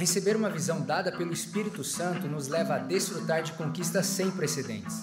Receber 0.00 0.34
uma 0.34 0.48
visão 0.48 0.80
dada 0.80 1.12
pelo 1.12 1.30
Espírito 1.30 1.84
Santo 1.84 2.26
nos 2.26 2.48
leva 2.48 2.76
a 2.76 2.78
desfrutar 2.78 3.42
de 3.42 3.52
conquistas 3.52 4.06
sem 4.06 4.30
precedentes. 4.30 5.02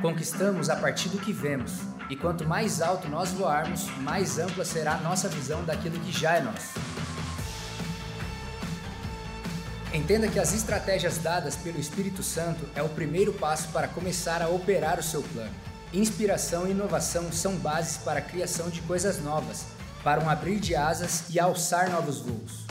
Conquistamos 0.00 0.70
a 0.70 0.76
partir 0.76 1.10
do 1.10 1.18
que 1.18 1.34
vemos, 1.34 1.80
e 2.08 2.16
quanto 2.16 2.48
mais 2.48 2.80
alto 2.80 3.10
nós 3.10 3.30
voarmos, 3.30 3.84
mais 3.98 4.38
ampla 4.38 4.64
será 4.64 4.94
a 4.94 5.00
nossa 5.02 5.28
visão 5.28 5.62
daquilo 5.66 6.00
que 6.00 6.10
já 6.10 6.36
é 6.36 6.40
nosso. 6.40 6.80
Entenda 9.92 10.28
que 10.28 10.38
as 10.38 10.54
estratégias 10.54 11.18
dadas 11.18 11.54
pelo 11.54 11.78
Espírito 11.78 12.22
Santo 12.22 12.64
é 12.74 12.82
o 12.82 12.88
primeiro 12.88 13.34
passo 13.34 13.68
para 13.68 13.86
começar 13.86 14.40
a 14.40 14.48
operar 14.48 14.98
o 14.98 15.02
seu 15.02 15.22
plano. 15.24 15.54
Inspiração 15.92 16.66
e 16.66 16.70
inovação 16.70 17.30
são 17.30 17.54
bases 17.56 17.98
para 17.98 18.20
a 18.20 18.22
criação 18.22 18.70
de 18.70 18.80
coisas 18.80 19.22
novas, 19.22 19.66
para 20.02 20.24
um 20.24 20.30
abrir 20.30 20.58
de 20.58 20.74
asas 20.74 21.24
e 21.28 21.38
alçar 21.38 21.90
novos 21.90 22.20
voos. 22.20 22.67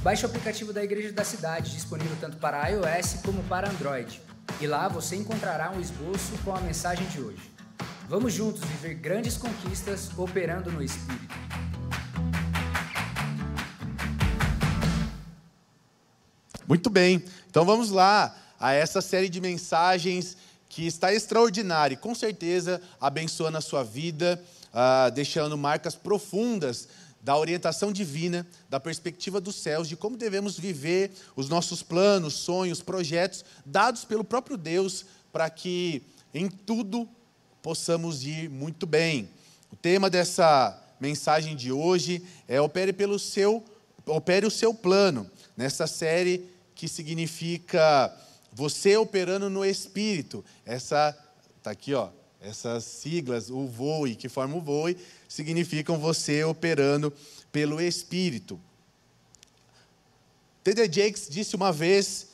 Baixe 0.00 0.24
o 0.24 0.28
aplicativo 0.28 0.72
da 0.72 0.82
Igreja 0.82 1.12
da 1.12 1.24
Cidade, 1.24 1.72
disponível 1.72 2.16
tanto 2.20 2.36
para 2.36 2.68
iOS 2.68 3.14
como 3.24 3.42
para 3.44 3.68
Android. 3.68 4.22
E 4.60 4.66
lá 4.66 4.86
você 4.86 5.16
encontrará 5.16 5.72
um 5.72 5.80
esboço 5.80 6.38
com 6.44 6.54
a 6.54 6.60
mensagem 6.60 7.04
de 7.08 7.20
hoje. 7.20 7.50
Vamos 8.08 8.32
juntos 8.32 8.60
viver 8.60 8.94
grandes 8.94 9.36
conquistas 9.36 10.08
operando 10.16 10.70
no 10.70 10.80
Espírito. 10.80 11.34
Muito 16.66 16.88
bem, 16.88 17.24
então 17.50 17.64
vamos 17.64 17.90
lá 17.90 18.36
a 18.60 18.72
essa 18.72 19.00
série 19.00 19.28
de 19.28 19.40
mensagens 19.40 20.36
que 20.68 20.86
está 20.86 21.12
extraordinária 21.12 21.94
e 21.94 21.98
com 21.98 22.14
certeza 22.14 22.80
abençoando 23.00 23.58
a 23.58 23.60
sua 23.60 23.82
vida, 23.82 24.40
uh, 24.68 25.10
deixando 25.10 25.58
marcas 25.58 25.96
profundas 25.96 26.88
da 27.20 27.36
orientação 27.36 27.92
divina, 27.92 28.46
da 28.68 28.78
perspectiva 28.78 29.40
dos 29.40 29.56
céus, 29.56 29.88
de 29.88 29.96
como 29.96 30.16
devemos 30.16 30.58
viver 30.58 31.10
os 31.34 31.48
nossos 31.48 31.82
planos, 31.82 32.34
sonhos, 32.34 32.82
projetos, 32.82 33.44
dados 33.64 34.04
pelo 34.04 34.24
próprio 34.24 34.56
Deus, 34.56 35.04
para 35.32 35.50
que 35.50 36.02
em 36.32 36.48
tudo 36.48 37.08
possamos 37.62 38.24
ir 38.24 38.48
muito 38.48 38.86
bem. 38.86 39.28
O 39.72 39.76
tema 39.76 40.08
dessa 40.08 40.80
mensagem 41.00 41.54
de 41.54 41.70
hoje 41.70 42.22
é 42.46 42.60
opere 42.60 42.92
pelo 42.92 43.18
seu 43.18 43.64
opere 44.06 44.46
o 44.46 44.50
seu 44.50 44.72
plano. 44.72 45.30
Nessa 45.56 45.86
série 45.86 46.48
que 46.74 46.88
significa 46.88 48.14
você 48.52 48.96
operando 48.96 49.50
no 49.50 49.64
espírito. 49.64 50.44
Essa 50.64 51.16
tá 51.62 51.70
aqui, 51.70 51.92
ó. 51.92 52.08
Essas 52.40 52.84
siglas, 52.84 53.50
o 53.50 53.66
VOE, 53.66 54.14
que 54.14 54.28
forma 54.28 54.56
o 54.56 54.60
VOE, 54.60 54.96
significam 55.28 55.98
você 55.98 56.44
operando 56.44 57.12
pelo 57.50 57.80
Espírito. 57.80 58.60
T.D. 60.62 60.84
Jakes 60.84 61.28
disse 61.28 61.56
uma 61.56 61.72
vez 61.72 62.28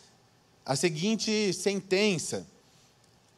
a 0.64 0.77
seguinte 0.77 1.52
sentença: 1.52 2.47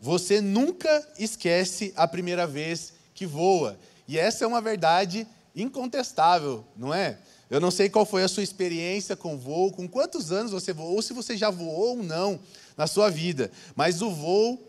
Você 0.00 0.41
nunca 0.41 1.06
esquece 1.19 1.92
a 1.97 2.09
primeira 2.09 2.47
vez 2.47 2.94
que 3.14 3.27
voa. 3.27 3.78
E 4.09 4.19
essa 4.19 4.44
é 4.44 4.47
uma 4.47 4.61
verdade 4.61 5.27
incontestável, 5.55 6.64
não 6.77 6.92
é? 6.92 7.19
Eu 7.48 7.61
não 7.61 7.70
sei 7.70 7.89
qual 7.89 8.05
foi 8.05 8.25
a 8.25 8.28
sua 8.28 8.42
experiência 8.42 9.14
com 9.14 9.39
voo, 9.39 9.70
com 9.70 9.89
quantos 9.89 10.33
anos 10.33 10.50
você 10.50 10.72
voou, 10.72 10.97
ou 10.97 11.03
se 11.03 11.12
você 11.12 11.37
já 11.37 11.48
voou 11.48 11.97
ou 11.97 12.03
não 12.03 12.41
na 12.77 12.87
sua 12.87 13.09
vida, 13.09 13.50
mas 13.75 14.03
o 14.03 14.11
voo 14.11 14.61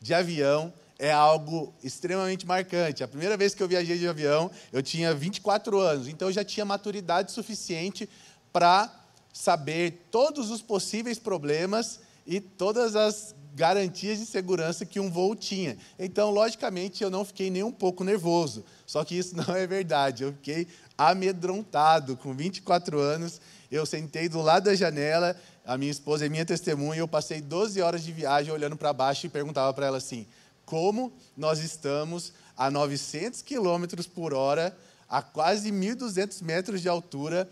de 0.00 0.14
avião 0.14 0.72
é 1.02 1.10
algo 1.10 1.74
extremamente 1.82 2.46
marcante. 2.46 3.02
A 3.02 3.08
primeira 3.08 3.36
vez 3.36 3.56
que 3.56 3.60
eu 3.60 3.66
viajei 3.66 3.98
de 3.98 4.06
avião, 4.06 4.48
eu 4.72 4.80
tinha 4.80 5.12
24 5.12 5.80
anos, 5.80 6.06
então 6.06 6.28
eu 6.28 6.32
já 6.32 6.44
tinha 6.44 6.64
maturidade 6.64 7.32
suficiente 7.32 8.08
para 8.52 8.88
saber 9.32 10.06
todos 10.12 10.48
os 10.48 10.62
possíveis 10.62 11.18
problemas 11.18 11.98
e 12.24 12.40
todas 12.40 12.94
as 12.94 13.34
garantias 13.52 14.20
de 14.20 14.26
segurança 14.26 14.86
que 14.86 15.00
um 15.00 15.10
voo 15.10 15.34
tinha. 15.34 15.76
Então, 15.98 16.30
logicamente, 16.30 17.02
eu 17.02 17.10
não 17.10 17.24
fiquei 17.24 17.50
nem 17.50 17.64
um 17.64 17.72
pouco 17.72 18.04
nervoso. 18.04 18.64
Só 18.86 19.04
que 19.04 19.18
isso 19.18 19.34
não 19.36 19.56
é 19.56 19.66
verdade. 19.66 20.22
Eu 20.22 20.32
fiquei 20.32 20.68
amedrontado. 20.96 22.16
Com 22.16 22.32
24 22.32 23.00
anos, 23.00 23.40
eu 23.72 23.84
sentei 23.84 24.28
do 24.28 24.40
lado 24.40 24.66
da 24.66 24.74
janela, 24.76 25.36
a 25.66 25.76
minha 25.76 25.90
esposa 25.90 26.26
é 26.26 26.28
minha 26.28 26.46
testemunha, 26.46 27.00
eu 27.00 27.08
passei 27.08 27.40
12 27.40 27.82
horas 27.82 28.04
de 28.04 28.12
viagem 28.12 28.52
olhando 28.52 28.76
para 28.76 28.92
baixo 28.92 29.26
e 29.26 29.28
perguntava 29.28 29.74
para 29.74 29.86
ela 29.86 29.98
assim: 29.98 30.28
como 30.72 31.12
nós 31.36 31.58
estamos 31.58 32.32
a 32.56 32.70
900 32.70 33.42
quilômetros 33.42 34.06
por 34.06 34.32
hora, 34.32 34.74
a 35.06 35.20
quase 35.20 35.70
1.200 35.70 36.40
metros 36.40 36.80
de 36.80 36.88
altura, 36.88 37.46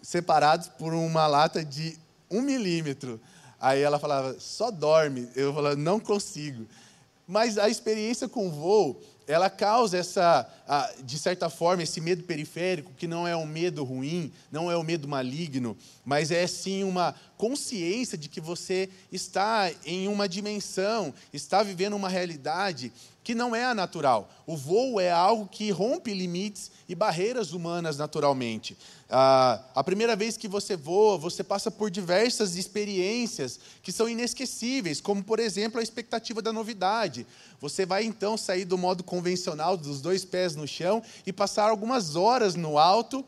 separados 0.00 0.68
por 0.68 0.94
uma 0.94 1.26
lata 1.26 1.62
de 1.62 1.98
um 2.30 2.40
milímetro. 2.40 3.20
Aí 3.60 3.82
ela 3.82 3.98
falava, 3.98 4.40
só 4.40 4.70
dorme. 4.70 5.28
Eu 5.36 5.52
falava, 5.52 5.76
não 5.76 6.00
consigo. 6.00 6.66
Mas 7.28 7.58
a 7.58 7.68
experiência 7.68 8.26
com 8.26 8.50
voo, 8.50 8.98
ela 9.26 9.48
causa 9.48 9.96
essa, 9.96 10.48
de 11.04 11.18
certa 11.18 11.48
forma, 11.48 11.82
esse 11.82 12.00
medo 12.00 12.24
periférico, 12.24 12.92
que 12.94 13.06
não 13.06 13.26
é 13.26 13.36
um 13.36 13.46
medo 13.46 13.84
ruim, 13.84 14.32
não 14.50 14.70
é 14.70 14.76
um 14.76 14.82
medo 14.82 15.06
maligno, 15.06 15.76
mas 16.04 16.30
é 16.30 16.46
sim 16.46 16.82
uma 16.84 17.14
consciência 17.36 18.16
de 18.16 18.28
que 18.28 18.40
você 18.40 18.88
está 19.10 19.70
em 19.84 20.08
uma 20.08 20.28
dimensão, 20.28 21.12
está 21.32 21.62
vivendo 21.62 21.94
uma 21.94 22.08
realidade 22.08 22.92
que 23.24 23.34
não 23.34 23.54
é 23.54 23.64
a 23.64 23.74
natural. 23.74 24.28
O 24.46 24.56
voo 24.56 25.00
é 25.00 25.10
algo 25.10 25.46
que 25.46 25.70
rompe 25.70 26.12
limites 26.12 26.70
e 26.88 26.94
barreiras 26.94 27.52
humanas 27.52 27.96
naturalmente. 27.98 28.76
Ah, 29.14 29.62
a 29.74 29.84
primeira 29.84 30.16
vez 30.16 30.38
que 30.38 30.48
você 30.48 30.74
voa, 30.74 31.18
você 31.18 31.44
passa 31.44 31.70
por 31.70 31.90
diversas 31.90 32.56
experiências 32.56 33.60
que 33.82 33.92
são 33.92 34.08
inesquecíveis, 34.08 35.02
como, 35.02 35.22
por 35.22 35.38
exemplo, 35.38 35.78
a 35.78 35.82
expectativa 35.82 36.40
da 36.40 36.50
novidade. 36.50 37.26
Você 37.60 37.84
vai 37.84 38.04
então 38.04 38.38
sair 38.38 38.64
do 38.64 38.78
modo 38.78 39.04
convencional, 39.04 39.76
dos 39.76 40.00
dois 40.00 40.24
pés 40.24 40.56
no 40.56 40.66
chão, 40.66 41.02
e 41.26 41.32
passar 41.32 41.68
algumas 41.68 42.16
horas 42.16 42.54
no 42.54 42.78
alto, 42.78 43.22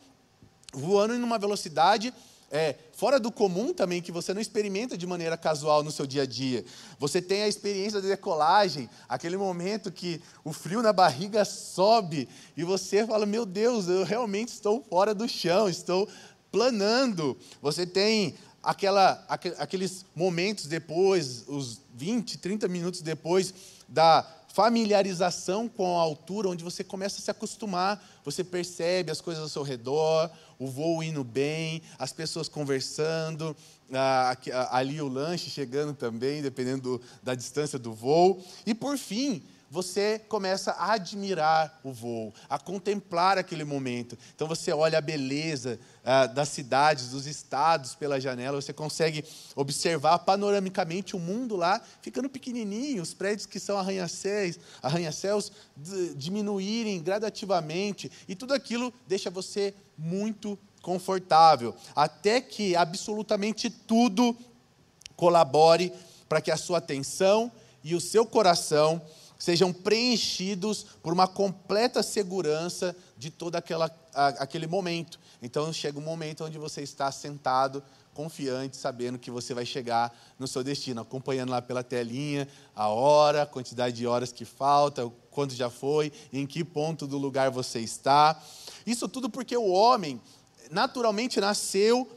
voando 0.73 1.15
em 1.15 1.23
uma 1.23 1.39
velocidade 1.39 2.15
é, 2.51 2.77
fora 2.93 3.19
do 3.19 3.33
comum 3.33 3.73
também, 3.73 4.01
que 4.01 4.13
você 4.13 4.33
não 4.33 4.41
experimenta 4.41 4.97
de 4.97 5.07
maneira 5.07 5.37
casual 5.37 5.83
no 5.83 5.91
seu 5.91 6.07
dia 6.07 6.23
a 6.23 6.27
dia. 6.27 6.65
Você 6.99 7.21
tem 7.21 7.43
a 7.43 7.49
experiência 7.49 8.01
da 8.01 8.09
decolagem, 8.09 8.89
aquele 9.09 9.37
momento 9.37 9.91
que 9.91 10.21
o 10.45 10.53
frio 10.53 10.83
na 10.83 10.93
barriga 10.93 11.45
sobe 11.45 12.29
e 12.57 12.63
você 12.63 13.07
fala: 13.07 13.27
Meu 13.27 13.45
Deus, 13.45 13.89
eu 13.89 14.05
realmente 14.05 14.49
estou 14.49 14.85
fora 14.89 15.15
do 15.15 15.29
chão, 15.29 15.69
estou 15.69 16.09
planando. 16.53 17.37
Você 17.61 17.85
tem 17.85 18.35
aquela, 18.63 19.25
aqueles 19.29 20.05
momentos 20.15 20.67
depois, 20.67 21.45
os 21.47 21.81
20, 21.95 22.39
30 22.39 22.69
minutos 22.69 23.03
depois 23.03 23.53
da 23.89 24.27
familiarização 24.55 25.69
com 25.69 25.99
a 25.99 26.01
altura, 26.01 26.49
onde 26.49 26.63
você 26.63 26.85
começa 26.85 27.19
a 27.19 27.21
se 27.21 27.29
acostumar, 27.29 28.01
você 28.25 28.45
percebe 28.45 29.11
as 29.11 29.21
coisas 29.21 29.43
ao 29.43 29.49
seu 29.49 29.63
redor, 29.65 30.31
o 30.59 30.67
voo 30.67 31.03
indo 31.03 31.25
bem, 31.25 31.83
as 31.99 32.13
pessoas 32.13 32.49
conversando, 32.49 33.57
ali 34.71 35.01
o 35.01 35.09
lanche 35.09 35.51
chegando 35.51 35.95
também, 35.95 36.43
dependendo 36.43 37.01
da 37.23 37.35
distância 37.35 37.79
do 37.79 37.93
voo. 37.93 38.43
E 38.67 38.75
por 38.75 38.97
fim, 38.99 39.43
você 39.75 40.21
começa 40.29 40.71
a 40.71 40.93
admirar 40.93 41.81
o 41.83 41.93
voo, 41.93 42.33
a 42.49 42.61
contemplar 42.61 43.39
aquele 43.39 43.65
momento. 43.65 44.17
Então 44.33 44.47
você 44.47 44.73
olha 44.73 44.99
a 44.99 45.01
beleza 45.01 45.81
ah, 46.05 46.27
das 46.27 46.51
cidades, 46.51 47.11
dos 47.11 47.27
estados 47.27 47.93
pela 47.93 48.21
janela, 48.21 48.63
você 48.63 48.73
consegue 48.73 49.25
observar 49.57 50.21
panoramicamente 50.21 51.17
o 51.17 51.19
mundo 51.19 51.57
lá 51.57 51.83
ficando 52.01 52.29
pequenininho, 52.29 53.03
os 53.03 53.15
prédios 53.15 53.47
que 53.47 53.59
são 53.59 53.77
arranha-céus, 53.77 54.61
arranha-céus 54.81 55.51
diminuírem 56.15 57.03
gradativamente, 57.03 58.13
e 58.29 58.37
tudo 58.37 58.55
aquilo 58.55 58.95
deixa 59.09 59.29
você 59.29 59.75
muito 59.99 60.57
confortável, 60.83 61.75
até 61.97 62.41
que 62.41 62.77
absolutamente 62.77 63.69
tudo 63.69 64.37
colabore 65.17 65.93
para 66.29 66.41
que 66.41 66.53
a 66.53 66.57
sua 66.57 66.79
atenção 66.79 67.51
e 67.83 67.95
o 67.95 68.01
seu 68.01 68.25
coração 68.25 69.03
sejam 69.45 69.75
preenchidos 69.75 70.87
por 71.03 71.13
uma 71.13 71.29
completa 71.29 72.03
segurança 72.03 72.97
de 73.15 73.31
todo 73.31 73.57
aquela, 73.57 73.95
aquele 74.15 74.67
momento. 74.67 75.21
Então 75.43 75.71
chega 75.71 75.99
um 75.99 76.03
momento 76.03 76.47
onde 76.47 76.57
você 76.57 76.81
está 76.81 77.13
sentado, 77.13 77.83
confiante, 78.15 78.75
sabendo 78.75 79.19
que 79.19 79.31
você 79.31 79.53
vai 79.53 79.67
chegar 79.67 80.17
no 80.39 80.49
seu 80.49 80.65
destino, 80.65 81.03
acompanhando 81.03 81.51
lá 81.51 81.61
pela 81.61 81.85
telinha 81.85 82.49
a 82.75 82.89
hora, 82.89 83.43
a 83.43 83.47
quantidade 83.47 83.95
de 83.95 84.07
horas 84.07 84.33
que 84.33 84.47
falta, 84.47 85.13
quanto 85.31 85.55
já 85.55 85.69
foi, 85.69 86.11
em 86.33 86.47
que 86.47 86.65
ponto 86.65 87.07
do 87.07 87.19
lugar 87.19 87.51
você 87.51 87.81
está. 87.81 88.43
Isso 88.87 89.07
tudo 89.07 89.29
porque 89.29 89.55
o 89.55 89.69
homem 89.69 90.23
naturalmente 90.71 91.39
nasceu, 91.39 92.09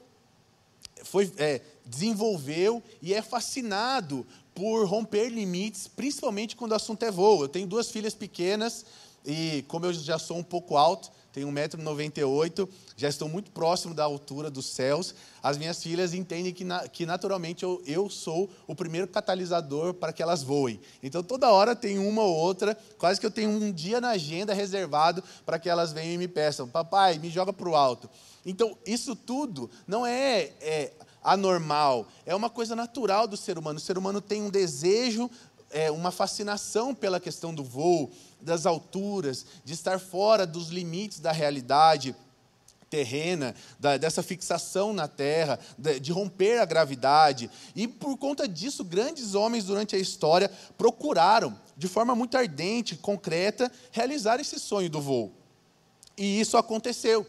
foi, 1.03 1.29
é, 1.35 1.61
desenvolveu 1.85 2.81
e 3.01 3.13
é 3.13 3.21
fascinado 3.21 4.25
por 4.57 4.87
romper 4.87 5.29
limites, 5.29 5.87
principalmente 5.87 6.55
quando 6.55 6.71
o 6.71 6.75
assunto 6.75 7.03
é 7.03 7.11
voo. 7.11 7.43
Eu 7.43 7.47
tenho 7.47 7.67
duas 7.67 7.91
filhas 7.91 8.15
pequenas 8.15 8.87
e, 9.23 9.63
como 9.67 9.85
eu 9.85 9.93
já 9.93 10.17
sou 10.17 10.35
um 10.35 10.43
pouco 10.43 10.75
alto, 10.75 11.11
tenho 11.31 11.47
1,98m, 11.49 12.67
já 12.95 13.07
estou 13.07 13.29
muito 13.29 13.51
próximo 13.51 13.93
da 13.93 14.03
altura 14.03 14.49
dos 14.49 14.65
céus. 14.65 15.13
As 15.43 15.59
minhas 15.59 15.83
filhas 15.83 16.15
entendem 16.15 16.51
que, 16.51 16.65
que 16.91 17.05
naturalmente 17.05 17.61
eu, 17.61 17.83
eu 17.85 18.09
sou 18.09 18.49
o 18.65 18.73
primeiro 18.73 19.07
catalisador 19.07 19.93
para 19.93 20.11
que 20.11 20.23
elas 20.23 20.41
voem. 20.41 20.81
Então 21.03 21.21
toda 21.21 21.51
hora 21.51 21.75
tem 21.75 21.99
uma 21.99 22.23
ou 22.23 22.35
outra, 22.35 22.75
quase 22.97 23.19
que 23.19 23.27
eu 23.27 23.31
tenho 23.31 23.51
um 23.51 23.71
dia 23.71 24.01
na 24.01 24.09
agenda 24.09 24.55
reservado 24.55 25.23
para 25.45 25.59
que 25.59 25.69
elas 25.69 25.93
venham 25.93 26.15
e 26.15 26.17
me 26.17 26.27
peçam: 26.27 26.67
Papai, 26.67 27.19
me 27.19 27.29
joga 27.29 27.53
para 27.53 27.69
o 27.69 27.75
alto. 27.75 28.09
Então 28.43 28.75
isso 28.83 29.15
tudo 29.15 29.69
não 29.85 30.03
é, 30.03 30.51
é 30.59 30.93
anormal, 31.23 32.07
é 32.25 32.35
uma 32.35 32.49
coisa 32.49 32.75
natural 32.75 33.27
do 33.27 33.37
ser 33.37 33.57
humano. 33.57 33.77
O 33.77 33.81
ser 33.81 33.97
humano 33.97 34.21
tem 34.21 34.41
um 34.41 34.49
desejo 34.49 35.29
é, 35.69 35.91
uma 35.91 36.11
fascinação 36.11 36.93
pela 36.93 37.19
questão 37.19 37.53
do 37.53 37.63
voo, 37.63 38.11
das 38.41 38.65
alturas, 38.65 39.45
de 39.63 39.73
estar 39.73 39.99
fora 39.99 40.45
dos 40.45 40.69
limites 40.69 41.19
da 41.19 41.31
realidade 41.31 42.15
terrena, 42.89 43.53
da, 43.79 43.97
dessa 43.97 44.23
fixação 44.23 44.93
na 44.93 45.07
terra, 45.07 45.59
de, 45.77 45.99
de 45.99 46.11
romper 46.11 46.59
a 46.59 46.65
gravidade. 46.65 47.49
E 47.75 47.87
por 47.87 48.17
conta 48.17 48.47
disso, 48.47 48.83
grandes 48.83 49.35
homens 49.35 49.65
durante 49.65 49.95
a 49.95 49.99
história 49.99 50.49
procuraram, 50.77 51.57
de 51.75 51.87
forma 51.87 52.15
muito 52.15 52.37
ardente, 52.37 52.95
concreta, 52.95 53.71
realizar 53.91 54.39
esse 54.39 54.59
sonho 54.59 54.89
do 54.89 55.01
voo. 55.01 55.33
E 56.17 56.39
isso 56.39 56.57
aconteceu. 56.57 57.27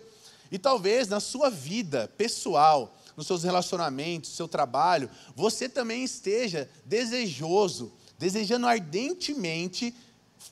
E 0.50 0.58
talvez 0.58 1.08
na 1.08 1.20
sua 1.20 1.50
vida 1.50 2.10
pessoal, 2.16 2.96
nos 3.18 3.26
seus 3.26 3.42
relacionamentos, 3.42 4.30
no 4.30 4.36
seu 4.36 4.48
trabalho, 4.48 5.10
você 5.36 5.68
também 5.68 6.02
esteja 6.02 6.70
desejoso 6.86 7.92
desejando 8.18 8.66
ardentemente 8.66 9.94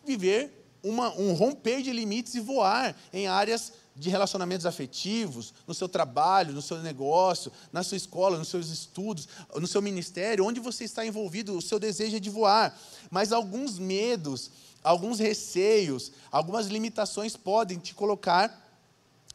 viver 0.06 0.68
uma, 0.82 1.12
um 1.18 1.32
romper 1.32 1.82
de 1.82 1.92
limites 1.92 2.34
e 2.34 2.40
voar 2.40 2.96
em 3.12 3.26
áreas 3.26 3.72
de 3.94 4.10
relacionamentos 4.10 4.66
afetivos, 4.66 5.52
no 5.66 5.74
seu 5.74 5.88
trabalho, 5.88 6.52
no 6.52 6.62
seu 6.62 6.78
negócio, 6.82 7.50
na 7.72 7.82
sua 7.82 7.96
escola, 7.96 8.38
nos 8.38 8.48
seus 8.48 8.68
estudos, 8.68 9.26
no 9.54 9.66
seu 9.66 9.82
ministério, 9.82 10.44
onde 10.44 10.60
você 10.60 10.84
está 10.84 11.04
envolvido, 11.04 11.56
o 11.56 11.62
seu 11.62 11.78
desejo 11.78 12.16
é 12.16 12.20
de 12.20 12.30
voar. 12.30 12.78
Mas 13.10 13.32
alguns 13.32 13.78
medos, 13.78 14.50
alguns 14.84 15.18
receios, 15.18 16.12
algumas 16.30 16.66
limitações 16.66 17.36
podem 17.36 17.78
te 17.78 17.94
colocar, 17.94 18.78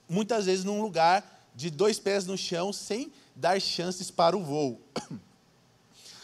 muitas 0.08 0.46
vezes, 0.46 0.64
num 0.64 0.82
lugar 0.82 1.50
de 1.56 1.70
dois 1.72 2.00
pés 2.00 2.26
no 2.26 2.38
chão, 2.38 2.72
sem 2.72 3.12
dar 3.36 3.60
chances 3.60 4.12
para 4.12 4.36
o 4.36 4.44
voo. 4.44 4.82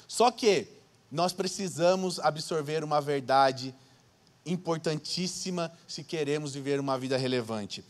Só 0.08 0.32
que 0.32 0.68
nós 1.12 1.34
precisamos 1.34 2.20
absorver 2.20 2.84
uma 2.84 3.00
verdade 3.00 3.74
importantíssima 4.46 5.72
se 5.88 6.04
queremos 6.04 6.54
viver 6.54 6.80
uma 6.80 6.98
vida 6.98 7.18
relevante. 7.18 7.84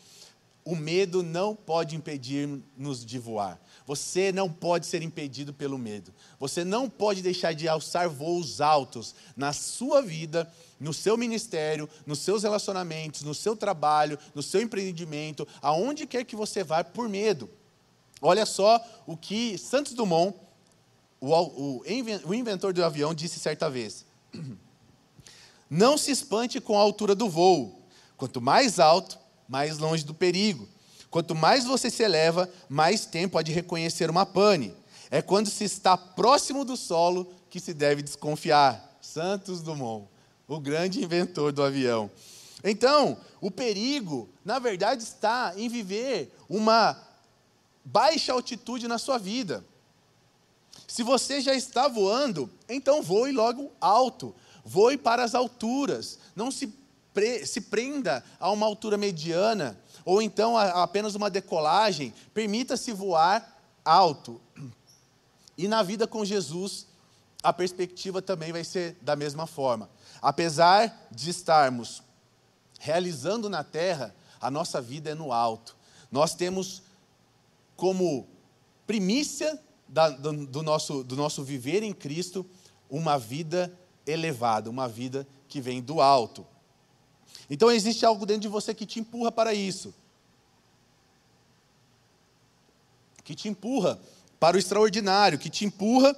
O 0.66 0.76
medo 0.76 1.24
não 1.24 1.56
pode 1.56 1.96
impedir-nos 1.96 3.06
de 3.06 3.18
voar. 3.18 3.58
Você 3.86 4.34
não 4.34 4.52
pode 4.52 4.86
ser 4.86 5.02
impedido 5.02 5.54
pelo 5.54 5.78
medo. 5.78 6.14
Você 6.38 6.66
não 6.66 6.90
pode 6.90 7.22
deixar 7.22 7.54
de 7.54 7.70
alçar 7.70 8.10
voos 8.10 8.60
altos 8.60 9.16
na 9.34 9.54
sua 9.54 10.02
vida, 10.02 10.52
no 10.78 10.94
seu 10.94 11.16
ministério, 11.16 11.90
nos 12.06 12.20
seus 12.20 12.44
relacionamentos, 12.44 13.22
no 13.24 13.34
seu 13.34 13.56
trabalho, 13.56 14.20
no 14.36 14.44
seu 14.44 14.62
empreendimento, 14.62 15.48
aonde 15.62 16.06
quer 16.06 16.26
que 16.26 16.36
você 16.36 16.66
vá, 16.66 16.84
por 16.84 17.08
medo. 17.08 17.50
Olha 18.22 18.46
só 18.46 18.84
o 19.06 19.16
que 19.16 19.58
Santos 19.58 19.94
Dumont 19.94 20.36
o, 21.20 21.82
o, 22.26 22.34
inventor 22.34 22.74
do 22.74 22.84
avião 22.84 23.14
disse 23.14 23.40
certa 23.40 23.70
vez: 23.70 24.06
Não 25.70 25.98
se 25.98 26.12
espante 26.12 26.62
com 26.62 26.78
a 26.78 26.82
altura 26.82 27.16
do 27.16 27.30
voo. 27.30 27.82
Quanto 28.16 28.42
mais 28.42 28.80
alto, 28.80 29.18
mais 29.48 29.78
longe 29.78 30.04
do 30.04 30.14
perigo. 30.14 30.68
Quanto 31.10 31.36
mais 31.36 31.66
você 31.66 31.90
se 31.90 32.04
eleva, 32.04 32.50
mais 32.68 33.06
tempo 33.06 33.38
há 33.38 33.42
de 33.42 33.52
reconhecer 33.52 34.10
uma 34.10 34.26
pane. 34.26 34.74
É 35.10 35.22
quando 35.22 35.50
se 35.50 35.64
está 35.64 35.98
próximo 35.98 36.66
do 36.66 36.76
solo 36.76 37.32
que 37.50 37.60
se 37.60 37.74
deve 37.74 38.02
desconfiar. 38.02 38.98
Santos 39.02 39.62
Dumont, 39.62 40.08
o 40.48 40.60
grande 40.60 41.04
inventor 41.04 41.52
do 41.52 41.64
avião. 41.64 42.10
Então, 42.64 43.18
o 43.40 43.50
perigo, 43.50 44.28
na 44.44 44.60
verdade, 44.60 45.04
está 45.04 45.54
em 45.56 45.70
viver 45.70 46.36
uma 46.50 47.07
baixa 47.88 48.34
altitude 48.34 48.88
na 48.88 48.98
sua 48.98 49.18
vida. 49.18 49.64
Se 50.86 51.04
você 51.04 51.40
já 51.40 51.56
está 51.56 51.88
voando, 51.88 52.50
então 52.68 53.02
voe 53.02 53.32
logo 53.32 53.72
alto, 53.80 54.36
voe 54.64 54.98
para 54.98 55.24
as 55.24 55.34
alturas. 55.34 56.20
Não 56.36 56.52
se, 56.52 56.68
pre, 57.14 57.46
se 57.46 57.62
prenda 57.62 58.24
a 58.40 58.52
uma 58.52 58.66
altura 58.66 58.98
mediana, 58.98 59.80
ou 60.04 60.22
então 60.22 60.58
a, 60.58 60.64
a 60.64 60.84
apenas 60.84 61.16
uma 61.16 61.30
decolagem. 61.30 62.14
Permita-se 62.34 62.92
voar 62.92 63.58
alto. 63.86 64.42
E 65.58 65.68
na 65.68 65.82
vida 65.82 66.06
com 66.06 66.26
Jesus, 66.26 66.88
a 67.42 67.54
perspectiva 67.54 68.22
também 68.22 68.52
vai 68.52 68.66
ser 68.66 68.98
da 69.02 69.16
mesma 69.16 69.48
forma. 69.48 69.90
Apesar 70.22 71.08
de 71.10 71.30
estarmos 71.30 72.04
realizando 72.80 73.50
na 73.50 73.64
terra, 73.64 74.14
a 74.42 74.52
nossa 74.52 74.82
vida 74.82 75.10
é 75.10 75.16
no 75.16 75.32
alto. 75.32 75.76
Nós 76.12 76.36
temos 76.36 76.84
como 77.78 78.28
primícia 78.86 79.58
da, 79.88 80.10
do, 80.10 80.46
do, 80.46 80.64
nosso, 80.64 81.04
do 81.04 81.16
nosso 81.16 81.44
viver 81.44 81.84
em 81.84 81.94
Cristo 81.94 82.46
uma 82.90 83.18
vida 83.18 83.72
elevada, 84.06 84.70
uma 84.70 84.88
vida 84.88 85.28
que 85.48 85.62
vem 85.62 85.82
do 85.82 86.02
alto. 86.02 86.46
Então 87.50 87.72
existe 87.72 88.06
algo 88.06 88.26
dentro 88.26 88.42
de 88.42 88.48
você 88.48 88.74
que 88.74 88.86
te 88.86 89.00
empurra 89.00 89.32
para 89.32 89.54
isso. 89.54 89.94
Que 93.24 93.36
te 93.36 93.48
empurra 93.48 94.00
para 94.40 94.58
o 94.58 94.60
extraordinário, 94.60 95.40
que 95.40 95.50
te 95.50 95.64
empurra 95.64 96.16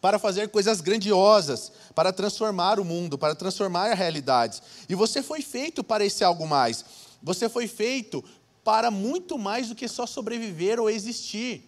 para 0.00 0.18
fazer 0.18 0.48
coisas 0.48 0.80
grandiosas, 0.80 1.72
para 1.94 2.12
transformar 2.12 2.78
o 2.78 2.84
mundo, 2.84 3.18
para 3.18 3.34
transformar 3.34 3.90
a 3.90 3.94
realidade. 3.94 4.62
E 4.88 4.94
você 4.94 5.22
foi 5.22 5.42
feito 5.42 5.82
para 5.82 6.04
esse 6.04 6.22
algo 6.22 6.46
mais. 6.46 6.84
Você 7.22 7.48
foi 7.48 7.66
feito 7.66 8.24
para 8.68 8.90
muito 8.90 9.38
mais 9.38 9.70
do 9.70 9.74
que 9.74 9.88
só 9.88 10.04
sobreviver 10.04 10.78
ou 10.78 10.90
existir. 10.90 11.66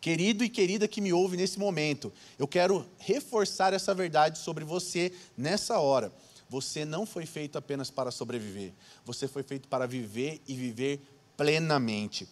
Querido 0.00 0.42
e 0.42 0.48
querida 0.48 0.88
que 0.88 1.02
me 1.02 1.12
ouve 1.12 1.36
nesse 1.36 1.58
momento, 1.58 2.10
eu 2.38 2.48
quero 2.48 2.86
reforçar 2.96 3.74
essa 3.74 3.92
verdade 3.92 4.38
sobre 4.38 4.64
você 4.64 5.12
nessa 5.36 5.78
hora. 5.78 6.10
Você 6.48 6.82
não 6.86 7.04
foi 7.04 7.26
feito 7.26 7.58
apenas 7.58 7.90
para 7.90 8.10
sobreviver, 8.10 8.72
você 9.04 9.28
foi 9.28 9.42
feito 9.42 9.68
para 9.68 9.86
viver 9.86 10.40
e 10.48 10.54
viver 10.54 10.98
plenamente. 11.36 12.26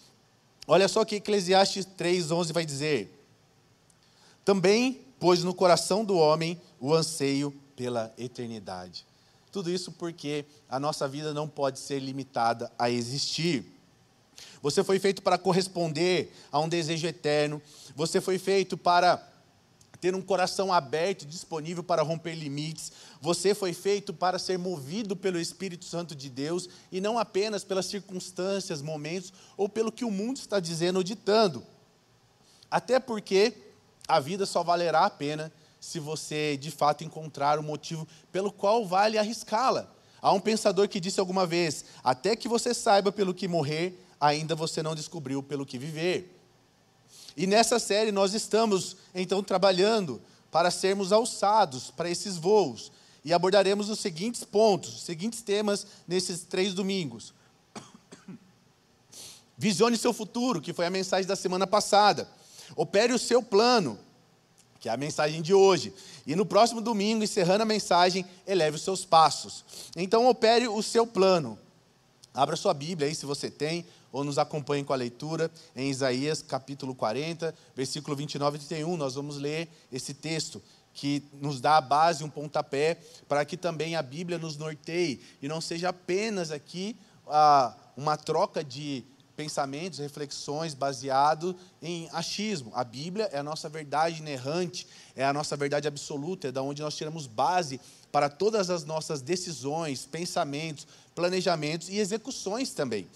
Olha 0.67 0.89
só 0.89 1.03
o 1.03 1.07
que 1.07 1.17
Eclesiastes 1.17 1.85
3,11 1.85 2.55
vai 2.55 2.65
dizer. 2.65 3.13
Também 4.43 5.03
pôs 5.21 5.45
no 5.45 5.53
coração 5.53 6.03
do 6.03 6.17
homem 6.17 6.59
o 6.81 6.95
anseio 6.95 7.55
pela 7.77 8.11
eternidade. 8.17 9.05
Tudo 9.51 9.71
isso 9.71 9.93
porque 9.93 10.45
a 10.69 10.79
nossa 10.79 11.09
vida 11.09 11.33
não 11.33 11.49
pode 11.49 11.79
ser 11.79 11.99
limitada 11.99 12.71
a 12.79 12.91
existir. 12.91 13.65
Você 14.61 14.83
foi 14.83 14.99
feito 14.99 15.23
para 15.23 15.39
corresponder 15.39 16.33
a 16.51 16.59
um 16.61 16.69
desejo 16.69 17.07
eterno. 17.07 17.63
Você 17.95 18.21
foi 18.21 18.39
feito 18.39 18.77
para 18.77 19.25
ter 20.01 20.15
um 20.15 20.23
coração 20.23 20.73
aberto, 20.73 21.27
disponível 21.27 21.83
para 21.83 22.03
romper 22.03 22.35
limites. 22.35 22.93
Você 23.21 23.55
foi 23.55 23.73
feito 23.73 24.13
para 24.13 24.39
ser 24.39 24.59
movido 24.59 25.17
pelo 25.17 25.41
Espírito 25.41 25.85
Santo 25.85 26.15
de 26.15 26.29
Deus 26.29 26.69
e 26.93 27.01
não 27.01 27.19
apenas 27.19 27.65
pelas 27.65 27.87
circunstâncias, 27.87 28.83
momentos 28.83 29.33
ou 29.57 29.69
pelo 29.69 29.93
que 29.93 30.05
o 30.05 30.11
mundo 30.11 30.37
está 30.37 30.61
dizendo 30.61 30.97
ou 30.97 31.03
ditando. 31.03 31.65
Até 32.71 33.01
porque 33.01 33.55
a 34.07 34.21
vida 34.21 34.47
só 34.47 34.63
valerá 34.63 35.07
a 35.07 35.11
pena 35.11 35.53
se 35.87 36.01
você 36.01 36.57
de 36.57 36.73
fato 36.73 37.05
encontrar 37.05 37.61
o 37.61 37.63
motivo 37.63 38.09
pelo 38.33 38.51
qual 38.51 38.85
vale 38.85 39.17
arriscá-la. 39.17 39.89
Há 40.21 40.33
um 40.33 40.41
pensador 40.41 40.89
que 40.89 40.99
disse 40.99 41.21
alguma 41.21 41.47
vez: 41.47 41.85
até 42.03 42.35
que 42.35 42.49
você 42.49 42.75
saiba 42.75 43.13
pelo 43.13 43.33
que 43.33 43.47
morrer, 43.47 43.97
ainda 44.21 44.57
você 44.57 44.83
não 44.83 44.97
descobriu 44.97 45.45
pelo 45.45 45.65
que 45.65 45.79
viver. 45.79 46.37
E 47.37 47.47
nessa 47.47 47.79
série 47.79 48.11
nós 48.11 48.35
estamos 48.35 48.97
então 49.15 49.45
trabalhando 49.45 50.21
para 50.51 50.73
sermos 50.73 51.13
alçados 51.13 51.93
para 51.93 52.11
esses 52.11 52.37
voos 52.37 52.91
e 53.25 53.33
abordaremos 53.33 53.89
os 53.89 54.01
seguintes 54.01 54.43
pontos, 54.43 54.97
os 54.97 55.03
seguintes 55.03 55.41
temas 55.41 55.87
nesses 56.09 56.41
três 56.43 56.75
domingos. 56.75 57.33
Visione 59.57 59.97
seu 59.97 60.13
futuro, 60.13 60.61
que 60.61 60.73
foi 60.73 60.87
a 60.87 60.91
mensagem 60.91 61.29
da 61.29 61.37
semana 61.37 61.67
passada. 61.67 62.29
Opere 62.75 63.13
o 63.13 63.19
seu 63.19 63.41
plano, 63.41 63.97
que 64.81 64.89
é 64.89 64.93
a 64.93 64.97
mensagem 64.97 65.43
de 65.43 65.55
hoje. 65.55 65.93
E 66.27 66.35
no 66.35 66.47
próximo 66.47 66.81
domingo, 66.81 67.25
encerrando 67.25 67.63
a 67.63 67.67
mensagem, 67.67 68.25
eleve 68.47 68.77
os 68.77 68.83
seus 68.83 69.05
passos. 69.05 69.65
Então, 69.97 70.29
opere 70.29 70.69
o 70.69 70.83
seu 70.83 71.07
plano. 71.07 71.59
Abra 72.35 72.57
sua 72.57 72.75
Bíblia 72.75 73.09
aí, 73.09 73.15
se 73.15 73.25
você 73.25 73.51
tem, 73.51 73.87
ou 74.13 74.25
nos 74.25 74.39
acompanhem 74.39 74.85
com 74.85 74.93
a 74.93 74.97
leitura 74.97 75.51
em 75.75 75.91
Isaías 75.91 76.43
capítulo 76.43 76.95
40, 76.95 77.55
versículo 77.75 78.17
29 78.17 78.57
e 78.57 78.61
31. 78.61 78.97
Nós 78.97 79.15
vamos 79.15 79.37
ler 79.37 79.69
esse 79.93 80.15
texto 80.15 80.63
que 80.95 81.23
nos 81.41 81.61
dá 81.61 81.77
a 81.77 81.81
base, 81.81 82.25
um 82.25 82.31
pontapé, 82.31 82.99
para 83.29 83.45
que 83.45 83.57
também 83.57 83.97
a 83.97 84.03
Bíblia 84.03 84.39
nos 84.39 84.57
norteie 84.57 85.21
e 85.43 85.49
não 85.49 85.61
seja 85.61 85.91
apenas 85.91 86.51
aqui 86.51 86.97
ah, 87.27 87.75
uma 87.97 88.17
troca 88.17 88.65
de 88.65 89.05
pensamentos, 89.37 89.99
reflexões 89.99 90.75
baseado 90.75 91.55
em 91.83 92.09
achismo. 92.13 92.73
A 92.75 92.83
Bíblia 92.83 93.29
é 93.33 93.39
a 93.39 93.43
nossa 93.43 93.69
verdade 93.69 94.21
inerrante, 94.21 94.87
é 95.15 95.25
a 95.25 95.33
nossa 95.33 95.57
verdade 95.57 95.87
absoluta, 95.87 96.49
é 96.49 96.53
da 96.53 96.63
onde 96.63 96.83
nós 96.83 96.97
tiramos 96.97 97.27
base 97.27 97.81
para 98.11 98.31
todas 98.31 98.71
as 98.71 98.85
nossas 98.85 99.21
decisões, 99.21 100.07
pensamentos, 100.07 100.87
planejamentos 101.15 101.89
e 101.89 101.99
execuções 101.99 102.73
também. 102.73 103.07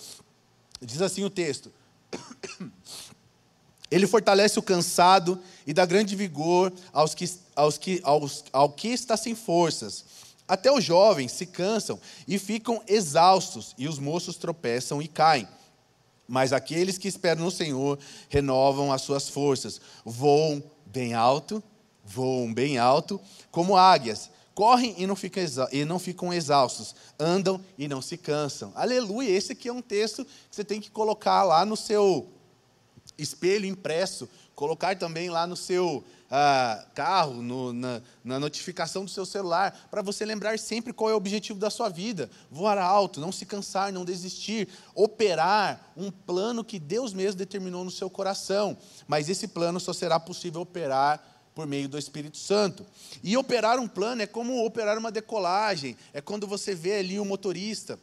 Diz 0.80 1.00
assim 1.00 1.24
o 1.24 1.30
texto: 1.30 1.72
Ele 3.90 4.06
fortalece 4.06 4.58
o 4.58 4.62
cansado 4.62 5.40
e 5.66 5.72
dá 5.72 5.86
grande 5.86 6.14
vigor 6.14 6.72
aos 6.92 7.14
que, 7.14 7.28
aos 7.56 7.78
que, 7.78 8.00
aos, 8.04 8.44
ao 8.52 8.70
que 8.70 8.88
está 8.88 9.16
sem 9.16 9.34
forças. 9.34 10.04
Até 10.46 10.70
os 10.70 10.84
jovens 10.84 11.32
se 11.32 11.46
cansam 11.46 12.00
e 12.26 12.38
ficam 12.38 12.82
exaustos, 12.86 13.74
e 13.78 13.88
os 13.88 13.98
moços 13.98 14.36
tropeçam 14.36 15.00
e 15.00 15.08
caem. 15.08 15.48
Mas 16.30 16.52
aqueles 16.52 16.96
que 16.96 17.08
esperam 17.08 17.42
no 17.42 17.50
Senhor 17.50 17.98
renovam 18.28 18.92
as 18.92 19.02
suas 19.02 19.28
forças, 19.28 19.80
voam 20.04 20.62
bem 20.86 21.12
alto, 21.12 21.60
voam 22.04 22.54
bem 22.54 22.78
alto, 22.78 23.20
como 23.50 23.76
águias, 23.76 24.30
correm 24.54 24.94
e 24.96 25.08
não, 25.08 25.16
ficam 25.16 25.42
e 25.72 25.84
não 25.84 25.98
ficam 25.98 26.32
exaustos, 26.32 26.94
andam 27.18 27.60
e 27.76 27.88
não 27.88 28.00
se 28.00 28.16
cansam. 28.16 28.70
Aleluia! 28.76 29.28
Esse 29.28 29.50
aqui 29.50 29.68
é 29.68 29.72
um 29.72 29.82
texto 29.82 30.24
que 30.24 30.30
você 30.52 30.62
tem 30.62 30.80
que 30.80 30.88
colocar 30.88 31.42
lá 31.42 31.64
no 31.64 31.76
seu 31.76 32.28
espelho 33.18 33.66
impresso, 33.66 34.28
colocar 34.54 34.96
também 34.96 35.30
lá 35.30 35.48
no 35.48 35.56
seu 35.56 36.04
ah, 36.30 36.84
carro, 36.94 37.42
no, 37.42 37.72
na, 37.72 38.00
na, 38.22 38.38
notificação 38.38 39.04
do 39.04 39.10
seu 39.10 39.26
celular, 39.26 39.88
para 39.90 40.00
você 40.00 40.24
lembrar 40.24 40.58
sempre 40.60 40.92
qual 40.92 41.10
é 41.10 41.14
o 41.14 41.16
objetivo 41.16 41.58
da 41.58 41.70
sua 41.70 41.88
vida. 41.88 42.30
Voar 42.48 42.78
alto, 42.78 43.20
não 43.20 43.32
se 43.32 43.44
cansar, 43.44 43.92
não 43.92 44.04
desistir, 44.04 44.68
operar 44.94 45.92
um 45.96 46.10
plano 46.10 46.62
que 46.62 46.78
Deus 46.78 47.12
mesmo 47.12 47.38
determinou 47.38 47.84
no 47.84 47.90
seu 47.90 48.08
coração. 48.08 48.78
Mas 49.08 49.28
esse 49.28 49.48
plano 49.48 49.80
só 49.80 49.92
será 49.92 50.20
possível 50.20 50.60
operar 50.60 51.20
por 51.52 51.66
meio 51.66 51.88
do 51.88 51.98
Espírito 51.98 52.38
Santo. 52.38 52.86
E 53.24 53.36
operar 53.36 53.80
um 53.80 53.88
plano 53.88 54.22
é 54.22 54.26
como 54.26 54.64
operar 54.64 54.96
uma 54.96 55.10
decolagem, 55.10 55.96
é 56.12 56.20
quando 56.20 56.46
você 56.46 56.76
vê 56.76 56.98
ali 56.98 57.18
o 57.18 57.24
motorista 57.24 57.98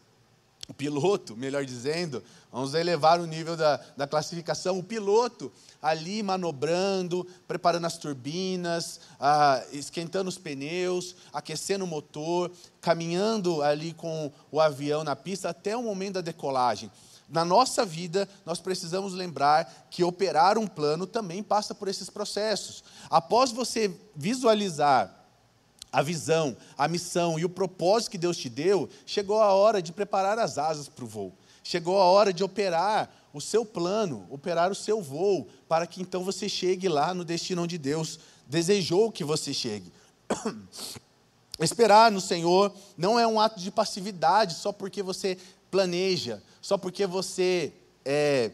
o 0.68 0.74
piloto, 0.74 1.36
melhor 1.38 1.64
dizendo, 1.64 2.22
vamos 2.52 2.74
elevar 2.74 3.22
o 3.22 3.26
nível 3.26 3.56
da, 3.56 3.78
da 3.96 4.06
classificação, 4.06 4.78
o 4.78 4.84
piloto 4.84 5.52
ali 5.82 6.22
manobrando, 6.22 7.26
preparando 7.48 7.86
as 7.86 7.98
turbinas, 7.98 9.00
ah, 9.20 9.64
esquentando 9.72 10.28
os 10.28 10.38
pneus, 10.38 11.16
aquecendo 11.32 11.86
o 11.86 11.88
motor, 11.88 12.52
caminhando 12.82 13.62
ali 13.62 13.94
com 13.94 14.32
o 14.52 14.60
avião 14.60 15.04
na 15.04 15.16
pista 15.16 15.50
até 15.50 15.78
o 15.78 15.84
momento 15.84 16.16
da 16.16 16.22
decolagem. 16.22 16.92
Na 17.30 17.44
nossa 17.44 17.86
vida, 17.86 18.28
nós 18.46 18.60
precisamos 18.60 19.14
lembrar 19.14 19.88
que 19.90 20.04
operar 20.04 20.58
um 20.58 20.68
plano 20.68 21.06
também 21.06 21.44
passa 21.44 21.76
por 21.76 21.88
esses 21.88 22.10
processos. 22.10 22.84
Após 23.10 23.52
você 23.52 23.94
visualizar 24.16 25.17
a 25.98 26.04
visão, 26.04 26.56
a 26.78 26.88
missão 26.88 27.40
e 27.40 27.44
o 27.44 27.50
propósito 27.50 28.12
que 28.12 28.20
Deus 28.20 28.38
te 28.38 28.50
deu, 28.50 28.88
chegou 29.04 29.42
a 29.42 29.52
hora 29.52 29.82
de 29.82 29.92
preparar 29.92 30.38
as 30.38 30.60
asas 30.60 30.88
para 30.88 31.04
o 31.04 31.08
voo. 31.08 31.34
Chegou 31.64 32.00
a 32.00 32.06
hora 32.06 32.32
de 32.32 32.44
operar 32.44 33.12
o 33.34 33.42
seu 33.42 33.66
plano, 33.66 34.24
operar 34.30 34.72
o 34.72 34.76
seu 34.76 35.02
voo, 35.02 35.48
para 35.68 35.88
que 35.88 36.00
então 36.00 36.24
você 36.24 36.48
chegue 36.48 36.88
lá 36.88 37.16
no 37.16 37.26
destino 37.26 37.64
onde 37.64 37.80
Deus 37.80 38.20
desejou 38.46 39.12
que 39.12 39.24
você 39.24 39.52
chegue. 39.56 39.92
Esperar 41.60 42.12
no 42.12 42.22
Senhor 42.22 42.72
não 42.96 43.18
é 43.18 43.26
um 43.26 43.40
ato 43.40 43.60
de 43.60 43.72
passividade 43.72 44.54
só 44.54 44.72
porque 44.72 45.02
você 45.02 45.36
planeja, 45.72 46.44
só 46.62 46.78
porque 46.78 47.08
você 47.08 47.74
é, 48.06 48.52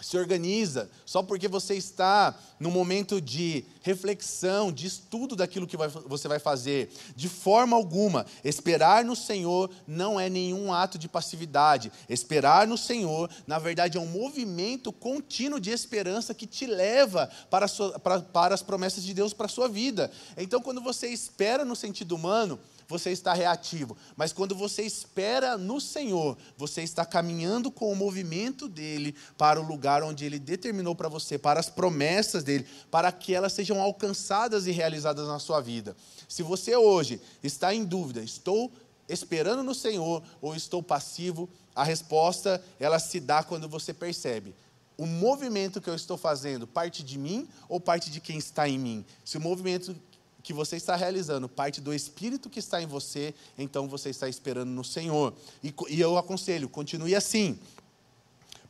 se 0.00 0.16
organiza, 0.16 0.90
só 1.04 1.22
porque 1.22 1.46
você 1.46 1.74
está 1.74 2.38
no 2.58 2.70
momento 2.70 3.20
de 3.20 3.64
reflexão, 3.82 4.72
de 4.72 4.86
estudo 4.86 5.36
daquilo 5.36 5.66
que 5.66 5.76
vai, 5.76 5.88
você 5.88 6.26
vai 6.26 6.38
fazer. 6.38 6.90
De 7.14 7.28
forma 7.28 7.76
alguma, 7.76 8.26
esperar 8.44 9.04
no 9.04 9.14
Senhor 9.14 9.70
não 9.86 10.18
é 10.18 10.28
nenhum 10.28 10.72
ato 10.72 10.98
de 10.98 11.08
passividade. 11.08 11.92
Esperar 12.08 12.66
no 12.66 12.78
Senhor, 12.78 13.30
na 13.46 13.58
verdade, 13.58 13.98
é 13.98 14.00
um 14.00 14.06
movimento 14.06 14.92
contínuo 14.92 15.60
de 15.60 15.70
esperança 15.70 16.34
que 16.34 16.46
te 16.46 16.66
leva 16.66 17.30
para, 17.50 17.68
sua, 17.68 17.98
para, 17.98 18.20
para 18.20 18.54
as 18.54 18.62
promessas 18.62 19.04
de 19.04 19.14
Deus 19.14 19.32
para 19.32 19.46
a 19.46 19.50
sua 19.50 19.68
vida. 19.68 20.10
Então, 20.36 20.60
quando 20.60 20.80
você 20.80 21.08
espera 21.08 21.64
no 21.64 21.76
sentido 21.76 22.14
humano, 22.14 22.58
você 22.90 23.10
está 23.10 23.32
reativo. 23.32 23.96
Mas 24.16 24.32
quando 24.32 24.52
você 24.52 24.82
espera 24.82 25.56
no 25.56 25.80
Senhor, 25.80 26.36
você 26.56 26.82
está 26.82 27.06
caminhando 27.06 27.70
com 27.70 27.92
o 27.92 27.94
movimento 27.94 28.68
dele 28.68 29.14
para 29.38 29.60
o 29.60 29.64
lugar 29.64 30.02
onde 30.02 30.24
ele 30.24 30.40
determinou 30.40 30.96
para 30.96 31.08
você, 31.08 31.38
para 31.38 31.60
as 31.60 31.70
promessas 31.70 32.42
dele, 32.42 32.66
para 32.90 33.12
que 33.12 33.32
elas 33.32 33.52
sejam 33.52 33.80
alcançadas 33.80 34.66
e 34.66 34.72
realizadas 34.72 35.28
na 35.28 35.38
sua 35.38 35.60
vida. 35.60 35.96
Se 36.28 36.42
você 36.42 36.74
hoje 36.74 37.20
está 37.44 37.72
em 37.72 37.84
dúvida, 37.84 38.24
estou 38.24 38.72
esperando 39.08 39.62
no 39.62 39.74
Senhor 39.74 40.20
ou 40.40 40.56
estou 40.56 40.82
passivo, 40.82 41.48
a 41.72 41.84
resposta 41.84 42.60
ela 42.80 42.98
se 42.98 43.20
dá 43.20 43.44
quando 43.44 43.68
você 43.68 43.94
percebe 43.94 44.52
o 45.00 45.06
movimento 45.06 45.80
que 45.80 45.88
eu 45.88 45.94
estou 45.94 46.18
fazendo 46.18 46.66
parte 46.66 47.02
de 47.02 47.16
mim 47.16 47.48
ou 47.70 47.80
parte 47.80 48.10
de 48.10 48.20
quem 48.20 48.36
está 48.36 48.68
em 48.68 48.78
mim? 48.78 49.02
Se 49.24 49.38
o 49.38 49.40
movimento 49.40 49.96
que 50.42 50.52
você 50.52 50.76
está 50.76 50.96
realizando 50.96 51.48
parte 51.48 51.80
do 51.80 51.92
Espírito 51.92 52.48
que 52.48 52.58
está 52.58 52.80
em 52.82 52.86
você, 52.86 53.34
então 53.58 53.88
você 53.88 54.10
está 54.10 54.28
esperando 54.28 54.70
no 54.70 54.84
Senhor. 54.84 55.34
E, 55.62 55.72
e 55.88 56.00
eu 56.00 56.16
aconselho, 56.16 56.68
continue 56.68 57.14
assim. 57.14 57.58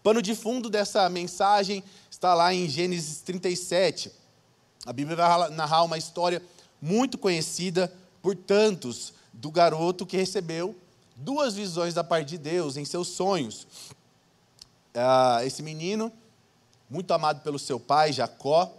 Pano 0.03 0.23
de 0.23 0.35
fundo 0.35 0.71
dessa 0.71 1.09
mensagem 1.09 1.85
está 2.11 2.35
lá 2.35 2.55
em 2.55 2.69
Gênesis 2.69 3.21
37. 3.21 4.11
A 4.87 4.93
Bíblia 4.93 5.17
vai 5.17 5.51
narrar 5.51 5.83
uma 5.85 5.99
história 5.99 6.43
muito 6.81 7.19
conhecida 7.19 7.93
por 8.23 8.35
tantos 8.35 9.13
do 9.33 9.51
garoto 9.51 10.07
que 10.07 10.17
recebeu 10.17 10.75
duas 11.15 11.55
visões 11.55 11.95
da 11.95 12.03
parte 12.03 12.31
de 12.31 12.39
Deus 12.39 12.77
em 12.77 12.85
seus 12.85 13.09
sonhos. 13.09 13.67
Ah, 14.95 15.41
esse 15.45 15.63
menino, 15.63 16.11
muito 16.89 17.13
amado 17.13 17.43
pelo 17.43 17.59
seu 17.59 17.79
pai, 17.79 18.13
Jacó, 18.13 18.73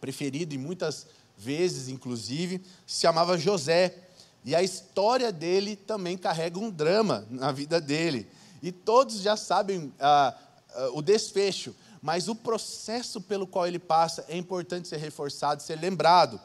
preferido 0.00 0.54
em 0.54 0.58
muitas 0.58 1.06
vezes, 1.40 1.88
inclusive, 1.88 2.60
se 2.86 3.00
chamava 3.00 3.38
José. 3.38 3.96
E 4.44 4.54
a 4.54 4.62
história 4.62 5.32
dele 5.32 5.76
também 5.76 6.16
carrega 6.16 6.58
um 6.58 6.70
drama 6.70 7.26
na 7.30 7.52
vida 7.52 7.80
dele. 7.80 8.26
E 8.62 8.70
todos 8.70 9.20
já 9.20 9.36
sabem 9.36 9.92
ah, 9.98 10.34
ah, 10.74 10.90
o 10.92 11.02
desfecho, 11.02 11.74
mas 12.02 12.28
o 12.28 12.34
processo 12.34 13.20
pelo 13.20 13.46
qual 13.46 13.66
ele 13.66 13.78
passa 13.78 14.24
é 14.28 14.36
importante 14.36 14.88
ser 14.88 14.98
reforçado, 14.98 15.62
ser 15.62 15.78
lembrado. 15.78 16.40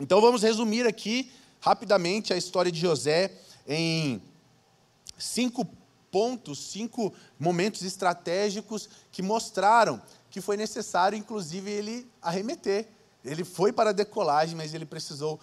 Então 0.00 0.20
vamos 0.20 0.42
resumir 0.42 0.86
aqui 0.86 1.30
rapidamente 1.60 2.32
a 2.32 2.36
história 2.36 2.70
de 2.70 2.80
José 2.80 3.32
em 3.66 4.20
cinco 5.18 5.66
pontos, 6.10 6.58
cinco 6.70 7.12
momentos 7.38 7.82
estratégicos 7.82 8.88
que 9.10 9.22
mostraram 9.22 10.00
que 10.34 10.40
foi 10.40 10.56
necessário, 10.56 11.16
inclusive, 11.16 11.70
ele 11.70 12.10
arremeter 12.20 12.88
ele 13.24 13.44
foi 13.44 13.72
para 13.72 13.90
a 13.90 13.92
decolagem, 13.92 14.54
mas 14.54 14.74
ele 14.74 14.84
precisou 14.84 15.40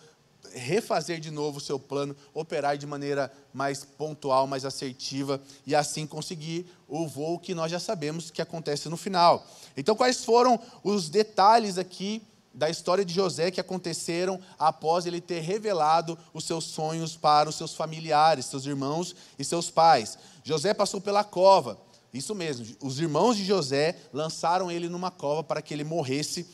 refazer 0.53 1.19
de 1.19 1.31
novo 1.31 1.57
o 1.57 1.61
seu 1.61 1.79
plano, 1.79 2.15
operar 2.33 2.77
de 2.77 2.87
maneira 2.87 3.31
mais 3.53 3.83
pontual, 3.83 4.47
mais 4.47 4.65
assertiva 4.65 5.41
e 5.65 5.75
assim 5.75 6.05
conseguir 6.07 6.65
o 6.87 7.07
voo 7.07 7.39
que 7.39 7.53
nós 7.53 7.71
já 7.71 7.79
sabemos 7.79 8.31
que 8.31 8.41
acontece 8.41 8.89
no 8.89 8.97
final. 8.97 9.45
Então, 9.77 9.95
quais 9.95 10.23
foram 10.23 10.59
os 10.83 11.09
detalhes 11.09 11.77
aqui 11.77 12.21
da 12.53 12.69
história 12.69 13.05
de 13.05 13.13
José 13.13 13.49
que 13.49 13.61
aconteceram 13.61 14.39
após 14.59 15.05
ele 15.05 15.21
ter 15.21 15.39
revelado 15.39 16.17
os 16.33 16.43
seus 16.43 16.65
sonhos 16.65 17.15
para 17.15 17.49
os 17.49 17.55
seus 17.55 17.73
familiares, 17.73 18.45
seus 18.45 18.65
irmãos 18.65 19.15
e 19.39 19.45
seus 19.45 19.69
pais? 19.69 20.17
José 20.43 20.73
passou 20.73 20.99
pela 20.99 21.23
cova. 21.23 21.77
Isso 22.13 22.35
mesmo, 22.35 22.65
os 22.81 22.99
irmãos 22.99 23.37
de 23.37 23.45
José 23.45 23.95
lançaram 24.11 24.69
ele 24.69 24.89
numa 24.89 25.09
cova 25.09 25.43
para 25.43 25.61
que 25.61 25.73
ele 25.73 25.85
morresse 25.85 26.45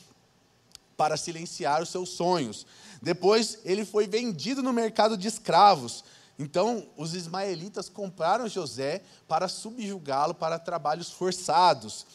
para 0.98 1.16
silenciar 1.16 1.82
os 1.82 1.90
seus 1.90 2.10
sonhos. 2.10 2.66
Depois, 3.02 3.60
ele 3.64 3.86
foi 3.86 4.08
vendido 4.08 4.64
no 4.64 4.74
mercado 4.74 5.16
de 5.16 5.28
escravos. 5.28 6.04
Então, 6.40 6.88
os 6.98 7.14
ismaelitas 7.14 7.88
compraram 7.88 8.50
José 8.50 9.02
para 9.28 9.48
subjugá-lo 9.48 10.34
para 10.34 10.60
trabalhos 10.60 11.12
forçados. 11.12 12.06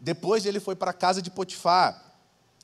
Depois, 0.00 0.44
ele 0.44 0.60
foi 0.60 0.76
para 0.76 0.90
a 0.90 0.94
casa 0.94 1.22
de 1.22 1.30
Potifar, 1.30 2.04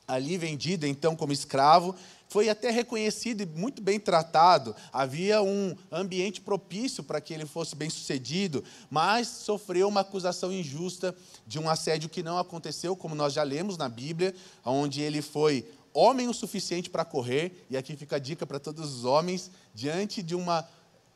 ali 0.06 0.36
vendido 0.36 0.86
então 0.86 1.16
como 1.16 1.32
escravo, 1.32 1.94
foi 2.28 2.48
até 2.48 2.70
reconhecido 2.70 3.42
e 3.42 3.46
muito 3.46 3.82
bem 3.82 4.00
tratado. 4.00 4.74
Havia 4.92 5.42
um 5.42 5.76
ambiente 5.90 6.40
propício 6.40 7.02
para 7.02 7.20
que 7.20 7.32
ele 7.32 7.46
fosse 7.46 7.76
bem 7.76 7.88
sucedido, 7.88 8.64
mas 8.90 9.28
sofreu 9.28 9.88
uma 9.88 10.00
acusação 10.00 10.52
injusta 10.52 11.14
de 11.46 11.58
um 11.58 11.68
assédio 11.68 12.08
que 12.08 12.22
não 12.22 12.38
aconteceu, 12.38 12.96
como 12.96 13.14
nós 13.14 13.32
já 13.32 13.42
lemos 13.42 13.76
na 13.76 13.88
Bíblia, 13.88 14.34
onde 14.64 15.00
ele 15.00 15.22
foi 15.22 15.64
homem 15.92 16.28
o 16.28 16.34
suficiente 16.34 16.90
para 16.90 17.04
correr, 17.04 17.64
e 17.70 17.76
aqui 17.76 17.96
fica 17.96 18.16
a 18.16 18.18
dica 18.18 18.44
para 18.44 18.58
todos 18.58 18.92
os 18.92 19.04
homens, 19.04 19.50
diante 19.72 20.22
de 20.22 20.34
uma 20.34 20.68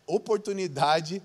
oportunidade 0.06 1.20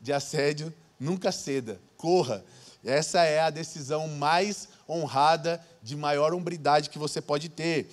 de 0.00 0.12
assédio, 0.12 0.72
nunca 1.00 1.32
ceda, 1.32 1.80
corra. 1.96 2.44
Essa 2.84 3.24
é 3.24 3.40
a 3.40 3.50
decisão 3.50 4.06
mais 4.06 4.68
honrada, 4.88 5.64
de 5.82 5.96
maior 5.96 6.34
hombridade 6.34 6.90
que 6.90 6.98
você 6.98 7.20
pode 7.20 7.48
ter. 7.48 7.90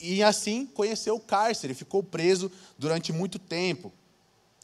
E 0.00 0.22
assim 0.22 0.66
conheceu 0.66 1.16
o 1.16 1.20
cárcere, 1.20 1.74
ficou 1.74 2.02
preso 2.02 2.50
durante 2.78 3.12
muito 3.12 3.38
tempo. 3.38 3.92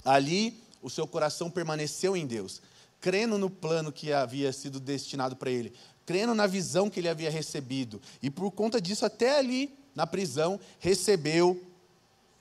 Ali, 0.04 0.58
o 0.82 0.88
seu 0.88 1.06
coração 1.06 1.50
permaneceu 1.50 2.16
em 2.16 2.26
Deus, 2.26 2.62
crendo 3.00 3.36
no 3.36 3.50
plano 3.50 3.92
que 3.92 4.12
havia 4.12 4.52
sido 4.52 4.80
destinado 4.80 5.36
para 5.36 5.50
ele, 5.50 5.72
crendo 6.06 6.34
na 6.34 6.46
visão 6.46 6.88
que 6.88 7.00
ele 7.00 7.08
havia 7.08 7.30
recebido. 7.30 8.00
E 8.22 8.30
por 8.30 8.50
conta 8.52 8.80
disso, 8.80 9.04
até 9.04 9.38
ali, 9.38 9.76
na 9.94 10.06
prisão, 10.06 10.58
recebeu 10.78 11.60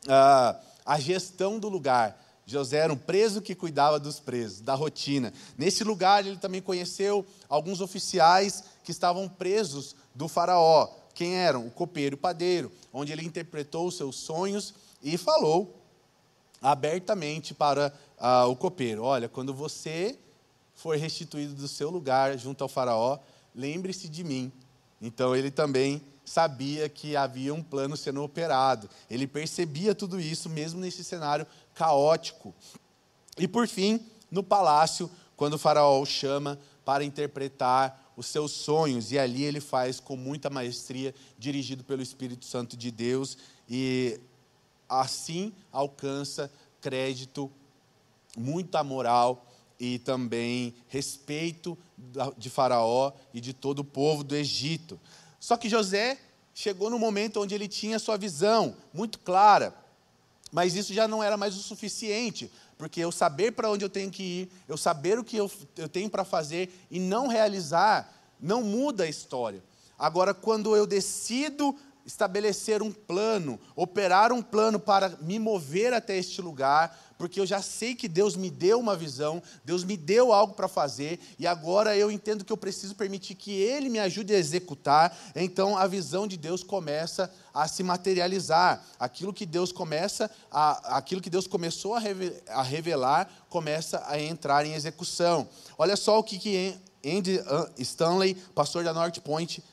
ah, 0.08 0.56
a 0.86 1.00
gestão 1.00 1.60
do 1.60 1.68
lugar. 1.68 2.22
José 2.46 2.78
era 2.78 2.94
um 2.94 2.98
preso 2.98 3.42
que 3.42 3.56
cuidava 3.56 4.00
dos 4.00 4.20
presos, 4.20 4.62
da 4.62 4.76
rotina. 4.76 5.34
Nesse 5.58 5.84
lugar, 5.84 6.26
ele 6.26 6.38
também 6.38 6.62
conheceu 6.62 7.26
alguns 7.50 7.82
oficiais 7.82 8.64
que 8.84 8.92
estavam 8.92 9.28
presos 9.28 9.96
do 10.14 10.28
Faraó. 10.28 10.90
Quem 11.16 11.36
eram? 11.36 11.66
O 11.66 11.72
copeiro 11.72 12.14
e 12.14 12.18
o 12.18 12.20
padeiro, 12.20 12.72
onde 12.94 13.12
ele 13.12 13.26
interpretou 13.26 13.88
os 13.88 13.96
seus 13.96 14.18
sonhos 14.18 14.76
e 15.02 15.18
falou 15.18 15.82
abertamente 16.62 17.54
para 17.54 17.94
ah, 18.20 18.46
o 18.46 18.56
copeiro: 18.56 19.02
Olha, 19.02 19.30
quando 19.30 19.54
você 19.54 20.20
for 20.76 20.98
restituído 20.98 21.54
do 21.54 21.70
seu 21.70 21.90
lugar 21.90 22.38
junto 22.38 22.62
ao 22.64 22.68
Faraó, 22.68 23.18
lembre-se 23.56 24.10
de 24.10 24.24
mim. 24.26 24.52
Então 25.02 25.34
ele 25.34 25.50
também 25.50 26.02
sabia 26.26 26.90
que 26.90 27.16
havia 27.16 27.54
um 27.54 27.64
plano 27.64 27.96
sendo 27.96 28.22
operado. 28.22 28.90
Ele 29.10 29.26
percebia 29.26 29.96
tudo 29.96 30.20
isso, 30.20 30.50
mesmo 30.50 30.82
nesse 30.82 31.04
cenário 31.04 31.48
caótico. 31.74 32.54
E 33.38 33.48
por 33.48 33.68
fim, 33.68 34.06
no 34.30 34.44
palácio, 34.44 35.10
quando 35.38 35.54
o 35.54 35.60
Faraó 35.60 36.02
o 36.02 36.06
chama 36.06 36.60
para 36.84 37.04
interpretar 37.04 38.05
os 38.16 38.28
seus 38.28 38.52
sonhos, 38.52 39.12
e 39.12 39.20
ali 39.20 39.44
ele 39.44 39.60
faz 39.60 40.00
com 40.00 40.16
muita 40.16 40.50
maestria, 40.50 41.14
dirigido 41.38 41.84
pelo 41.84 42.02
Espírito 42.02 42.46
Santo 42.46 42.78
de 42.78 42.92
Deus, 42.92 43.38
e 43.70 44.20
assim 44.88 45.54
alcança 45.72 46.52
crédito, 46.80 47.52
muita 48.38 48.84
moral 48.84 49.46
e 49.80 50.00
também 50.00 50.74
respeito 50.88 51.78
de 52.38 52.50
Faraó 52.50 53.12
e 53.34 53.42
de 53.42 53.54
todo 53.54 53.80
o 53.80 53.84
povo 53.84 54.24
do 54.24 54.36
Egito. 54.36 55.00
Só 55.40 55.58
que 55.58 55.70
José 55.70 56.20
chegou 56.54 56.90
no 56.90 57.00
momento 57.00 57.42
onde 57.42 57.54
ele 57.54 57.68
tinha 57.68 58.00
sua 58.00 58.18
visão 58.18 58.76
muito 58.94 59.20
clara, 59.20 59.76
mas 60.52 60.76
isso 60.76 60.94
já 60.94 61.08
não 61.08 61.22
era 61.22 61.36
mais 61.36 61.56
o 61.58 61.62
suficiente, 61.62 62.50
porque 62.78 63.00
eu 63.00 63.12
saber 63.12 63.52
para 63.52 63.70
onde 63.70 63.86
eu 63.86 63.90
tenho 63.90 64.12
que 64.12 64.24
ir, 64.24 64.52
eu 64.68 64.78
saber 64.78 65.18
o 65.18 65.24
que 65.24 65.38
eu, 65.38 65.50
eu 65.78 65.88
tenho 65.88 66.10
para 66.10 66.26
fazer 66.26 66.74
e 66.92 67.00
não 67.00 67.28
realizar, 67.28 68.14
não 68.40 68.62
muda 68.62 69.04
a 69.04 69.10
história. 69.10 69.64
Agora, 69.98 70.34
quando 70.34 70.76
eu 70.76 70.86
decido 70.86 71.76
estabelecer 72.06 72.84
um 72.84 72.92
plano, 72.92 73.60
operar 73.76 74.32
um 74.32 74.42
plano 74.42 74.80
para 74.80 75.10
me 75.22 75.40
mover 75.40 75.94
até 75.94 76.16
este 76.18 76.42
lugar, 76.42 77.05
porque 77.18 77.40
eu 77.40 77.46
já 77.46 77.62
sei 77.62 77.96
que 77.96 78.08
Deus 78.08 78.36
me 78.36 78.50
deu 78.50 78.80
uma 78.80 78.96
visão, 78.96 79.42
Deus 79.64 79.84
me 79.84 79.96
deu 79.96 80.34
algo 80.34 80.54
para 80.54 80.68
fazer, 80.68 81.20
e 81.40 81.48
agora 81.48 81.96
eu 81.96 82.12
entendo 82.12 82.44
que 82.44 82.52
eu 82.52 82.58
preciso 82.58 82.96
permitir 82.96 83.36
que 83.36 83.52
Ele 83.52 83.90
me 83.90 84.00
ajude 84.00 84.34
a 84.34 84.38
executar, 84.38 85.18
então 85.36 85.78
a 85.78 85.88
visão 85.88 86.28
de 86.28 86.38
Deus 86.38 86.64
começa 86.64 87.32
a 87.54 87.68
se 87.68 87.84
materializar. 87.84 88.84
Aquilo 89.00 89.34
que 89.34 89.46
Deus 89.46 89.72
começa, 89.72 90.30
a, 90.52 90.98
aquilo 90.98 91.22
que 91.22 91.30
Deus 91.30 91.48
começou 91.48 91.96
a 91.96 92.62
revelar, 92.62 93.30
começa 93.50 94.04
a 94.08 94.20
entrar 94.20 94.66
em 94.66 94.74
execução. 94.74 95.48
Olha 95.78 95.96
só 95.96 96.20
o 96.20 96.24
que, 96.24 96.38
que 96.38 96.76
Andy 97.06 97.40
Stanley, 97.78 98.36
pastor 98.54 98.84
da 98.84 98.94
North 98.94 99.20
Point, 99.20 99.64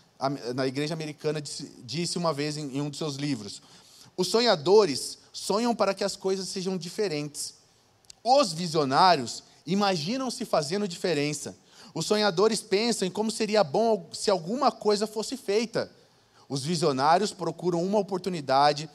na 0.55 0.67
igreja 0.67 0.95
americana, 0.95 1.41
disse, 1.41 2.19
uma 2.19 2.33
vez 2.33 2.57
em, 2.57 2.81
um 2.81 2.89
dos 2.89 2.99
seus 2.99 3.17
livros. 3.17 3.61
Os 4.17 4.29
sonhadores 4.29 5.19
sonham 5.33 5.75
para 5.75 5.95
que 5.95 6.05
as 6.05 6.15
coisas 6.15 6.49
sejam 6.49 6.77
diferentes. 6.77 7.55
Os 8.23 8.53
visionários 8.53 9.43
imaginam-se 9.67 10.45
fazendo 10.45 10.87
diferença. 10.87 11.57
Os 11.95 12.07
sonhadores 12.07 12.61
pensam 12.61 13.09
em 13.09 13.11
como 13.11 13.31
seria 13.31 13.65
bom 13.65 14.09
se 14.13 14.31
alguma 14.31 14.71
coisa 14.71 15.07
fosse 15.07 15.37
feita. 15.37 15.91
Os 16.49 16.65
visionários 16.65 17.33
procuram 17.33 17.83
uma 17.83 17.99
oportunidade 17.99 18.89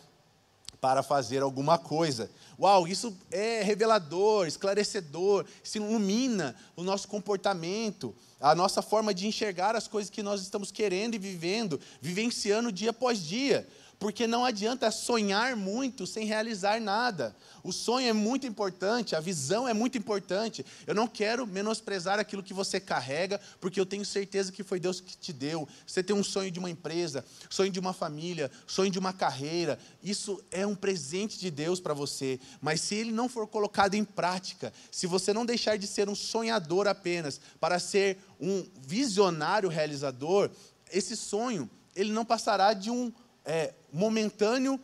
para 0.80 1.02
fazer 1.02 1.42
alguma 1.42 1.78
coisa. 1.78 2.30
Uau, 2.60 2.88
isso 2.88 3.16
é 3.32 3.62
revelador, 3.64 4.48
esclarecedor, 4.48 5.46
isso 5.64 5.78
ilumina 5.78 6.56
o 6.76 6.84
nosso 6.84 7.08
comportamento, 7.08 8.16
a 8.40 8.54
nossa 8.54 8.82
forma 8.82 9.14
de 9.14 9.28
enxergar 9.28 9.76
as 9.76 9.88
coisas 9.88 10.10
que 10.10 10.24
nós 10.24 10.42
estamos 10.42 10.72
querendo 10.72 11.16
e 11.16 11.20
vivendo, 11.20 11.80
vivenciando 12.00 12.72
dia 12.72 12.92
após 12.92 13.24
dia 13.24 13.68
porque 14.00 14.28
não 14.28 14.46
adianta 14.46 14.92
sonhar 14.92 15.56
muito 15.56 16.06
sem 16.06 16.26
realizar 16.26 16.80
nada. 16.80 17.36
O 17.64 17.72
sonho 17.72 18.08
é 18.08 18.14
muito 18.14 18.46
importante, 18.46 19.16
a 19.16 19.20
visão 19.20 19.68
é 19.68 19.74
muito 19.74 19.98
importante. 19.98 20.66
Eu 20.86 20.94
não 20.94 21.08
quero 21.08 21.48
menosprezar 21.48 22.20
aquilo 22.20 22.44
que 22.44 22.54
você 22.54 22.80
carrega, 22.80 23.42
porque 23.60 23.80
eu 23.80 23.86
tenho 23.86 24.06
certeza 24.06 24.52
que 24.52 24.64
foi 24.64 24.80
Deus 24.80 25.02
que 25.02 25.18
te 25.18 25.34
deu. 25.34 25.68
Você 25.86 26.04
tem 26.04 26.16
um 26.16 26.24
sonho 26.24 26.52
de 26.52 26.60
uma 26.60 26.70
empresa, 26.70 27.26
sonho 27.50 27.72
de 27.72 27.80
uma 27.80 27.92
família, 27.92 28.52
sonho 28.68 28.92
de 28.92 29.00
uma 29.00 29.14
carreira. 29.14 29.80
Isso 30.04 30.44
é 30.52 30.66
um 30.66 30.76
presente 30.76 31.40
de 31.40 31.50
Deus 31.50 31.80
para 31.80 31.94
você. 31.94 32.40
Mas 32.62 32.82
se 32.82 32.96
ele 32.96 33.12
não 33.12 33.28
for 33.28 33.48
colocado 33.48 33.96
em 33.96 34.06
prática, 34.06 34.72
se 34.92 35.08
você 35.08 35.34
não 35.34 35.46
deixar 35.46 35.78
de 35.78 35.88
ser 35.88 36.08
um 36.08 36.16
sonhador 36.16 36.88
apenas 36.88 37.42
para 37.60 37.80
ser 37.80 38.20
um 38.40 38.64
visionário 38.80 39.70
realizador, 39.70 40.52
esse 40.92 41.18
sonho 41.18 41.68
ele 41.96 42.12
não 42.12 42.24
passará 42.24 42.74
de 42.74 42.92
um 42.92 43.12
é, 43.48 43.74
momentâneo 43.92 44.80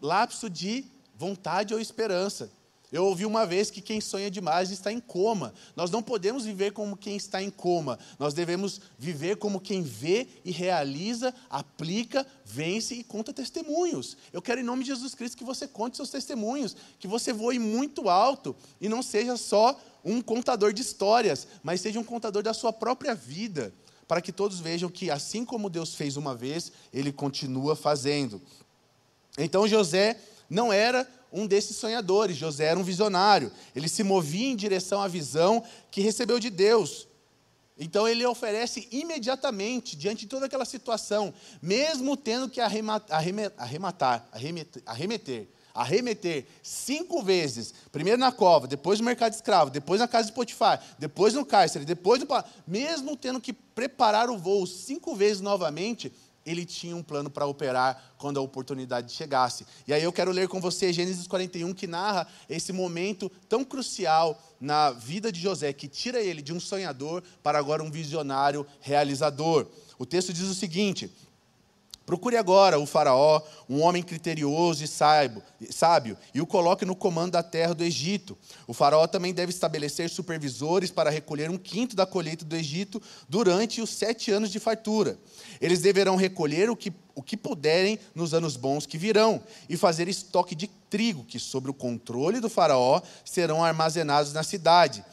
lapso 0.00 0.50
de 0.50 0.84
vontade 1.16 1.72
ou 1.72 1.80
esperança. 1.80 2.50
Eu 2.92 3.06
ouvi 3.06 3.24
uma 3.24 3.46
vez 3.46 3.70
que 3.70 3.80
quem 3.80 4.02
sonha 4.02 4.30
demais 4.30 4.70
está 4.70 4.92
em 4.92 5.00
coma. 5.00 5.54
Nós 5.74 5.90
não 5.90 6.02
podemos 6.02 6.44
viver 6.44 6.72
como 6.72 6.94
quem 6.94 7.16
está 7.16 7.42
em 7.42 7.48
coma. 7.48 7.98
Nós 8.18 8.34
devemos 8.34 8.82
viver 8.98 9.36
como 9.36 9.58
quem 9.58 9.80
vê 9.80 10.28
e 10.44 10.50
realiza, 10.50 11.34
aplica, 11.48 12.26
vence 12.44 12.94
e 12.94 13.02
conta 13.02 13.32
testemunhos. 13.32 14.18
Eu 14.30 14.42
quero, 14.42 14.60
em 14.60 14.64
nome 14.64 14.82
de 14.82 14.88
Jesus 14.88 15.14
Cristo, 15.14 15.38
que 15.38 15.44
você 15.44 15.66
conte 15.66 15.96
seus 15.96 16.10
testemunhos, 16.10 16.76
que 16.98 17.08
você 17.08 17.32
voe 17.32 17.58
muito 17.58 18.10
alto 18.10 18.54
e 18.78 18.90
não 18.90 19.02
seja 19.02 19.38
só 19.38 19.80
um 20.04 20.20
contador 20.20 20.74
de 20.74 20.82
histórias, 20.82 21.48
mas 21.62 21.80
seja 21.80 21.98
um 21.98 22.04
contador 22.04 22.42
da 22.42 22.52
sua 22.52 22.74
própria 22.74 23.14
vida 23.14 23.72
para 24.12 24.20
que 24.20 24.30
todos 24.30 24.60
vejam 24.60 24.90
que, 24.90 25.10
assim 25.10 25.42
como 25.42 25.70
Deus 25.70 25.94
fez 25.94 26.18
uma 26.18 26.34
vez, 26.34 26.70
ele 26.92 27.10
continua 27.10 27.74
fazendo. 27.74 28.42
Então 29.38 29.66
José 29.66 30.18
não 30.50 30.70
era 30.70 31.08
um 31.32 31.46
desses 31.46 31.78
sonhadores, 31.78 32.36
José 32.36 32.64
era 32.64 32.78
um 32.78 32.82
visionário. 32.82 33.50
Ele 33.74 33.88
se 33.88 34.02
movia 34.02 34.48
em 34.48 34.54
direção 34.54 35.00
à 35.00 35.08
visão 35.08 35.64
que 35.90 36.02
recebeu 36.02 36.38
de 36.38 36.50
Deus. 36.50 37.08
Então 37.78 38.06
ele 38.06 38.26
oferece 38.26 38.86
imediatamente, 38.92 39.96
diante 39.96 40.20
de 40.20 40.26
toda 40.26 40.44
aquela 40.44 40.66
situação, 40.66 41.32
mesmo 41.62 42.14
tendo 42.14 42.50
que 42.50 42.60
arrematar, 42.60 43.16
arrematar 43.56 44.28
arremeter 44.84 45.48
arremeter 45.74 46.46
cinco 46.62 47.22
vezes, 47.22 47.72
primeiro 47.90 48.18
na 48.18 48.32
cova, 48.32 48.66
depois 48.66 48.98
no 48.98 49.04
mercado 49.04 49.30
de 49.30 49.36
escravo, 49.36 49.70
depois 49.70 50.00
na 50.00 50.08
casa 50.08 50.28
de 50.28 50.34
Potifar, 50.34 50.82
depois 50.98 51.34
no 51.34 51.44
cárcere, 51.44 51.84
depois 51.84 52.20
no. 52.20 52.26
Mesmo 52.66 53.16
tendo 53.16 53.40
que 53.40 53.52
preparar 53.52 54.30
o 54.30 54.38
voo 54.38 54.66
cinco 54.66 55.14
vezes 55.14 55.40
novamente, 55.40 56.12
ele 56.44 56.64
tinha 56.64 56.96
um 56.96 57.02
plano 57.02 57.30
para 57.30 57.46
operar 57.46 58.14
quando 58.18 58.38
a 58.38 58.42
oportunidade 58.42 59.12
chegasse. 59.12 59.64
E 59.86 59.92
aí 59.92 60.02
eu 60.02 60.12
quero 60.12 60.30
ler 60.32 60.48
com 60.48 60.60
você 60.60 60.92
Gênesis 60.92 61.26
41, 61.26 61.72
que 61.72 61.86
narra 61.86 62.26
esse 62.48 62.72
momento 62.72 63.30
tão 63.48 63.64
crucial 63.64 64.40
na 64.60 64.90
vida 64.90 65.30
de 65.30 65.40
José, 65.40 65.72
que 65.72 65.88
tira 65.88 66.20
ele 66.20 66.42
de 66.42 66.52
um 66.52 66.60
sonhador 66.60 67.22
para 67.42 67.58
agora 67.58 67.82
um 67.82 67.90
visionário 67.90 68.66
realizador. 68.80 69.66
O 69.98 70.06
texto 70.06 70.32
diz 70.32 70.48
o 70.48 70.54
seguinte: 70.54 71.12
Procure 72.04 72.36
agora 72.36 72.78
o 72.78 72.86
Faraó, 72.86 73.40
um 73.68 73.80
homem 73.80 74.02
criterioso 74.02 74.82
e 74.82 74.88
sábio, 74.88 76.16
e 76.34 76.40
o 76.40 76.46
coloque 76.46 76.84
no 76.84 76.96
comando 76.96 77.32
da 77.32 77.42
terra 77.42 77.74
do 77.74 77.84
Egito. 77.84 78.36
O 78.66 78.74
Faraó 78.74 79.06
também 79.06 79.32
deve 79.32 79.50
estabelecer 79.50 80.10
supervisores 80.10 80.90
para 80.90 81.10
recolher 81.10 81.48
um 81.48 81.56
quinto 81.56 81.94
da 81.94 82.04
colheita 82.04 82.44
do 82.44 82.56
Egito 82.56 83.00
durante 83.28 83.80
os 83.80 83.90
sete 83.90 84.32
anos 84.32 84.50
de 84.50 84.58
fartura. 84.58 85.16
Eles 85.60 85.80
deverão 85.80 86.16
recolher 86.16 86.68
o 86.68 86.76
que, 86.76 86.92
o 87.14 87.22
que 87.22 87.36
puderem 87.36 87.98
nos 88.14 88.34
anos 88.34 88.56
bons 88.56 88.84
que 88.84 88.98
virão, 88.98 89.40
e 89.68 89.76
fazer 89.76 90.08
estoque 90.08 90.54
de 90.54 90.66
trigo, 90.90 91.24
que, 91.24 91.38
sob 91.38 91.70
o 91.70 91.74
controle 91.74 92.40
do 92.40 92.50
Faraó, 92.50 93.00
serão 93.24 93.64
armazenados 93.64 94.32
na 94.32 94.42
cidade 94.42 95.04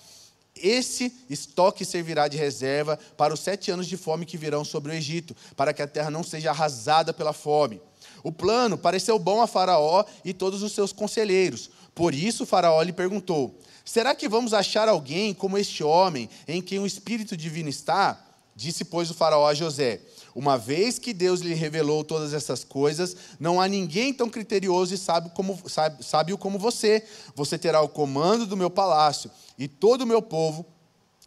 esse 0.61 1.13
estoque 1.29 1.85
servirá 1.85 2.27
de 2.27 2.37
reserva 2.37 2.97
para 3.17 3.33
os 3.33 3.39
sete 3.39 3.71
anos 3.71 3.87
de 3.87 3.97
fome 3.97 4.25
que 4.25 4.37
virão 4.37 4.63
sobre 4.63 4.91
o 4.91 4.95
Egito, 4.95 5.35
para 5.55 5.73
que 5.73 5.81
a 5.81 5.87
terra 5.87 6.09
não 6.09 6.23
seja 6.23 6.51
arrasada 6.51 7.13
pela 7.13 7.33
fome. 7.33 7.81
O 8.23 8.31
plano 8.31 8.77
pareceu 8.77 9.17
bom 9.17 9.41
a 9.41 9.47
Faraó 9.47 10.03
e 10.23 10.33
todos 10.33 10.61
os 10.63 10.73
seus 10.73 10.91
conselheiros. 10.91 11.69
Por 11.95 12.13
isso, 12.13 12.45
Faraó 12.45 12.81
lhe 12.81 12.93
perguntou: 12.93 13.59
Será 13.83 14.13
que 14.13 14.29
vamos 14.29 14.53
achar 14.53 14.87
alguém 14.87 15.33
como 15.33 15.57
este 15.57 15.83
homem, 15.83 16.29
em 16.47 16.61
quem 16.61 16.79
o 16.79 16.85
Espírito 16.85 17.35
Divino 17.35 17.69
está? 17.69 18.25
Disse, 18.55 18.83
pois, 18.83 19.09
o 19.09 19.13
Faraó 19.13 19.47
a 19.47 19.53
José: 19.53 20.01
Uma 20.39 20.57
vez 20.57 20.97
que 20.97 21.11
Deus 21.11 21.41
lhe 21.41 21.53
revelou 21.53 22.01
todas 22.01 22.33
essas 22.33 22.63
coisas, 22.63 23.13
não 23.37 23.59
há 23.59 23.67
ninguém 23.67 24.13
tão 24.13 24.29
criterioso 24.29 24.93
e 24.93 24.97
sábio 24.97 25.31
como, 25.31 25.59
sábio, 25.99 26.37
como 26.37 26.57
você. 26.57 27.03
Você 27.35 27.57
terá 27.57 27.81
o 27.81 27.89
comando 27.89 28.45
do 28.45 28.55
meu 28.55 28.69
palácio, 28.69 29.29
e 29.57 29.67
todo 29.67 30.03
o 30.03 30.07
meu 30.07 30.21
povo 30.21 30.65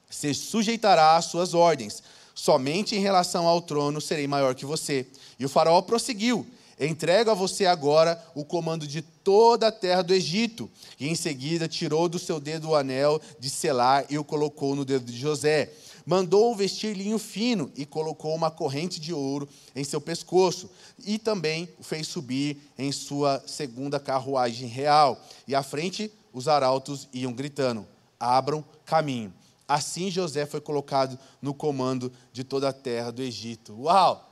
se 0.08 0.32
sujeitará 0.32 1.14
às 1.14 1.26
suas 1.26 1.52
ordens. 1.52 2.02
Somente 2.34 2.96
em 2.96 3.00
relação 3.00 3.46
ao 3.46 3.60
trono 3.60 4.00
serei 4.00 4.26
maior 4.26 4.54
que 4.54 4.64
você. 4.64 5.06
E 5.38 5.44
o 5.44 5.48
Faraó 5.50 5.82
prosseguiu: 5.82 6.46
Entrego 6.80 7.30
a 7.30 7.34
você 7.34 7.66
agora 7.66 8.18
o 8.34 8.46
comando 8.46 8.86
de 8.86 9.02
toda 9.02 9.68
a 9.68 9.72
terra 9.72 10.00
do 10.00 10.14
Egito. 10.14 10.70
E 10.98 11.06
em 11.06 11.14
seguida 11.14 11.68
tirou 11.68 12.08
do 12.08 12.18
seu 12.18 12.40
dedo 12.40 12.70
o 12.70 12.74
anel 12.74 13.20
de 13.38 13.50
selar 13.50 14.06
e 14.08 14.16
o 14.16 14.24
colocou 14.24 14.74
no 14.74 14.86
dedo 14.86 15.04
de 15.04 15.18
José. 15.18 15.70
Mandou-o 16.04 16.54
vestir 16.54 16.96
linho 16.96 17.18
fino 17.18 17.70
e 17.76 17.86
colocou 17.86 18.34
uma 18.34 18.50
corrente 18.50 19.00
de 19.00 19.12
ouro 19.12 19.48
em 19.74 19.84
seu 19.84 20.00
pescoço. 20.00 20.70
E 21.04 21.18
também 21.18 21.68
o 21.78 21.82
fez 21.82 22.08
subir 22.08 22.58
em 22.76 22.90
sua 22.90 23.42
segunda 23.46 24.00
carruagem 24.00 24.68
real. 24.68 25.20
E 25.46 25.54
à 25.54 25.62
frente 25.62 26.12
os 26.32 26.48
arautos 26.48 27.08
iam 27.12 27.32
gritando: 27.32 27.86
Abram 28.18 28.64
caminho. 28.84 29.32
Assim 29.68 30.10
José 30.10 30.44
foi 30.44 30.60
colocado 30.60 31.18
no 31.40 31.54
comando 31.54 32.12
de 32.32 32.44
toda 32.44 32.68
a 32.68 32.72
terra 32.72 33.10
do 33.10 33.22
Egito. 33.22 33.74
Uau! 33.80 34.28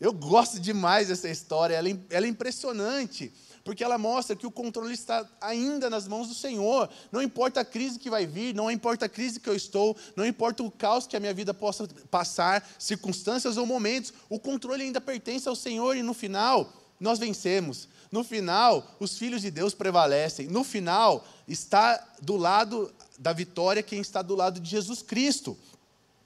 Eu 0.00 0.12
gosto 0.12 0.60
demais 0.60 1.08
dessa 1.08 1.30
história, 1.30 1.74
ela, 1.74 1.88
é 1.88 1.96
ela 2.10 2.26
é 2.26 2.28
impressionante, 2.28 3.32
porque 3.64 3.82
ela 3.82 3.96
mostra 3.96 4.36
que 4.36 4.46
o 4.46 4.50
controle 4.50 4.92
está 4.92 5.26
ainda 5.40 5.88
nas 5.88 6.06
mãos 6.06 6.28
do 6.28 6.34
Senhor. 6.34 6.88
Não 7.10 7.22
importa 7.22 7.60
a 7.60 7.64
crise 7.64 7.98
que 7.98 8.10
vai 8.10 8.26
vir, 8.26 8.54
não 8.54 8.70
importa 8.70 9.06
a 9.06 9.08
crise 9.08 9.40
que 9.40 9.48
eu 9.48 9.56
estou, 9.56 9.96
não 10.14 10.26
importa 10.26 10.62
o 10.62 10.70
caos 10.70 11.06
que 11.06 11.16
a 11.16 11.20
minha 11.20 11.32
vida 11.32 11.54
possa 11.54 11.88
passar, 12.10 12.68
circunstâncias 12.78 13.56
ou 13.56 13.64
momentos, 13.64 14.12
o 14.28 14.38
controle 14.38 14.82
ainda 14.82 15.00
pertence 15.00 15.48
ao 15.48 15.56
Senhor 15.56 15.96
e 15.96 16.02
no 16.02 16.12
final 16.12 16.70
nós 17.00 17.18
vencemos. 17.18 17.88
No 18.12 18.22
final, 18.22 18.96
os 19.00 19.18
filhos 19.18 19.42
de 19.42 19.50
Deus 19.50 19.74
prevalecem. 19.74 20.46
No 20.46 20.62
final, 20.62 21.26
está 21.48 22.00
do 22.20 22.36
lado 22.36 22.92
da 23.18 23.32
vitória 23.32 23.82
quem 23.82 24.00
está 24.00 24.22
do 24.22 24.36
lado 24.36 24.60
de 24.60 24.70
Jesus 24.70 25.02
Cristo. 25.02 25.56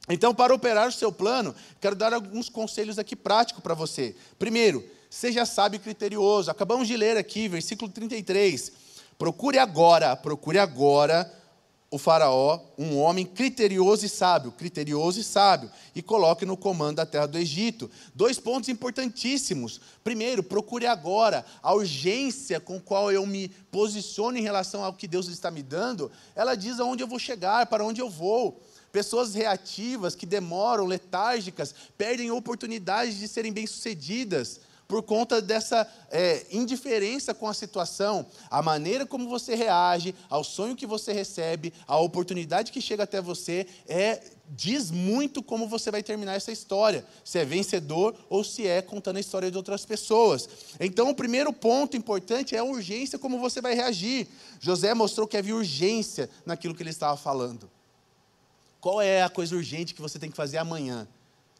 Então, 0.08 0.34
para 0.34 0.54
operar 0.54 0.88
o 0.88 0.92
seu 0.92 1.12
plano, 1.12 1.54
quero 1.80 1.94
dar 1.94 2.12
alguns 2.12 2.48
conselhos 2.48 2.98
aqui 2.98 3.14
práticos 3.14 3.62
para 3.62 3.74
você. 3.74 4.16
Primeiro, 4.38 4.84
seja 5.10 5.46
sábio 5.46 5.76
e 5.76 5.80
criterioso. 5.80 6.50
Acabamos 6.50 6.88
de 6.88 6.96
ler 6.96 7.16
aqui, 7.16 7.48
versículo 7.48 7.90
33. 7.90 8.72
Procure 9.18 9.58
agora, 9.58 10.14
procure 10.16 10.58
agora 10.58 11.32
o 11.90 11.96
faraó, 11.96 12.60
um 12.76 12.98
homem 12.98 13.24
criterioso 13.24 14.04
e 14.04 14.08
sábio, 14.10 14.52
criterioso 14.52 15.20
e 15.20 15.24
sábio, 15.24 15.70
e 15.94 16.02
coloque 16.02 16.44
no 16.44 16.56
comando 16.56 16.96
da 16.96 17.06
terra 17.06 17.26
do 17.26 17.38
Egito. 17.38 17.90
Dois 18.14 18.38
pontos 18.38 18.68
importantíssimos. 18.68 19.80
Primeiro, 20.04 20.42
procure 20.42 20.86
agora 20.86 21.44
a 21.62 21.72
urgência 21.72 22.60
com 22.60 22.78
qual 22.78 23.10
eu 23.10 23.24
me 23.24 23.48
posiciono 23.70 24.36
em 24.36 24.42
relação 24.42 24.84
ao 24.84 24.92
que 24.92 25.08
Deus 25.08 25.28
está 25.28 25.50
me 25.50 25.62
dando. 25.62 26.12
Ela 26.36 26.54
diz 26.54 26.78
aonde 26.78 27.02
eu 27.02 27.08
vou 27.08 27.18
chegar, 27.18 27.66
para 27.66 27.84
onde 27.84 28.02
eu 28.02 28.10
vou. 28.10 28.62
Pessoas 28.92 29.34
reativas, 29.34 30.14
que 30.14 30.26
demoram, 30.26 30.84
letárgicas, 30.84 31.74
perdem 31.96 32.30
oportunidades 32.30 33.18
de 33.18 33.26
serem 33.26 33.52
bem-sucedidas 33.52 34.60
por 34.88 35.02
conta 35.02 35.42
dessa 35.42 35.86
é, 36.10 36.46
indiferença 36.50 37.34
com 37.34 37.46
a 37.46 37.52
situação. 37.52 38.24
A 38.50 38.62
maneira 38.62 39.04
como 39.04 39.28
você 39.28 39.54
reage 39.54 40.14
ao 40.30 40.42
sonho 40.42 40.74
que 40.74 40.86
você 40.86 41.12
recebe, 41.12 41.74
a 41.86 41.98
oportunidade 41.98 42.72
que 42.72 42.80
chega 42.80 43.02
até 43.02 43.20
você, 43.20 43.66
é 43.86 44.22
diz 44.48 44.90
muito 44.90 45.42
como 45.42 45.68
você 45.68 45.90
vai 45.90 46.02
terminar 46.02 46.34
essa 46.34 46.50
história. 46.50 47.04
Se 47.22 47.38
é 47.38 47.44
vencedor 47.44 48.16
ou 48.30 48.42
se 48.42 48.66
é 48.66 48.80
contando 48.80 49.18
a 49.18 49.20
história 49.20 49.50
de 49.50 49.58
outras 49.58 49.84
pessoas. 49.84 50.48
Então, 50.80 51.10
o 51.10 51.14
primeiro 51.14 51.52
ponto 51.52 51.94
importante 51.94 52.56
é 52.56 52.58
a 52.58 52.64
urgência 52.64 53.18
como 53.18 53.38
você 53.38 53.60
vai 53.60 53.74
reagir. 53.74 54.26
José 54.58 54.94
mostrou 54.94 55.28
que 55.28 55.36
havia 55.36 55.54
urgência 55.54 56.30
naquilo 56.46 56.74
que 56.74 56.82
ele 56.82 56.88
estava 56.88 57.18
falando. 57.18 57.70
Qual 58.80 59.02
é 59.02 59.22
a 59.22 59.28
coisa 59.28 59.54
urgente 59.54 59.94
que 59.94 60.00
você 60.00 60.18
tem 60.18 60.30
que 60.30 60.36
fazer 60.36 60.56
amanhã? 60.56 61.06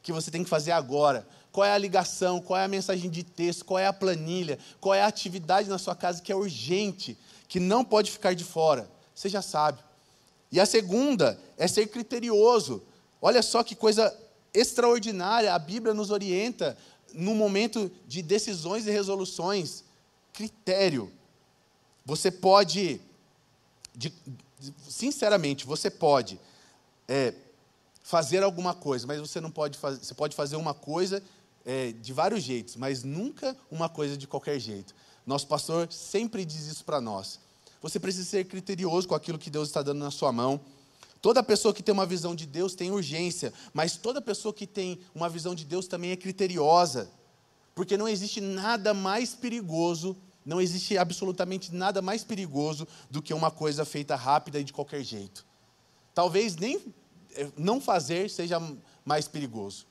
Que 0.02 0.12
você 0.12 0.30
tem 0.30 0.42
que 0.42 0.48
fazer 0.48 0.72
agora? 0.72 1.26
Qual 1.52 1.64
é 1.64 1.72
a 1.72 1.78
ligação? 1.78 2.40
Qual 2.40 2.58
é 2.58 2.64
a 2.64 2.68
mensagem 2.68 3.10
de 3.10 3.22
texto? 3.22 3.64
Qual 3.64 3.78
é 3.78 3.86
a 3.86 3.92
planilha? 3.92 4.58
Qual 4.80 4.94
é 4.94 5.02
a 5.02 5.06
atividade 5.06 5.68
na 5.68 5.78
sua 5.78 5.94
casa 5.94 6.22
que 6.22 6.30
é 6.30 6.36
urgente, 6.36 7.16
que 7.48 7.58
não 7.58 7.84
pode 7.84 8.10
ficar 8.10 8.34
de 8.34 8.44
fora? 8.44 8.88
Você 9.14 9.28
já 9.28 9.42
sabe. 9.42 9.82
E 10.50 10.60
a 10.60 10.66
segunda 10.66 11.38
é 11.56 11.66
ser 11.66 11.86
criterioso. 11.88 12.82
Olha 13.20 13.42
só 13.42 13.62
que 13.62 13.74
coisa 13.74 14.16
extraordinária, 14.54 15.54
a 15.54 15.58
Bíblia 15.58 15.92
nos 15.92 16.10
orienta 16.10 16.76
no 17.12 17.34
momento 17.34 17.90
de 18.06 18.22
decisões 18.22 18.86
e 18.86 18.90
resoluções. 18.90 19.84
Critério. 20.32 21.12
Você 22.04 22.30
pode, 22.30 23.00
de, 23.94 24.12
sinceramente, 24.88 25.66
você 25.66 25.90
pode 25.90 26.40
é, 27.06 27.34
fazer 28.02 28.42
alguma 28.42 28.74
coisa, 28.74 29.06
mas 29.06 29.20
você 29.20 29.40
não 29.40 29.50
pode 29.50 29.76
fazer, 29.76 30.02
você 30.02 30.14
pode 30.14 30.34
fazer 30.34 30.56
uma 30.56 30.72
coisa 30.72 31.22
é, 31.64 31.92
de 31.92 32.12
vários 32.12 32.42
jeitos, 32.42 32.76
mas 32.76 33.02
nunca 33.02 33.56
uma 33.70 33.88
coisa 33.88 34.16
de 34.16 34.26
qualquer 34.26 34.58
jeito. 34.58 34.94
Nosso 35.26 35.46
pastor 35.46 35.92
sempre 35.92 36.44
diz 36.44 36.66
isso 36.66 36.84
para 36.84 37.00
nós. 37.00 37.38
Você 37.80 38.00
precisa 38.00 38.28
ser 38.28 38.44
criterioso 38.44 39.06
com 39.06 39.14
aquilo 39.14 39.38
que 39.38 39.50
Deus 39.50 39.68
está 39.68 39.82
dando 39.82 39.98
na 39.98 40.10
sua 40.10 40.32
mão. 40.32 40.60
Toda 41.20 41.42
pessoa 41.42 41.74
que 41.74 41.82
tem 41.82 41.92
uma 41.92 42.06
visão 42.06 42.34
de 42.34 42.46
Deus 42.46 42.74
tem 42.74 42.90
urgência, 42.90 43.52
mas 43.72 43.96
toda 43.96 44.20
pessoa 44.20 44.54
que 44.54 44.66
tem 44.66 45.00
uma 45.14 45.28
visão 45.28 45.54
de 45.54 45.64
Deus 45.64 45.86
também 45.86 46.10
é 46.10 46.16
criteriosa. 46.16 47.10
Porque 47.74 47.96
não 47.96 48.08
existe 48.08 48.40
nada 48.40 48.94
mais 48.94 49.34
perigoso, 49.34 50.16
não 50.44 50.60
existe 50.60 50.96
absolutamente 50.96 51.74
nada 51.74 52.00
mais 52.00 52.24
perigoso 52.24 52.86
do 53.10 53.20
que 53.20 53.34
uma 53.34 53.50
coisa 53.50 53.84
feita 53.84 54.16
rápida 54.16 54.58
e 54.58 54.64
de 54.64 54.72
qualquer 54.72 55.02
jeito. 55.02 55.44
Talvez 56.14 56.56
nem 56.56 56.80
é, 57.34 57.48
não 57.56 57.80
fazer 57.80 58.30
seja 58.30 58.60
mais 59.04 59.28
perigoso. 59.28 59.86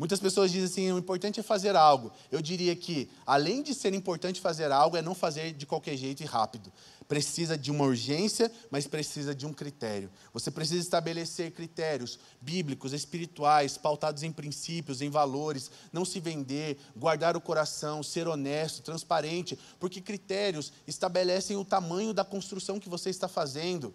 Muitas 0.00 0.18
pessoas 0.18 0.50
dizem 0.50 0.86
assim: 0.86 0.92
o 0.92 0.98
importante 0.98 1.40
é 1.40 1.42
fazer 1.42 1.76
algo. 1.76 2.10
Eu 2.32 2.40
diria 2.40 2.74
que, 2.74 3.10
além 3.26 3.62
de 3.62 3.74
ser 3.74 3.92
importante 3.92 4.40
fazer 4.40 4.72
algo, 4.72 4.96
é 4.96 5.02
não 5.02 5.14
fazer 5.14 5.52
de 5.52 5.66
qualquer 5.66 5.94
jeito 5.94 6.22
e 6.22 6.26
rápido. 6.26 6.72
Precisa 7.06 7.58
de 7.58 7.70
uma 7.70 7.84
urgência, 7.84 8.50
mas 8.70 8.86
precisa 8.86 9.34
de 9.34 9.44
um 9.44 9.52
critério. 9.52 10.10
Você 10.32 10.50
precisa 10.50 10.80
estabelecer 10.80 11.50
critérios 11.50 12.18
bíblicos, 12.40 12.94
espirituais, 12.94 13.76
pautados 13.76 14.22
em 14.22 14.32
princípios, 14.32 15.02
em 15.02 15.10
valores, 15.10 15.70
não 15.92 16.06
se 16.06 16.18
vender, 16.18 16.78
guardar 16.96 17.36
o 17.36 17.40
coração, 17.40 18.02
ser 18.02 18.26
honesto, 18.26 18.80
transparente, 18.80 19.58
porque 19.78 20.00
critérios 20.00 20.72
estabelecem 20.86 21.58
o 21.58 21.64
tamanho 21.64 22.14
da 22.14 22.24
construção 22.24 22.80
que 22.80 22.88
você 22.88 23.10
está 23.10 23.28
fazendo. 23.28 23.94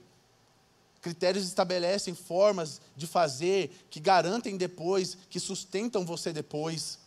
Critérios 1.05 1.45
estabelecem 1.45 2.15
formas 2.15 2.81
de 2.97 3.05
fazer 3.05 3.85
que 3.91 3.99
garantem 3.99 4.57
depois, 4.57 5.15
que 5.29 5.39
sustentam 5.39 6.03
você 6.03 6.33
depois. 6.33 6.97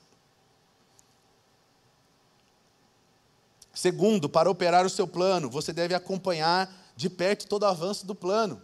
Segundo, 3.74 4.28
para 4.28 4.48
operar 4.48 4.86
o 4.86 4.88
seu 4.88 5.08
plano, 5.08 5.50
você 5.50 5.72
deve 5.72 5.96
acompanhar 5.96 6.72
de 6.94 7.10
perto 7.10 7.48
todo 7.48 7.64
o 7.64 7.66
avanço 7.66 8.06
do 8.06 8.14
plano. 8.14 8.62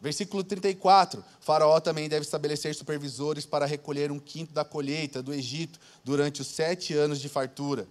Versículo 0.00 0.42
34: 0.42 1.24
Faraó 1.38 1.78
também 1.78 2.08
deve 2.08 2.24
estabelecer 2.24 2.74
supervisores 2.74 3.46
para 3.46 3.66
recolher 3.66 4.10
um 4.10 4.18
quinto 4.18 4.52
da 4.52 4.64
colheita 4.64 5.22
do 5.22 5.32
Egito 5.32 5.78
durante 6.02 6.42
os 6.42 6.48
sete 6.48 6.94
anos 6.94 7.20
de 7.20 7.28
fartura. 7.28 7.86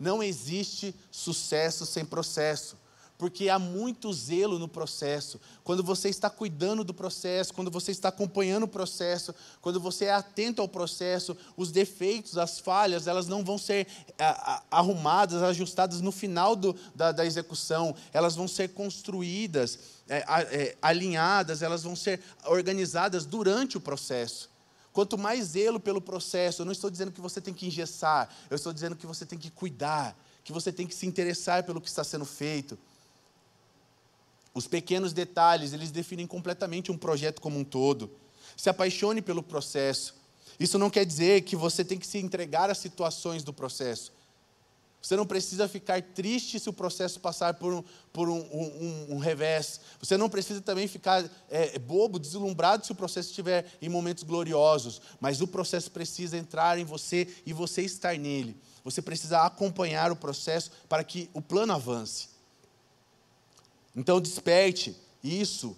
Não 0.00 0.22
existe 0.22 0.94
sucesso 1.10 1.84
sem 1.84 2.06
processo 2.06 2.78
porque 3.18 3.48
há 3.48 3.58
muito 3.58 4.12
zelo 4.12 4.58
no 4.58 4.68
processo. 4.68 5.40
Quando 5.64 5.82
você 5.82 6.08
está 6.08 6.28
cuidando 6.28 6.84
do 6.84 6.92
processo, 6.92 7.54
quando 7.54 7.70
você 7.70 7.90
está 7.90 8.08
acompanhando 8.08 8.64
o 8.64 8.68
processo, 8.68 9.34
quando 9.60 9.80
você 9.80 10.06
é 10.06 10.12
atento 10.12 10.60
ao 10.60 10.68
processo, 10.68 11.36
os 11.56 11.70
defeitos, 11.70 12.36
as 12.36 12.58
falhas, 12.58 13.06
elas 13.06 13.26
não 13.26 13.44
vão 13.44 13.56
ser 13.56 13.86
arrumadas, 14.70 15.42
ajustadas 15.42 16.00
no 16.00 16.12
final 16.12 16.54
do, 16.54 16.76
da, 16.94 17.12
da, 17.12 17.24
execução, 17.24 17.94
elas 18.12 18.36
vão 18.36 18.46
ser 18.46 18.68
construídas, 18.70 19.78
é, 20.08 20.18
é, 20.18 20.76
alinhadas, 20.82 21.62
elas 21.62 21.82
vão 21.82 21.96
ser 21.96 22.20
organizadas 22.44 23.24
durante 23.24 23.76
o 23.76 23.80
processo. 23.80 24.50
Quanto 24.92 25.18
mais 25.18 25.48
zelo 25.48 25.78
pelo 25.78 26.00
processo, 26.00 26.62
eu 26.62 26.66
não 26.66 26.72
estou 26.72 26.90
dizendo 26.90 27.12
que 27.12 27.20
você 27.20 27.40
tem 27.40 27.52
que 27.52 27.66
engessar, 27.66 28.30
eu 28.48 28.54
estou 28.56 28.72
dizendo 28.72 28.96
que 28.96 29.06
você 29.06 29.26
tem 29.26 29.38
que 29.38 29.50
cuidar, 29.50 30.16
que 30.42 30.52
você 30.52 30.72
tem 30.72 30.86
que 30.86 30.94
se 30.94 31.06
interessar 31.06 31.64
pelo 31.64 31.80
que 31.80 31.88
está 31.88 32.04
sendo 32.04 32.24
feito. 32.24 32.78
Os 34.56 34.66
pequenos 34.66 35.12
detalhes, 35.12 35.74
eles 35.74 35.90
definem 35.90 36.26
completamente 36.26 36.90
um 36.90 36.96
projeto 36.96 37.42
como 37.42 37.58
um 37.58 37.62
todo. 37.62 38.10
Se 38.56 38.70
apaixone 38.70 39.20
pelo 39.20 39.42
processo. 39.42 40.14
Isso 40.58 40.78
não 40.78 40.88
quer 40.88 41.04
dizer 41.04 41.42
que 41.42 41.54
você 41.54 41.84
tem 41.84 41.98
que 41.98 42.06
se 42.06 42.16
entregar 42.16 42.70
às 42.70 42.78
situações 42.78 43.44
do 43.44 43.52
processo. 43.52 44.14
Você 45.02 45.14
não 45.14 45.26
precisa 45.26 45.68
ficar 45.68 46.00
triste 46.00 46.58
se 46.58 46.70
o 46.70 46.72
processo 46.72 47.20
passar 47.20 47.52
por 47.52 47.74
um, 47.74 47.84
por 48.14 48.30
um, 48.30 48.38
um, 48.38 49.16
um 49.16 49.18
revés. 49.18 49.78
Você 50.00 50.16
não 50.16 50.30
precisa 50.30 50.62
também 50.62 50.88
ficar 50.88 51.22
é, 51.50 51.78
bobo, 51.78 52.18
deslumbrado 52.18 52.86
se 52.86 52.92
o 52.92 52.94
processo 52.94 53.28
estiver 53.28 53.66
em 53.82 53.90
momentos 53.90 54.22
gloriosos. 54.22 55.02
Mas 55.20 55.42
o 55.42 55.46
processo 55.46 55.90
precisa 55.90 56.38
entrar 56.38 56.78
em 56.78 56.84
você 56.86 57.28
e 57.44 57.52
você 57.52 57.82
estar 57.82 58.16
nele. 58.16 58.56
Você 58.82 59.02
precisa 59.02 59.42
acompanhar 59.42 60.10
o 60.10 60.16
processo 60.16 60.70
para 60.88 61.04
que 61.04 61.28
o 61.34 61.42
plano 61.42 61.74
avance. 61.74 62.35
Então 63.96 64.20
desperte 64.20 64.94
isso 65.24 65.76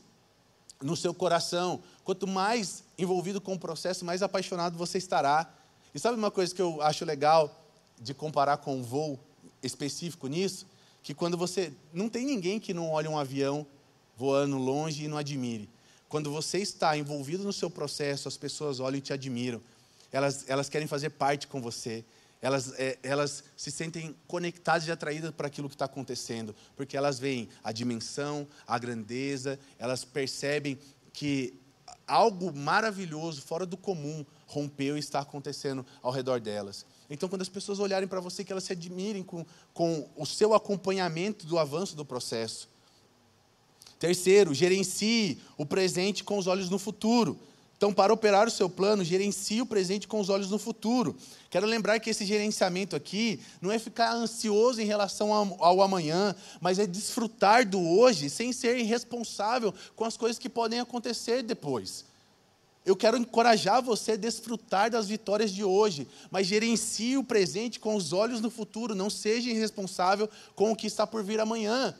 no 0.83 0.96
seu 0.96 1.14
coração. 1.14 1.81
Quanto 2.04 2.26
mais 2.26 2.83
envolvido 2.98 3.40
com 3.40 3.54
o 3.54 3.59
processo, 3.59 4.04
mais 4.04 4.22
apaixonado 4.22 4.76
você 4.76 4.98
estará. 4.98 5.48
E 5.94 5.98
sabe 5.98 6.18
uma 6.18 6.31
coisa 6.31 6.54
que 6.54 6.61
eu 6.61 6.83
acho 6.83 7.04
legal? 7.04 7.54
de 8.00 8.14
comparar 8.14 8.59
com 8.59 8.76
um 8.76 8.83
voo 8.83 9.18
específico 9.62 10.26
nisso, 10.26 10.66
que 11.02 11.14
quando 11.14 11.37
você. 11.37 11.72
Não 11.92 12.09
tem 12.09 12.24
ninguém 12.24 12.61
que 12.61 12.74
não 12.74 12.90
olhe 12.90 13.09
um 13.09 13.18
avião 13.18 13.66
voando 14.16 14.57
longe 14.57 15.04
e 15.04 15.09
não 15.09 15.16
admire. 15.16 15.68
Quando 16.09 16.31
você 16.31 16.59
está 16.59 16.96
envolvido 16.96 17.44
no 17.44 17.52
seu 17.52 17.70
processo, 17.70 18.28
as 18.28 18.37
pessoas 18.37 18.81
olham 18.81 18.98
e 18.98 19.00
te 19.00 19.12
admiram. 19.12 19.61
Elas, 20.11 20.44
elas 20.48 20.68
querem 20.68 20.88
fazer 20.88 21.11
parte 21.11 21.46
com 21.46 21.61
você. 21.61 22.04
Elas, 22.40 22.72
é, 22.79 22.98
elas 23.03 23.42
se 23.57 23.70
sentem 23.70 24.14
conectadas 24.27 24.87
e 24.87 24.92
atraídas 24.92 25.33
para 25.33 25.48
aquilo 25.48 25.68
que 25.68 25.74
está 25.74 25.87
acontecendo, 25.87 26.55
porque 26.77 26.96
elas 26.96 27.18
veem 27.18 27.48
a 27.64 27.72
dimensão, 27.72 28.46
a 28.66 28.79
grandeza, 28.79 29.59
elas 29.79 30.05
percebem 30.05 30.79
que 31.12 31.61
algo 32.07 32.57
maravilhoso, 32.57 33.42
fora 33.42 33.66
do 33.66 33.77
comum, 33.77 34.24
rompeu 34.46 34.96
e 34.96 35.01
está 35.01 35.20
acontecendo 35.20 35.85
ao 36.03 36.11
redor 36.11 36.40
delas. 36.40 36.87
Então, 37.11 37.29
quando 37.29 37.42
as 37.42 37.48
pessoas 37.48 37.79
olharem 37.79 38.09
para 38.09 38.20
você, 38.20 38.44
que 38.44 38.53
elas 38.53 38.64
se 38.64 38.72
admirem 38.72 39.22
com, 39.22 39.44
com 39.74 40.09
o 40.16 40.24
seu 40.24 40.55
acompanhamento 40.55 41.46
do 41.46 41.59
avanço 41.59 41.96
do 41.96 42.05
processo. 42.05 42.68
Terceiro, 43.98 44.55
gerencie 44.55 45.38
o 45.57 45.66
presente 45.66 46.22
com 46.22 46.38
os 46.38 46.46
olhos 46.46 46.70
no 46.70 46.79
futuro. 46.79 47.38
Então, 47.79 47.93
para 47.93 48.12
operar 48.12 48.49
o 48.49 48.51
seu 48.51 48.69
plano, 48.69 49.05
gerencie 49.05 49.62
o 49.62 49.67
presente 49.67 50.09
com 50.09 50.19
os 50.19 50.29
olhos 50.29 50.51
no 50.51 50.59
futuro. 50.59 51.17
Quero 51.49 51.64
lembrar 51.64 52.01
que 52.01 52.11
esse 52.11 52.27
gerenciamento 52.27 52.97
aqui 52.97 53.38
não 53.61 53.71
é 53.71 53.79
ficar 53.79 54.12
ansioso 54.12 54.81
em 54.81 54.85
relação 54.85 55.33
ao, 55.33 55.81
amanhã, 55.81 56.35
mas 56.61 56.81
é 56.81 56.87
desfrutar 56.88 57.64
do 57.64 57.81
hoje 57.81 58.29
sem 58.29 58.53
ser 58.53 58.77
irresponsável 58.77 59.73
com 59.95 60.05
as 60.05 60.17
coisas 60.17 60.41
que 60.41 60.49
podem 60.49 60.81
acontecer 60.81 61.45
depois. 61.45 62.05
Eu 62.85 62.97
quero 62.97 63.17
encorajar 63.17 63.81
você 63.81 64.12
a 64.12 64.17
desfrutar 64.17 64.91
das 64.91 65.07
vitórias 65.07 65.53
de 65.53 65.62
hoje, 65.62 66.09
mas 66.33 66.49
gerencie 66.49 67.17
o 67.17 67.23
presente 67.23 67.79
com 67.79 67.95
os 67.95 68.12
olhos 68.12 68.41
no 68.41 68.51
futuro, 68.51 68.93
não 68.93 69.09
seja 69.09 69.51
irresponsável 69.51 70.29
com 70.57 70.73
o 70.73 70.77
que 70.77 70.88
está 70.88 71.07
por 71.07 71.23
vir 71.23 71.38
amanhã. 71.38 71.95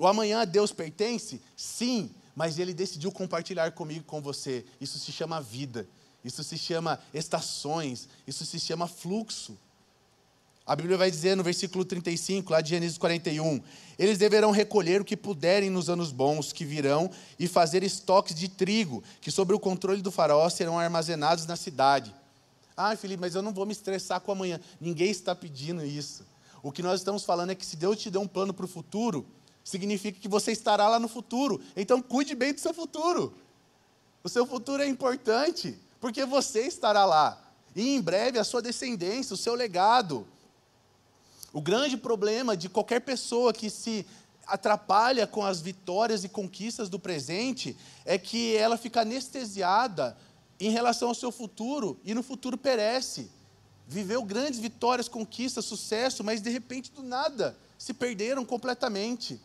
O 0.00 0.06
amanhã 0.06 0.40
a 0.40 0.44
Deus 0.44 0.72
pertence? 0.72 1.40
Sim, 1.56 2.10
mas 2.40 2.58
Ele 2.58 2.72
decidiu 2.72 3.12
compartilhar 3.12 3.70
comigo, 3.72 4.02
com 4.06 4.18
você. 4.18 4.64
Isso 4.80 4.98
se 4.98 5.12
chama 5.12 5.42
vida, 5.42 5.86
isso 6.24 6.42
se 6.42 6.56
chama 6.56 6.98
estações, 7.12 8.08
isso 8.26 8.46
se 8.46 8.58
chama 8.58 8.88
fluxo. 8.88 9.58
A 10.64 10.74
Bíblia 10.74 10.96
vai 10.96 11.10
dizer 11.10 11.36
no 11.36 11.42
versículo 11.42 11.84
35, 11.84 12.50
lá 12.50 12.62
de 12.62 12.70
Gênesis 12.70 12.96
41, 12.96 13.60
eles 13.98 14.16
deverão 14.16 14.52
recolher 14.52 15.02
o 15.02 15.04
que 15.04 15.18
puderem 15.18 15.68
nos 15.68 15.90
anos 15.90 16.12
bons 16.12 16.50
que 16.50 16.64
virão 16.64 17.10
e 17.38 17.46
fazer 17.46 17.82
estoques 17.82 18.34
de 18.34 18.48
trigo, 18.48 19.04
que 19.20 19.30
sob 19.30 19.52
o 19.52 19.60
controle 19.60 20.00
do 20.00 20.10
faraó 20.10 20.48
serão 20.48 20.78
armazenados 20.78 21.44
na 21.44 21.56
cidade. 21.56 22.14
Ah, 22.74 22.96
Felipe, 22.96 23.20
mas 23.20 23.34
eu 23.34 23.42
não 23.42 23.52
vou 23.52 23.66
me 23.66 23.72
estressar 23.72 24.18
com 24.22 24.32
amanhã. 24.32 24.58
Ninguém 24.80 25.10
está 25.10 25.34
pedindo 25.34 25.84
isso. 25.84 26.24
O 26.62 26.72
que 26.72 26.82
nós 26.82 27.00
estamos 27.02 27.22
falando 27.22 27.50
é 27.50 27.54
que 27.54 27.66
se 27.66 27.76
Deus 27.76 27.98
te 27.98 28.10
deu 28.10 28.22
um 28.22 28.26
plano 28.26 28.54
para 28.54 28.64
o 28.64 28.68
futuro, 28.68 29.26
significa 29.70 30.18
que 30.18 30.28
você 30.28 30.52
estará 30.52 30.88
lá 30.88 30.98
no 30.98 31.08
futuro. 31.08 31.60
Então 31.76 32.02
cuide 32.02 32.34
bem 32.34 32.52
do 32.52 32.60
seu 32.60 32.74
futuro. 32.74 33.32
O 34.22 34.28
seu 34.28 34.44
futuro 34.44 34.82
é 34.82 34.86
importante, 34.86 35.78
porque 36.00 36.24
você 36.24 36.66
estará 36.66 37.04
lá. 37.04 37.40
E 37.74 37.94
em 37.94 38.00
breve 38.00 38.38
a 38.38 38.44
sua 38.44 38.60
descendência, 38.60 39.34
o 39.34 39.36
seu 39.36 39.54
legado. 39.54 40.26
O 41.52 41.60
grande 41.60 41.96
problema 41.96 42.56
de 42.56 42.68
qualquer 42.68 43.00
pessoa 43.00 43.52
que 43.52 43.70
se 43.70 44.04
atrapalha 44.46 45.26
com 45.26 45.44
as 45.44 45.60
vitórias 45.60 46.24
e 46.24 46.28
conquistas 46.28 46.88
do 46.88 46.98
presente 46.98 47.76
é 48.04 48.18
que 48.18 48.56
ela 48.56 48.76
fica 48.76 49.02
anestesiada 49.02 50.16
em 50.58 50.70
relação 50.70 51.08
ao 51.08 51.14
seu 51.14 51.30
futuro 51.30 51.98
e 52.04 52.12
no 52.12 52.22
futuro 52.22 52.58
perece. 52.58 53.30
Viveu 53.86 54.22
grandes 54.22 54.58
vitórias, 54.58 55.08
conquistas, 55.08 55.64
sucesso, 55.64 56.22
mas 56.22 56.42
de 56.42 56.50
repente 56.50 56.90
do 56.90 57.02
nada 57.02 57.56
se 57.78 57.94
perderam 57.94 58.44
completamente. 58.44 59.40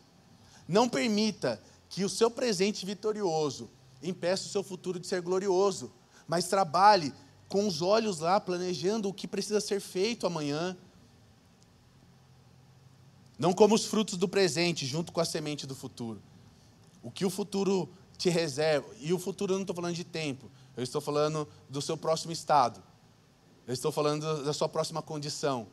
Não 0.66 0.88
permita 0.88 1.62
que 1.88 2.04
o 2.04 2.08
seu 2.08 2.30
presente 2.30 2.84
vitorioso 2.84 3.70
impeça 4.02 4.46
o 4.46 4.50
seu 4.50 4.62
futuro 4.62 4.98
de 4.98 5.06
ser 5.06 5.20
glorioso, 5.22 5.92
mas 6.26 6.48
trabalhe 6.48 7.12
com 7.48 7.66
os 7.66 7.80
olhos 7.80 8.20
lá, 8.20 8.40
planejando 8.40 9.08
o 9.08 9.14
que 9.14 9.28
precisa 9.28 9.60
ser 9.60 9.80
feito 9.80 10.26
amanhã, 10.26 10.76
não 13.38 13.52
como 13.52 13.74
os 13.74 13.84
frutos 13.84 14.16
do 14.16 14.28
presente, 14.28 14.86
junto 14.86 15.12
com 15.12 15.20
a 15.20 15.24
semente 15.24 15.66
do 15.66 15.74
futuro. 15.74 16.20
O 17.02 17.10
que 17.10 17.24
o 17.24 17.30
futuro 17.30 17.88
te 18.16 18.30
reserva, 18.30 18.88
e 18.98 19.12
o 19.12 19.18
futuro 19.18 19.52
eu 19.52 19.58
não 19.58 19.62
estou 19.62 19.76
falando 19.76 19.94
de 19.94 20.04
tempo, 20.04 20.50
eu 20.76 20.82
estou 20.82 21.00
falando 21.00 21.46
do 21.68 21.82
seu 21.82 21.96
próximo 21.96 22.32
estado, 22.32 22.82
eu 23.66 23.74
estou 23.74 23.92
falando 23.92 24.42
da 24.42 24.52
sua 24.52 24.68
próxima 24.68 25.02
condição. 25.02 25.66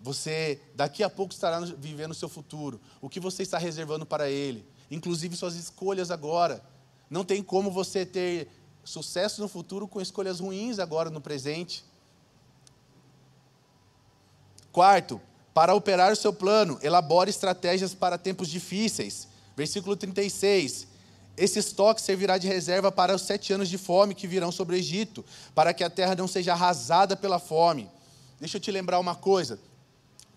Você 0.00 0.60
daqui 0.74 1.02
a 1.02 1.10
pouco 1.10 1.32
estará 1.32 1.60
vivendo 1.60 2.12
o 2.12 2.14
seu 2.14 2.28
futuro. 2.28 2.80
O 3.00 3.08
que 3.08 3.20
você 3.20 3.42
está 3.42 3.58
reservando 3.58 4.06
para 4.06 4.30
ele? 4.30 4.66
Inclusive 4.90 5.36
suas 5.36 5.54
escolhas 5.54 6.10
agora. 6.10 6.64
Não 7.08 7.24
tem 7.24 7.42
como 7.42 7.70
você 7.70 8.06
ter 8.06 8.48
sucesso 8.82 9.42
no 9.42 9.48
futuro 9.48 9.86
com 9.86 10.00
escolhas 10.00 10.40
ruins 10.40 10.78
agora 10.78 11.10
no 11.10 11.20
presente. 11.20 11.84
Quarto, 14.72 15.20
para 15.52 15.74
operar 15.74 16.12
o 16.12 16.16
seu 16.16 16.32
plano, 16.32 16.78
elabore 16.82 17.28
estratégias 17.28 17.94
para 17.94 18.16
tempos 18.16 18.48
difíceis. 18.48 19.28
Versículo 19.56 19.96
36. 19.96 20.88
Esse 21.36 21.58
estoque 21.58 22.00
servirá 22.00 22.38
de 22.38 22.48
reserva 22.48 22.90
para 22.90 23.14
os 23.14 23.22
sete 23.22 23.52
anos 23.52 23.68
de 23.68 23.76
fome 23.76 24.14
que 24.14 24.26
virão 24.26 24.50
sobre 24.50 24.76
o 24.76 24.78
Egito, 24.78 25.24
para 25.54 25.74
que 25.74 25.84
a 25.84 25.90
terra 25.90 26.14
não 26.14 26.28
seja 26.28 26.52
arrasada 26.52 27.16
pela 27.16 27.38
fome. 27.38 27.90
Deixa 28.38 28.56
eu 28.56 28.60
te 28.60 28.70
lembrar 28.70 28.98
uma 28.98 29.14
coisa. 29.14 29.58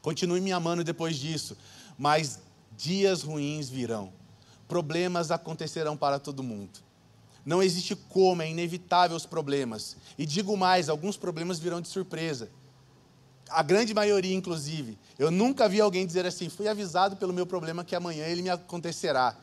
Continue 0.04 0.40
me 0.40 0.52
amando 0.52 0.84
depois 0.84 1.18
disso. 1.18 1.58
Mas 1.98 2.40
dias 2.78 3.24
ruins 3.24 3.70
virão. 3.70 4.14
Problemas 4.68 5.32
acontecerão 5.32 5.98
para 5.98 6.20
todo 6.20 6.44
mundo. 6.44 6.80
Não 7.44 7.64
existe 7.64 7.96
como, 7.96 8.44
é 8.44 8.52
inevitável 8.52 9.18
os 9.18 9.26
problemas. 9.26 9.98
E 10.16 10.28
digo 10.28 10.56
mais: 10.56 10.90
alguns 10.90 11.18
problemas 11.18 11.58
virão 11.58 11.82
de 11.82 11.88
surpresa 11.88 12.52
a 13.54 13.62
grande 13.62 13.94
maioria, 13.94 14.36
inclusive. 14.36 14.98
Eu 15.18 15.30
nunca 15.30 15.70
vi 15.70 15.80
alguém 15.80 16.06
dizer 16.06 16.26
assim: 16.26 16.50
fui 16.50 16.68
avisado 16.68 17.16
pelo 17.16 17.34
meu 17.34 17.46
problema 17.46 17.84
que 17.84 17.96
amanhã 17.96 18.26
ele 18.26 18.42
me 18.42 18.50
acontecerá. 18.50 19.38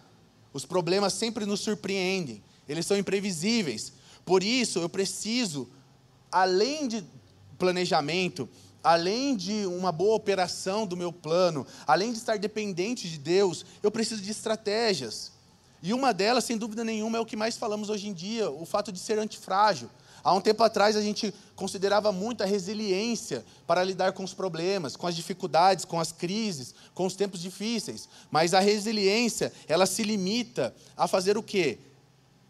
Os 0.53 0.65
problemas 0.67 1.13
sempre 1.13 1.47
nos 1.47 1.61
surpreendem, 1.61 2.43
eles 2.69 2.85
são 2.87 2.97
imprevisíveis. 2.97 3.93
Por 4.25 4.43
isso, 4.43 4.81
eu 4.81 4.89
preciso, 4.89 5.69
além 6.31 6.89
de 6.89 7.05
planejamento, 7.57 8.49
além 8.83 9.37
de 9.37 9.67
uma 9.67 9.93
boa 9.93 10.15
operação 10.15 10.87
do 10.87 10.97
meu 10.97 11.13
plano, 11.13 11.67
além 11.87 12.13
de 12.13 12.19
estar 12.19 12.39
dependente 12.39 13.09
de 13.09 13.19
Deus, 13.19 13.65
eu 13.83 13.91
preciso 13.91 14.23
de 14.23 14.31
estratégias. 14.31 15.33
E 15.83 15.93
uma 15.93 16.13
delas, 16.13 16.45
sem 16.45 16.59
dúvida 16.59 16.85
nenhuma, 16.85 17.19
é 17.19 17.21
o 17.21 17.27
que 17.27 17.37
mais 17.37 17.57
falamos 17.57 17.89
hoje 17.89 18.09
em 18.09 18.13
dia: 18.13 18.51
o 18.51 18.67
fato 18.67 18.93
de 18.93 18.99
ser 18.99 19.19
antifrágil. 19.19 19.89
Há 20.23 20.35
um 20.35 20.41
tempo 20.41 20.63
atrás 20.63 20.97
a 20.97 21.01
gente 21.01 21.33
considerava 21.57 22.13
muito 22.13 22.43
a 22.43 22.47
resiliência 22.47 23.45
para 23.67 23.83
lidar 23.83 24.13
com 24.13 24.23
os 24.23 24.35
problemas, 24.35 24.95
com 24.95 25.07
as 25.07 25.17
dificuldades, 25.17 25.87
com 25.87 25.99
as 25.99 26.13
crises, 26.13 26.75
com 26.95 27.07
os 27.07 27.15
tempos 27.15 27.41
difíceis. 27.41 28.07
Mas 28.31 28.53
a 28.53 28.61
resiliência, 28.61 29.51
ela 29.67 29.87
se 29.87 30.03
limita 30.03 30.75
a 30.95 31.09
fazer 31.09 31.39
o 31.39 31.43
quê? 31.43 31.79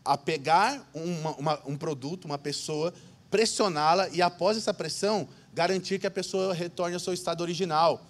A 0.05 0.19
pegar 0.19 0.85
uma, 0.93 1.31
uma, 1.37 1.61
um 1.65 1.77
produto, 1.77 2.25
uma 2.25 2.39
pessoa, 2.39 2.93
pressioná-la 3.31 4.09
e 4.09 4.21
após 4.21 4.57
essa 4.57 4.75
pressão, 4.75 5.29
garantir 5.61 5.99
que 5.99 6.07
a 6.07 6.11
pessoa 6.11 6.55
retorne 6.55 6.95
ao 6.95 7.01
seu 7.01 7.13
estado 7.13 7.43
original. 7.43 8.01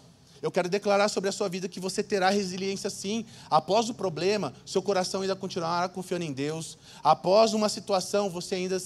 Eu 0.41 0.53
quero 0.53 0.69
declarar 0.69 1.09
sobre 1.09 1.29
a 1.29 1.33
sua 1.33 1.49
vida 1.49 1.69
que 1.69 1.81
você 1.81 2.01
terá 2.01 2.31
resiliência 2.31 2.89
sim. 2.89 3.27
Após 3.51 3.89
o 3.89 3.95
problema, 3.95 4.55
seu 4.65 4.81
coração 4.81 5.23
ainda 5.23 5.35
continuará 5.35 5.89
confiando 5.89 6.25
em 6.25 6.33
Deus. 6.33 6.79
Após 7.03 7.53
uma 7.53 7.69
situação, 7.69 8.31
você 8.31 8.55
ainda 8.55 8.81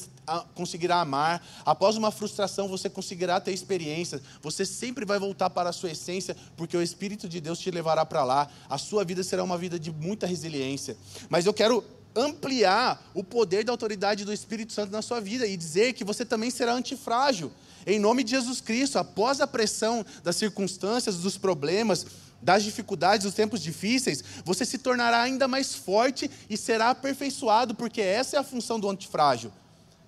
conseguirá 0.55 0.99
amar. 1.03 1.47
Após 1.63 1.99
uma 1.99 2.11
frustração, 2.11 2.67
você 2.67 2.89
conseguirá 2.89 3.39
ter 3.39 3.53
experiências. 3.53 4.23
Você 4.41 4.65
sempre 4.65 5.05
vai 5.05 5.19
voltar 5.19 5.51
para 5.51 5.69
a 5.69 5.73
sua 5.73 5.91
essência, 5.91 6.35
porque 6.57 6.75
o 6.75 6.83
Espírito 6.83 7.29
de 7.29 7.43
Deus 7.43 7.59
te 7.59 7.71
levará 7.71 8.07
para 8.07 8.25
lá. 8.25 8.49
A 8.67 8.79
sua 8.79 9.05
vida 9.05 9.23
será 9.23 9.45
uma 9.45 9.59
vida 9.59 9.79
de 9.79 9.93
muita 9.93 10.27
resiliência. 10.27 10.97
Mas 11.29 11.45
eu 11.45 11.53
quero 11.53 11.85
ampliar 12.17 13.11
o 13.13 13.23
poder 13.23 13.63
da 13.63 13.73
autoridade 13.73 14.25
do 14.25 14.33
Espírito 14.33 14.73
Santo 14.73 14.91
na 14.91 15.03
sua 15.03 15.21
vida 15.21 15.47
e 15.47 15.55
dizer 15.55 15.93
que 15.93 16.03
você 16.03 16.25
também 16.25 16.51
será 16.51 16.73
antifrágil. 16.73 17.53
Em 17.87 17.99
nome 17.99 18.25
de 18.25 18.31
Jesus 18.31 18.61
Cristo, 18.61 18.99
após 18.99 19.41
a 19.41 19.47
pressão 19.47 20.05
das 20.23 20.37
circunstâncias, 20.37 21.17
dos 21.17 21.37
problemas, 21.37 22.07
das 22.41 22.63
dificuldades, 22.63 23.25
dos 23.25 23.35
tempos 23.35 23.63
difíceis, 23.63 24.23
você 24.45 24.65
se 24.65 24.79
tornará 24.79 25.23
ainda 25.23 25.49
mais 25.49 25.75
forte 25.75 26.31
e 26.49 26.57
será 26.57 26.91
aperfeiçoado, 26.91 27.75
porque 27.75 28.01
essa 28.01 28.37
é 28.37 28.39
a 28.39 28.45
função 28.45 28.79
do 28.79 28.89
antifrágil. 28.89 29.51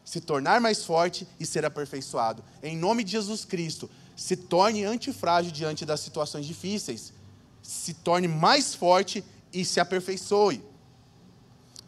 Se 0.04 0.20
tornar 0.20 0.60
mais 0.60 0.84
forte 0.84 1.26
e 1.40 1.46
ser 1.46 1.64
aperfeiçoado. 1.64 2.44
Em 2.62 2.76
nome 2.76 3.02
de 3.02 3.12
Jesus 3.12 3.44
Cristo, 3.44 3.90
se 4.14 4.36
torne 4.36 4.84
antifrágil 4.84 5.50
diante 5.50 5.84
das 5.84 6.00
situações 6.00 6.46
difíceis. 6.46 7.12
Se 7.62 7.92
torne 7.92 8.28
mais 8.28 8.74
forte 8.74 9.24
e 9.52 9.64
se 9.64 9.80
aperfeiçoe. 9.80 10.62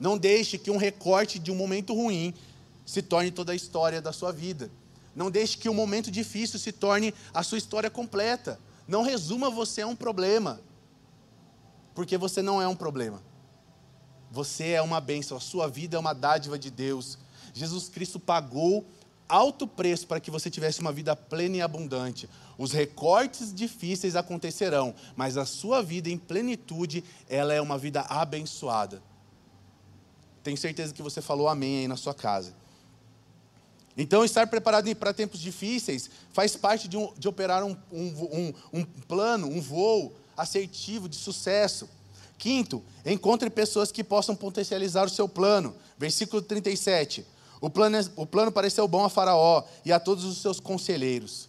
Não 0.01 0.17
deixe 0.17 0.59
que 0.59 0.71
um 0.71 0.77
recorte 0.77 1.39
de 1.39 1.51
um 1.51 1.55
momento 1.55 1.95
ruim 1.95 2.35
se 2.85 3.03
torne 3.03 3.31
toda 3.31 3.53
a 3.53 3.55
história 3.55 4.01
da 4.01 4.13
sua 4.13 4.33
vida. 4.33 4.71
Não 5.15 5.31
deixe 5.31 5.57
que 5.57 5.69
um 5.69 5.75
momento 5.75 6.11
difícil 6.11 6.59
se 6.59 6.73
torne 6.73 7.15
a 7.33 7.43
sua 7.43 7.59
história 7.59 7.91
completa. 7.91 8.61
Não 8.87 9.03
resuma 9.03 9.51
você 9.51 9.83
a 9.83 9.87
um 9.87 9.97
problema, 9.97 10.61
porque 11.95 12.17
você 12.17 12.41
não 12.41 12.61
é 12.63 12.69
um 12.69 12.77
problema. 12.77 13.23
Você 14.31 14.69
é 14.71 14.83
uma 14.83 15.01
bênção, 15.01 15.37
a 15.37 15.41
sua 15.41 15.69
vida 15.69 15.97
é 15.97 16.01
uma 16.01 16.13
dádiva 16.13 16.59
de 16.59 16.71
Deus. 16.71 17.19
Jesus 17.53 17.89
Cristo 17.89 18.21
pagou 18.21 18.87
alto 19.29 19.67
preço 19.67 20.07
para 20.07 20.21
que 20.21 20.31
você 20.31 20.51
tivesse 20.51 20.81
uma 20.81 20.93
vida 20.93 21.15
plena 21.15 21.57
e 21.57 21.63
abundante. 21.63 22.29
Os 22.57 22.73
recortes 22.73 23.55
difíceis 23.55 24.17
acontecerão, 24.17 24.95
mas 25.15 25.37
a 25.37 25.45
sua 25.45 25.83
vida 25.83 26.09
em 26.09 26.19
plenitude, 26.19 27.05
ela 27.29 27.53
é 27.53 27.61
uma 27.61 27.77
vida 27.77 28.01
abençoada. 28.03 29.03
Tenho 30.43 30.57
certeza 30.57 30.95
que 30.95 31.03
você 31.03 31.21
falou 31.21 31.49
amém 31.49 31.81
aí 31.81 31.89
na 31.89 31.97
sua 31.97 32.15
casa. 32.15 32.55
Então, 34.01 34.25
estar 34.25 34.47
preparado 34.47 34.95
para 34.95 35.13
tempos 35.13 35.41
difíceis 35.41 36.09
faz 36.33 36.55
parte 36.55 36.87
de, 36.87 36.97
um, 36.97 37.13
de 37.19 37.27
operar 37.27 37.65
um, 37.65 37.77
um, 37.91 38.55
um, 38.73 38.85
plano, 38.85 39.49
um 39.49 39.61
voo 39.61 40.15
assertivo, 40.37 41.09
de 41.09 41.17
sucesso. 41.17 41.89
Quinto, 42.39 42.81
encontre 43.05 43.51
pessoas 43.51 43.91
que 43.91 44.05
possam 44.05 44.37
potencializar 44.37 45.05
o 45.05 45.11
seu 45.11 45.29
plano. 45.29 45.75
Versículo 45.99 46.41
37. 46.41 47.27
O 47.61 47.69
plano, 47.69 47.99
o 48.15 48.25
plano 48.25 48.53
pareceu 48.53 48.87
bom 48.87 49.05
a 49.05 49.11
Faraó 49.11 49.65
e 49.85 49.93
a 49.93 49.99
todos 49.99 50.25
os 50.25 50.39
seus 50.39 50.61
conselheiros. 50.61 51.49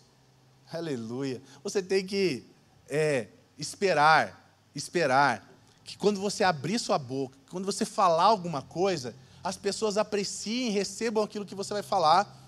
Aleluia. 0.74 1.40
Você 1.64 1.84
tem 1.84 2.04
que 2.04 2.44
é, 2.90 3.28
esperar, 3.60 4.52
esperar 4.74 5.48
que 5.84 5.96
quando 6.00 6.20
você 6.20 6.44
abrir 6.44 6.80
sua 6.80 6.98
boca, 6.98 7.38
quando 7.52 7.66
você 7.66 7.86
falar 7.86 8.24
alguma 8.24 8.64
coisa, 8.64 9.14
as 9.44 9.56
pessoas 9.56 9.98
apreciem, 9.98 10.72
recebam 10.72 11.24
aquilo 11.24 11.46
que 11.46 11.56
você 11.56 11.74
vai 11.74 11.84
falar. 11.84 12.39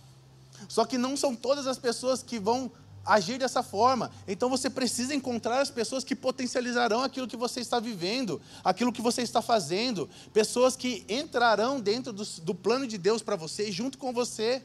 Só 0.68 0.86
que 0.86 0.98
não 0.98 1.16
são 1.16 1.36
todas 1.36 1.68
as 1.68 1.78
pessoas 1.78 2.22
que 2.24 2.40
vão 2.40 2.72
agir 3.06 3.38
dessa 3.38 3.64
forma. 3.64 4.12
Então 4.28 4.50
você 4.50 4.70
precisa 4.70 5.14
encontrar 5.16 5.62
as 5.62 5.72
pessoas 5.72 6.04
que 6.04 6.16
potencializarão 6.16 7.04
aquilo 7.04 7.28
que 7.28 7.38
você 7.38 7.60
está 7.60 7.80
vivendo, 7.80 8.42
aquilo 8.64 8.92
que 8.92 9.02
você 9.02 9.22
está 9.22 9.42
fazendo, 9.42 10.10
pessoas 10.34 10.76
que 10.76 11.06
entrarão 11.10 11.80
dentro 11.80 12.14
do, 12.14 12.24
do 12.42 12.54
plano 12.54 12.86
de 12.86 12.98
Deus 12.98 13.22
para 13.22 13.36
você, 13.36 13.72
junto 13.72 13.98
com 13.98 14.14
você. 14.14 14.62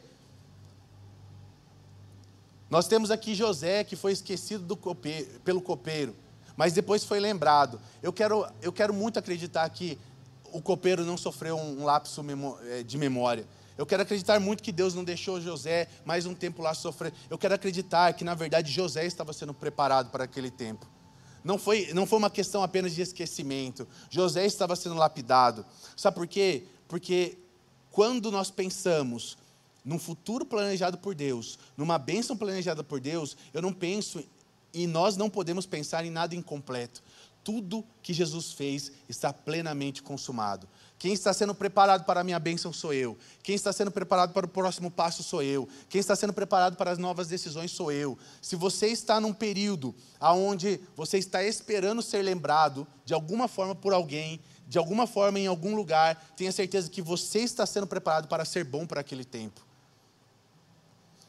Nós 2.69 2.89
temos 2.89 3.11
aqui 3.11 3.35
José, 3.35 3.85
que 3.85 3.97
foi 3.97 4.13
esquecido 4.13 4.77
copeiro, 4.77 5.41
pelo 5.41 5.63
copeiro 5.63 6.15
mas 6.57 6.73
depois 6.73 7.05
foi 7.05 7.21
lembrado. 7.21 7.79
Eu 8.03 8.13
quero, 8.13 8.47
eu 8.63 8.73
quero 8.73 8.95
muito 8.95 9.19
acreditar 9.19 9.69
que 9.69 9.99
o 10.53 10.63
copeiro 10.63 11.05
não 11.05 11.17
sofreu 11.17 11.57
um 11.57 11.85
lapso 11.85 12.25
eh, 12.65 12.83
de 12.83 12.97
memória. 12.97 13.47
Eu 13.77 13.85
quero 13.85 14.03
acreditar 14.03 14.41
muito 14.41 14.63
que 14.63 14.73
Deus 14.73 14.95
não 14.95 15.05
deixou 15.05 15.41
José 15.41 15.89
mais 16.05 16.25
um 16.25 16.35
tempo 16.35 16.63
lá 16.63 16.73
sofrer. 16.73 17.13
Eu 17.29 17.37
quero 17.37 17.55
acreditar 17.55 18.13
que, 18.15 18.25
na 18.25 18.35
verdade, 18.35 18.73
José 18.73 19.05
estava 19.05 19.33
sendo 19.33 19.53
preparado 19.53 20.11
para 20.11 20.25
aquele 20.25 20.51
tempo. 20.51 20.87
Não 21.45 21.59
foi, 21.59 21.93
não 21.93 22.07
foi 22.07 22.19
uma 22.19 22.31
questão 22.31 22.63
apenas 22.63 22.95
de 22.95 23.03
esquecimento. 23.03 23.87
José 24.11 24.47
estava 24.47 24.75
sendo 24.75 24.97
lapidado. 24.97 25.65
Sabe 25.97 26.17
por 26.17 26.27
quê? 26.27 26.65
Porque 26.89 27.39
quando 27.91 28.33
nós 28.33 28.51
pensamos 28.51 29.37
num 29.85 29.99
futuro 29.99 30.45
planejado 30.45 30.99
por 30.99 31.15
Deus, 31.15 31.59
numa 31.77 31.99
bênção 31.99 32.37
planejada 32.37 32.83
por 32.83 32.99
Deus, 32.99 33.37
eu 33.55 33.63
não 33.63 33.73
penso 33.73 34.25
e 34.75 34.87
nós 34.87 35.17
não 35.17 35.31
podemos 35.31 35.67
pensar 35.67 36.05
em 36.05 36.11
nada 36.11 36.35
incompleto. 36.35 37.03
Tudo 37.45 37.85
que 38.03 38.13
Jesus 38.13 38.53
fez 38.53 38.91
está 39.09 39.33
plenamente 39.33 40.03
consumado. 40.03 40.67
Quem 40.99 41.13
está 41.13 41.33
sendo 41.33 41.55
preparado 41.55 42.05
para 42.05 42.21
a 42.21 42.25
minha 42.25 42.39
bênção 42.39 42.73
sou 42.73 42.93
eu. 42.93 43.19
Quem 43.43 43.55
está 43.55 43.73
sendo 43.73 43.91
preparado 43.91 44.33
para 44.33 44.47
o 44.47 44.49
próximo 44.49 44.91
passo 44.91 45.23
sou 45.23 45.43
eu. 45.43 45.69
Quem 45.89 46.01
está 46.01 46.17
sendo 46.17 46.33
preparado 46.33 46.77
para 46.77 46.91
as 46.91 46.99
novas 46.99 47.29
decisões 47.29 47.71
sou 47.71 47.93
eu. 47.93 48.19
Se 48.41 48.57
você 48.57 48.87
está 48.87 49.21
num 49.21 49.33
período 49.33 49.95
onde 50.21 50.81
você 50.97 51.19
está 51.19 51.43
esperando 51.43 52.01
ser 52.01 52.23
lembrado 52.23 52.87
de 53.05 53.13
alguma 53.13 53.47
forma 53.47 53.75
por 53.75 53.93
alguém, 53.93 54.41
de 54.67 54.79
alguma 54.79 55.07
forma 55.07 55.39
em 55.39 55.47
algum 55.47 55.77
lugar, 55.77 56.17
tenha 56.37 56.51
certeza 56.51 56.89
que 56.89 57.03
você 57.03 57.41
está 57.41 57.67
sendo 57.67 57.87
preparado 57.87 58.27
para 58.27 58.45
ser 58.45 58.65
bom 58.65 58.87
para 58.87 59.03
aquele 59.03 59.25
tempo. 59.25 59.61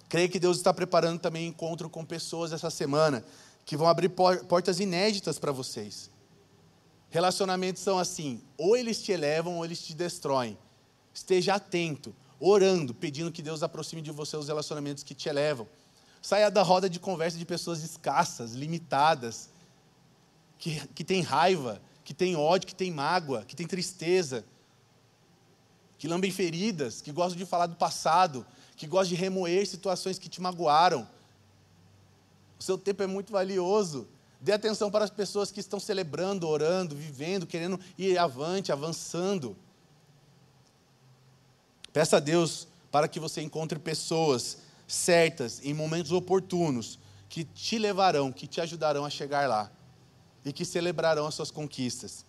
Creio 0.08 0.30
que 0.30 0.40
Deus 0.40 0.58
está 0.58 0.74
preparando 0.74 1.20
também 1.20 1.46
encontro 1.46 1.90
com 1.90 2.06
pessoas 2.06 2.54
essa 2.54 2.70
semana 2.70 3.24
que 3.66 3.76
vão 3.76 3.90
abrir 3.90 4.08
portas 4.08 4.80
inéditas 4.80 5.38
para 5.38 5.52
vocês. 5.52 6.10
Relacionamentos 7.10 7.82
são 7.82 7.98
assim: 7.98 8.42
ou 8.58 8.76
eles 8.76 9.02
te 9.02 9.12
elevam 9.12 9.58
ou 9.58 9.66
eles 9.66 9.82
te 9.82 9.94
destroem. 9.94 10.58
Esteja 11.14 11.56
atento, 11.56 12.16
orando, 12.40 12.94
pedindo 12.94 13.32
que 13.32 13.42
Deus 13.42 13.64
aproxime 13.64 14.02
de 14.02 14.12
você 14.12 14.38
os 14.38 14.48
relacionamentos 14.48 15.04
que 15.04 15.16
te 15.16 15.30
elevam. 15.30 15.68
Saia 16.22 16.52
da 16.52 16.62
roda 16.62 16.90
de 16.90 17.00
conversa 17.00 17.38
de 17.38 17.46
pessoas 17.46 17.84
escassas, 17.84 18.54
limitadas, 18.54 19.50
que, 20.58 20.86
que 20.90 21.04
tem 21.04 21.22
raiva, 21.22 21.82
que 22.04 22.14
tem 22.14 22.36
ódio, 22.36 22.68
que 22.68 22.76
tem 22.76 22.92
mágoa, 22.92 23.44
que 23.46 23.56
tem 23.56 23.66
tristeza, 23.66 24.44
que 25.98 26.08
lambem 26.08 26.32
feridas, 26.32 27.02
que 27.02 27.12
gostam 27.12 27.38
de 27.38 27.46
falar 27.46 27.68
do 27.68 27.76
passado, 27.76 28.46
que 28.76 28.86
gosta 28.86 29.10
de 29.10 29.16
remoer 29.16 29.66
situações 29.66 30.20
que 30.20 30.30
te 30.30 30.42
magoaram. 30.42 31.08
O 32.60 32.64
seu 32.64 32.78
tempo 32.78 33.04
é 33.04 33.08
muito 33.08 33.32
valioso. 33.32 34.08
Dê 34.40 34.52
atenção 34.52 34.92
para 34.92 35.04
as 35.04 35.10
pessoas 35.10 35.52
que 35.52 35.60
estão 35.60 35.80
celebrando, 35.80 36.48
orando, 36.48 36.96
vivendo, 36.96 37.48
querendo 37.48 37.80
ir 37.98 38.18
avante, 38.18 38.72
avançando. 38.72 39.58
Peça 41.92 42.18
a 42.18 42.20
Deus 42.20 42.68
para 42.92 43.08
que 43.08 43.20
você 43.20 43.42
encontre 43.42 43.80
pessoas 43.80 44.60
certas, 44.88 45.60
em 45.64 45.74
momentos 45.74 46.12
oportunos, 46.12 47.00
que 47.28 47.44
te 47.44 47.78
levarão, 47.78 48.32
que 48.32 48.48
te 48.48 48.62
ajudarão 48.62 49.04
a 49.06 49.10
chegar 49.10 49.50
lá 49.50 49.72
e 50.46 50.54
que 50.54 50.64
celebrarão 50.64 51.28
as 51.28 51.36
suas 51.36 51.52
conquistas. 51.52 52.26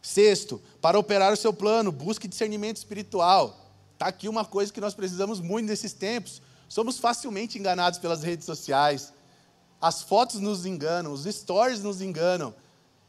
Sexto, 0.00 0.60
para 0.80 0.98
operar 0.98 1.32
o 1.32 1.36
seu 1.36 1.52
plano, 1.52 1.92
busque 1.92 2.26
discernimento 2.26 2.78
espiritual. 2.78 3.70
Está 3.92 4.06
aqui 4.06 4.28
uma 4.28 4.44
coisa 4.44 4.72
que 4.72 4.80
nós 4.80 4.94
precisamos 4.94 5.38
muito 5.38 5.66
nesses 5.66 5.92
tempos. 5.92 6.40
Somos 6.68 6.98
facilmente 6.98 7.58
enganados 7.58 7.98
pelas 7.98 8.22
redes 8.22 8.46
sociais. 8.46 9.12
As 9.82 10.00
fotos 10.00 10.38
nos 10.38 10.64
enganam, 10.64 11.12
os 11.12 11.24
stories 11.24 11.82
nos 11.82 12.00
enganam. 12.00 12.54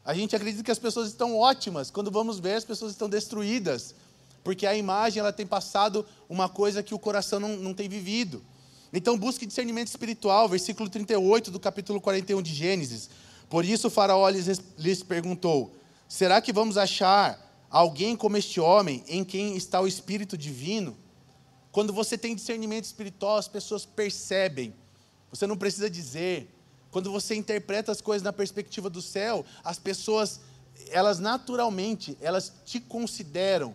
A 0.04 0.12
gente 0.12 0.34
acredita 0.34 0.64
que 0.64 0.72
as 0.72 0.78
pessoas 0.78 1.06
estão 1.06 1.38
ótimas. 1.38 1.88
Quando 1.88 2.10
vamos 2.10 2.40
ver, 2.40 2.54
as 2.54 2.64
pessoas 2.64 2.90
estão 2.90 3.08
destruídas. 3.08 3.94
Porque 4.42 4.66
a 4.66 4.76
imagem 4.76 5.20
ela 5.20 5.32
tem 5.32 5.46
passado 5.46 6.04
uma 6.28 6.48
coisa 6.48 6.82
que 6.82 6.92
o 6.92 6.98
coração 6.98 7.38
não, 7.38 7.56
não 7.56 7.72
tem 7.72 7.88
vivido. 7.88 8.42
Então 8.92 9.16
busque 9.16 9.46
discernimento 9.46 9.86
espiritual, 9.86 10.48
versículo 10.48 10.88
38 10.88 11.52
do 11.52 11.60
capítulo 11.60 12.00
41 12.00 12.42
de 12.42 12.52
Gênesis. 12.52 13.08
Por 13.48 13.64
isso 13.64 13.86
o 13.86 13.90
faraó 13.90 14.28
lhes, 14.28 14.60
lhes 14.76 15.02
perguntou: 15.02 15.72
Será 16.08 16.40
que 16.40 16.52
vamos 16.52 16.76
achar 16.76 17.40
alguém 17.70 18.16
como 18.16 18.36
este 18.36 18.60
homem, 18.60 19.02
em 19.08 19.24
quem 19.24 19.56
está 19.56 19.80
o 19.80 19.86
Espírito 19.86 20.36
Divino, 20.36 20.96
quando 21.72 21.92
você 21.92 22.16
tem 22.16 22.34
discernimento 22.34 22.84
espiritual, 22.84 23.36
as 23.36 23.48
pessoas 23.48 23.84
percebem. 23.84 24.72
Você 25.30 25.44
não 25.44 25.56
precisa 25.56 25.90
dizer. 25.90 26.53
Quando 26.94 27.10
você 27.10 27.34
interpreta 27.34 27.90
as 27.90 28.00
coisas 28.00 28.22
na 28.22 28.32
perspectiva 28.32 28.88
do 28.88 29.02
céu, 29.02 29.44
as 29.64 29.80
pessoas, 29.80 30.40
elas 30.90 31.18
naturalmente, 31.18 32.16
elas 32.20 32.52
te 32.64 32.78
consideram 32.78 33.74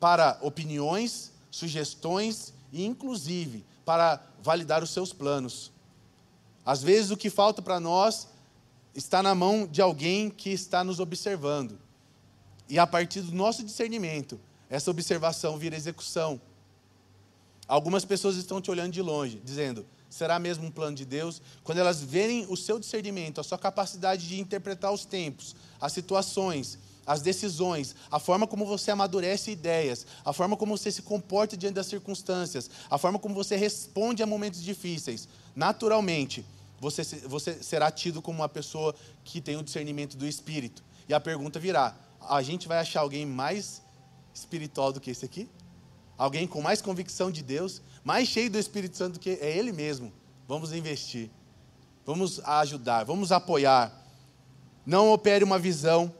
para 0.00 0.38
opiniões, 0.40 1.32
sugestões 1.50 2.54
e 2.72 2.86
inclusive 2.86 3.62
para 3.84 4.24
validar 4.42 4.82
os 4.82 4.88
seus 4.88 5.12
planos. 5.12 5.70
Às 6.64 6.82
vezes 6.82 7.10
o 7.10 7.16
que 7.18 7.28
falta 7.28 7.60
para 7.60 7.78
nós 7.78 8.26
está 8.94 9.22
na 9.22 9.34
mão 9.34 9.66
de 9.66 9.82
alguém 9.82 10.30
que 10.30 10.48
está 10.48 10.82
nos 10.82 10.98
observando. 10.98 11.78
E 12.70 12.78
a 12.78 12.86
partir 12.86 13.20
do 13.20 13.34
nosso 13.34 13.62
discernimento, 13.62 14.40
essa 14.70 14.90
observação 14.90 15.58
vira 15.58 15.76
execução. 15.76 16.40
Algumas 17.68 18.06
pessoas 18.06 18.36
estão 18.36 18.62
te 18.62 18.70
olhando 18.70 18.94
de 18.94 19.02
longe, 19.02 19.38
dizendo: 19.44 19.84
será 20.10 20.38
mesmo 20.38 20.66
um 20.66 20.70
plano 20.70 20.96
de 20.96 21.04
Deus? 21.04 21.40
Quando 21.64 21.78
elas 21.78 22.02
verem 22.02 22.44
o 22.48 22.56
seu 22.56 22.78
discernimento, 22.78 23.40
a 23.40 23.44
sua 23.44 23.56
capacidade 23.56 24.28
de 24.28 24.40
interpretar 24.40 24.92
os 24.92 25.04
tempos, 25.04 25.54
as 25.80 25.92
situações, 25.92 26.78
as 27.06 27.22
decisões, 27.22 27.94
a 28.10 28.18
forma 28.18 28.46
como 28.46 28.66
você 28.66 28.90
amadurece 28.90 29.50
ideias, 29.50 30.06
a 30.24 30.32
forma 30.32 30.56
como 30.56 30.76
você 30.76 30.92
se 30.92 31.02
comporta 31.02 31.56
diante 31.56 31.74
das 31.74 31.86
circunstâncias, 31.86 32.70
a 32.90 32.98
forma 32.98 33.18
como 33.18 33.34
você 33.34 33.56
responde 33.56 34.22
a 34.22 34.26
momentos 34.26 34.62
difíceis, 34.62 35.28
naturalmente, 35.56 36.44
você, 36.80 37.02
você 37.26 37.62
será 37.62 37.90
tido 37.90 38.22
como 38.22 38.40
uma 38.40 38.48
pessoa 38.48 38.94
que 39.24 39.40
tem 39.40 39.56
o 39.56 39.62
discernimento 39.62 40.16
do 40.16 40.26
Espírito. 40.26 40.82
E 41.08 41.14
a 41.14 41.20
pergunta 41.20 41.60
virá: 41.60 41.94
a 42.28 42.42
gente 42.42 42.66
vai 42.66 42.78
achar 42.78 43.00
alguém 43.00 43.26
mais 43.26 43.82
espiritual 44.34 44.92
do 44.92 45.00
que 45.00 45.10
esse 45.10 45.24
aqui? 45.24 45.48
Alguém 46.16 46.46
com 46.46 46.60
mais 46.60 46.80
convicção 46.82 47.30
de 47.30 47.42
Deus, 47.42 47.80
mais 48.04 48.28
cheio 48.28 48.50
do 48.50 48.58
Espírito 48.58 48.96
Santo 48.96 49.20
que 49.20 49.30
é 49.30 49.56
Ele 49.56 49.72
mesmo? 49.72 50.12
Vamos 50.48 50.72
investir, 50.72 51.30
vamos 52.04 52.40
ajudar, 52.40 53.04
vamos 53.04 53.30
apoiar. 53.30 53.92
Não 54.84 55.12
opere 55.12 55.44
uma 55.44 55.58
visão 55.58 56.12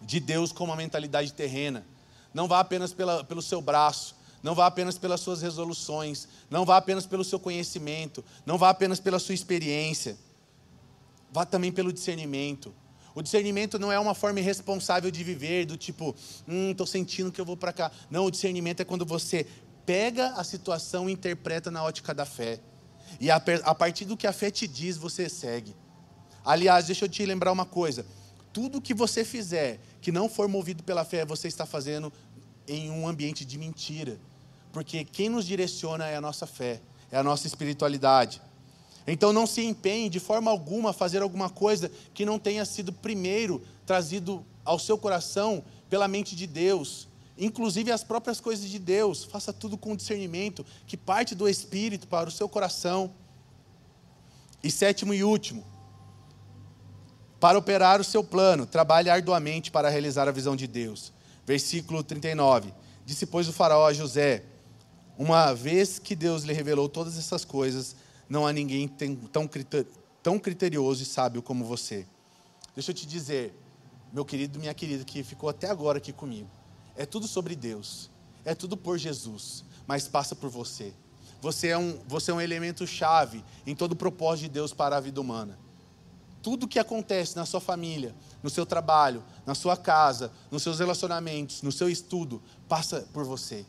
de 0.00 0.18
Deus 0.18 0.50
com 0.50 0.64
uma 0.64 0.76
mentalidade 0.76 1.32
terrena. 1.32 1.86
Não 2.34 2.48
vá 2.48 2.60
apenas 2.60 2.92
pela, 2.92 3.22
pelo 3.22 3.42
seu 3.42 3.60
braço, 3.60 4.16
não 4.42 4.54
vá 4.54 4.66
apenas 4.66 4.98
pelas 4.98 5.20
suas 5.20 5.40
resoluções, 5.40 6.26
não 6.50 6.64
vá 6.64 6.76
apenas 6.76 7.06
pelo 7.06 7.22
seu 7.22 7.38
conhecimento, 7.38 8.24
não 8.44 8.58
vá 8.58 8.70
apenas 8.70 8.98
pela 8.98 9.18
sua 9.18 9.34
experiência. 9.34 10.16
Vá 11.30 11.46
também 11.46 11.70
pelo 11.70 11.92
discernimento. 11.92 12.74
O 13.14 13.22
discernimento 13.22 13.78
não 13.78 13.92
é 13.92 13.98
uma 13.98 14.14
forma 14.14 14.40
irresponsável 14.40 15.10
de 15.10 15.22
viver, 15.22 15.66
do 15.66 15.76
tipo, 15.76 16.14
hum, 16.48 16.70
estou 16.70 16.86
sentindo 16.86 17.30
que 17.30 17.40
eu 17.40 17.44
vou 17.44 17.56
para 17.56 17.72
cá. 17.72 17.92
Não, 18.10 18.24
o 18.24 18.30
discernimento 18.30 18.80
é 18.80 18.84
quando 18.84 19.04
você 19.04 19.46
pega 19.84 20.28
a 20.34 20.44
situação 20.44 21.08
e 21.08 21.12
interpreta 21.12 21.70
na 21.70 21.82
ótica 21.82 22.14
da 22.14 22.24
fé. 22.24 22.60
E 23.20 23.30
a, 23.30 23.42
a 23.64 23.74
partir 23.74 24.04
do 24.04 24.16
que 24.16 24.26
a 24.26 24.32
fé 24.32 24.50
te 24.50 24.66
diz, 24.66 24.96
você 24.96 25.28
segue. 25.28 25.74
Aliás, 26.44 26.86
deixa 26.86 27.04
eu 27.04 27.08
te 27.08 27.24
lembrar 27.24 27.52
uma 27.52 27.66
coisa 27.66 28.04
tudo 28.52 28.80
que 28.80 28.92
você 28.92 29.24
fizer 29.24 29.80
que 30.00 30.12
não 30.12 30.28
for 30.28 30.46
movido 30.46 30.82
pela 30.82 31.04
fé, 31.04 31.24
você 31.24 31.48
está 31.48 31.64
fazendo 31.64 32.12
em 32.68 32.90
um 32.90 33.08
ambiente 33.08 33.44
de 33.44 33.58
mentira. 33.58 34.18
Porque 34.72 35.04
quem 35.04 35.28
nos 35.28 35.46
direciona 35.46 36.06
é 36.06 36.16
a 36.16 36.20
nossa 36.20 36.46
fé, 36.46 36.80
é 37.10 37.16
a 37.16 37.22
nossa 37.22 37.46
espiritualidade. 37.46 38.42
Então 39.06 39.32
não 39.32 39.46
se 39.46 39.62
empenhe 39.64 40.08
de 40.08 40.20
forma 40.20 40.50
alguma 40.50 40.90
a 40.90 40.92
fazer 40.92 41.22
alguma 41.22 41.50
coisa 41.50 41.90
que 42.14 42.24
não 42.24 42.38
tenha 42.38 42.64
sido 42.64 42.92
primeiro 42.92 43.62
trazido 43.84 44.44
ao 44.64 44.78
seu 44.78 44.96
coração 44.96 45.64
pela 45.90 46.06
mente 46.06 46.36
de 46.36 46.46
Deus, 46.46 47.08
inclusive 47.44 47.90
as 47.90 48.04
próprias 48.04 48.40
coisas 48.40 48.68
de 48.68 48.78
Deus. 48.78 49.24
Faça 49.24 49.52
tudo 49.52 49.76
com 49.76 49.96
discernimento 49.96 50.64
que 50.86 50.96
parte 50.96 51.34
do 51.34 51.48
espírito 51.48 52.06
para 52.06 52.28
o 52.28 52.32
seu 52.32 52.48
coração. 52.48 53.12
E 54.62 54.70
sétimo 54.70 55.12
e 55.12 55.24
último, 55.24 55.64
para 57.40 57.58
operar 57.58 58.00
o 58.00 58.04
seu 58.04 58.22
plano, 58.22 58.64
trabalhe 58.64 59.10
arduamente 59.10 59.72
para 59.72 59.88
realizar 59.88 60.28
a 60.28 60.32
visão 60.32 60.54
de 60.54 60.68
Deus. 60.68 61.12
Versículo 61.44 62.04
39. 62.04 62.72
Disse, 63.04 63.26
pois, 63.26 63.48
o 63.48 63.52
faraó 63.52 63.88
a 63.88 63.92
José: 63.92 64.44
Uma 65.18 65.52
vez 65.52 65.98
que 65.98 66.14
Deus 66.14 66.44
lhe 66.44 66.52
revelou 66.52 66.88
todas 66.88 67.18
essas 67.18 67.44
coisas, 67.44 67.96
não 68.28 68.46
há 68.46 68.52
ninguém 68.52 68.86
tão, 70.22 70.38
criterioso 70.38 71.02
e 71.02 71.06
sábio 71.06 71.42
como 71.42 71.64
você. 71.64 72.06
Deixa 72.72 72.92
eu 72.92 72.94
te 72.94 73.04
dizer, 73.04 73.52
meu 74.12 74.24
querido, 74.24 74.60
minha 74.60 74.72
querida, 74.72 75.02
que 75.02 75.24
ficou 75.24 75.48
até 75.48 75.68
agora 75.68 75.98
aqui 75.98 76.12
comigo. 76.12 76.48
É 76.96 77.06
tudo 77.06 77.26
sobre 77.26 77.56
Deus, 77.56 78.10
é 78.44 78.54
tudo 78.54 78.76
por 78.76 78.98
Jesus, 78.98 79.64
mas 79.86 80.08
passa 80.08 80.34
por 80.34 80.50
você. 80.50 80.92
Você 81.40 81.68
é 81.68 81.78
um, 81.78 81.98
você 82.06 82.30
é 82.30 82.34
um 82.34 82.40
elemento 82.40 82.86
chave 82.86 83.44
em 83.66 83.74
todo 83.74 83.92
o 83.92 83.96
propósito 83.96 84.44
de 84.44 84.50
Deus 84.50 84.72
para 84.72 84.96
a 84.96 85.00
vida 85.00 85.20
humana 85.20 85.58
tudo 86.42 86.68
que 86.68 86.78
acontece 86.78 87.36
na 87.36 87.46
sua 87.46 87.60
família, 87.60 88.14
no 88.42 88.50
seu 88.50 88.66
trabalho, 88.66 89.22
na 89.46 89.54
sua 89.54 89.76
casa, 89.76 90.32
nos 90.50 90.62
seus 90.62 90.80
relacionamentos, 90.80 91.62
no 91.62 91.70
seu 91.70 91.88
estudo, 91.88 92.42
passa 92.68 93.06
por 93.12 93.24
você. 93.24 93.64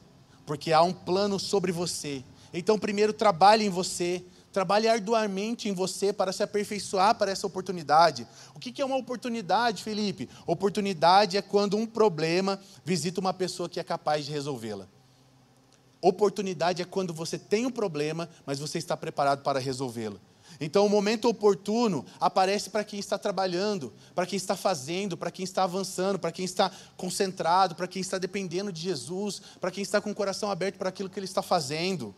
Porque 0.45 0.74
há 0.74 0.82
um 0.82 0.91
plano 0.91 1.39
sobre 1.39 1.71
você. 1.71 2.24
Então, 2.51 2.80
primeiro, 2.80 3.13
trabalhe 3.13 3.65
em 3.65 3.69
você, 3.69 4.26
trabalhe 4.54 4.88
arduamente 4.88 5.68
em 5.68 5.74
você 5.74 6.14
para 6.14 6.32
se 6.32 6.43
aperfeiçoar 6.43 7.16
para 7.16 7.32
essa 7.32 7.47
oportunidade. 7.47 8.28
O 8.54 8.60
que 8.60 8.82
é 8.82 8.86
uma 8.86 8.95
oportunidade, 8.95 9.84
Felipe? 9.84 10.30
Oportunidade 10.45 11.36
é 11.36 11.41
quando 11.41 11.76
um 11.76 11.88
problema 11.88 12.60
visita 12.86 13.20
uma 13.20 13.34
pessoa 13.34 13.68
que 13.68 13.80
é 13.80 13.84
capaz 13.84 14.26
de 14.26 14.32
resolvê-la. 14.32 14.88
Oportunidade 15.99 16.82
é 16.82 16.86
quando 16.86 17.14
você 17.14 17.39
tem 17.39 17.66
um 17.66 17.72
problema, 17.72 18.30
mas 18.45 18.60
você 18.60 18.78
está 18.78 18.95
preparado 18.95 19.41
para 19.41 19.60
resolvê-lo. 19.60 20.22
Então, 20.60 20.86
o 20.86 20.89
momento 20.89 21.28
oportuno 21.28 22.06
aparece 22.20 22.70
para 22.70 22.84
quem 22.84 22.99
está 22.99 23.18
trabalhando, 23.18 23.91
para 24.14 24.26
quem 24.26 24.38
está 24.38 24.56
fazendo, 24.56 25.18
para 25.18 25.32
quem 25.32 25.43
está 25.43 25.64
avançando, 25.64 26.20
para 26.20 26.32
quem 26.32 26.45
está 26.45 26.72
concentrado, 26.95 27.74
para 27.74 27.88
quem 27.88 28.01
está 28.01 28.20
dependendo 28.20 28.72
de 28.72 28.82
Jesus, 28.82 29.41
para 29.60 29.72
quem 29.72 29.82
está 29.82 29.99
com 29.99 30.12
o 30.12 30.16
coração 30.16 30.51
aberto 30.51 30.78
para 30.78 30.89
aquilo 30.89 31.10
que 31.10 31.18
ele 31.18 31.26
está 31.26 31.41
fazendo. 31.41 32.14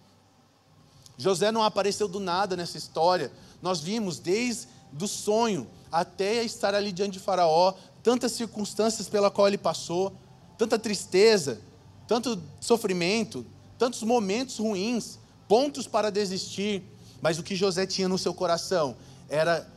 José 1.18 1.52
não 1.52 1.64
apareceu 1.64 2.08
do 2.08 2.20
nada 2.20 2.56
nessa 2.56 2.78
história. 2.78 3.32
Nós 3.62 3.80
vimos 3.80 4.20
desde 4.20 4.68
o 5.02 5.08
sonho 5.08 5.68
até 5.92 6.44
estar 6.44 6.74
ali 6.76 6.92
diante 6.92 7.14
de 7.14 7.20
Faraó, 7.20 7.74
tantas 8.04 8.34
circunstâncias 8.34 9.08
pela 9.08 9.32
qual 9.32 9.48
ele 9.48 9.58
passou, 9.58 10.14
tanta 10.58 10.78
tristeza, 10.78 11.60
tanto 12.08 12.42
sofrimento, 12.60 13.46
tantos 13.78 14.04
momentos 14.04 14.58
ruins, 14.58 15.18
pontos 15.48 15.88
para 15.88 16.10
desistir 16.10 16.84
mas 17.26 17.40
o 17.40 17.44
que 17.44 17.56
José 17.56 17.88
tinha 17.88 18.08
no 18.08 18.20
seu 18.20 18.36
coração 18.36 18.96
era 19.28 19.68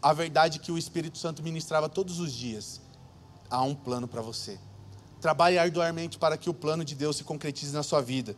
a 0.00 0.14
verdade 0.14 0.58
que 0.58 0.72
o 0.72 0.78
Espírito 0.78 1.18
Santo 1.18 1.42
ministrava 1.42 1.86
todos 1.86 2.18
os 2.18 2.32
dias. 2.32 2.80
Há 3.50 3.62
um 3.62 3.74
plano 3.74 4.08
para 4.08 4.22
você. 4.22 4.58
Trabalhe 5.20 5.58
arduamente 5.58 6.18
para 6.18 6.38
que 6.38 6.48
o 6.48 6.54
plano 6.54 6.82
de 6.82 6.94
Deus 6.94 7.16
se 7.16 7.22
concretize 7.24 7.74
na 7.74 7.82
sua 7.82 8.00
vida. 8.00 8.34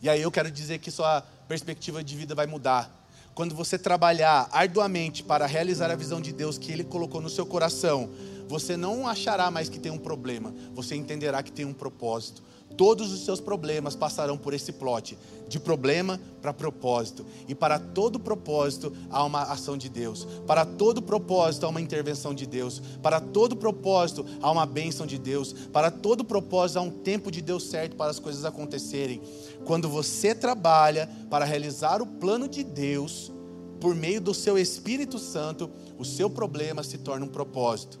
E 0.00 0.08
aí 0.08 0.22
eu 0.22 0.30
quero 0.30 0.50
dizer 0.50 0.78
que 0.78 0.90
sua 0.90 1.22
perspectiva 1.48 2.02
de 2.04 2.16
vida 2.16 2.34
vai 2.34 2.46
mudar. 2.46 2.94
Quando 3.34 3.54
você 3.54 3.78
trabalhar 3.78 4.48
arduamente 4.52 5.22
para 5.22 5.46
realizar 5.46 5.90
a 5.90 5.96
visão 5.96 6.20
de 6.20 6.32
Deus 6.32 6.58
que 6.58 6.72
Ele 6.72 6.84
colocou 6.84 7.20
no 7.20 7.30
seu 7.30 7.46
coração, 7.46 8.10
você 8.48 8.76
não 8.76 9.06
achará 9.06 9.50
mais 9.50 9.68
que 9.68 9.78
tem 9.78 9.92
um 9.92 9.98
problema, 9.98 10.54
você 10.74 10.96
entenderá 10.96 11.42
que 11.42 11.52
tem 11.52 11.64
um 11.64 11.72
propósito 11.72 12.42
todos 12.76 13.12
os 13.12 13.24
seus 13.24 13.40
problemas 13.40 13.96
passarão 13.96 14.38
por 14.38 14.54
esse 14.54 14.72
plot, 14.72 15.18
de 15.48 15.58
problema 15.58 16.20
para 16.40 16.52
propósito. 16.52 17.26
E 17.48 17.54
para 17.54 17.78
todo 17.78 18.20
propósito 18.20 18.92
há 19.10 19.24
uma 19.24 19.42
ação 19.42 19.76
de 19.76 19.88
Deus. 19.88 20.26
Para 20.46 20.64
todo 20.64 21.02
propósito 21.02 21.66
há 21.66 21.68
uma 21.68 21.80
intervenção 21.80 22.32
de 22.32 22.46
Deus. 22.46 22.80
Para 23.02 23.20
todo 23.20 23.56
propósito 23.56 24.24
há 24.40 24.50
uma 24.50 24.64
bênção 24.64 25.06
de 25.06 25.18
Deus. 25.18 25.52
Para 25.52 25.90
todo 25.90 26.24
propósito 26.24 26.78
há 26.78 26.82
um 26.82 26.90
tempo 26.90 27.30
de 27.30 27.42
Deus 27.42 27.64
certo 27.64 27.96
para 27.96 28.10
as 28.10 28.20
coisas 28.20 28.44
acontecerem. 28.44 29.20
Quando 29.64 29.88
você 29.88 30.34
trabalha 30.34 31.08
para 31.28 31.44
realizar 31.44 32.00
o 32.00 32.06
plano 32.06 32.46
de 32.46 32.62
Deus, 32.62 33.32
por 33.80 33.94
meio 33.94 34.20
do 34.20 34.34
seu 34.34 34.58
Espírito 34.58 35.18
Santo, 35.18 35.70
o 35.98 36.04
seu 36.04 36.28
problema 36.28 36.82
se 36.82 36.98
torna 36.98 37.24
um 37.24 37.28
propósito. 37.28 37.98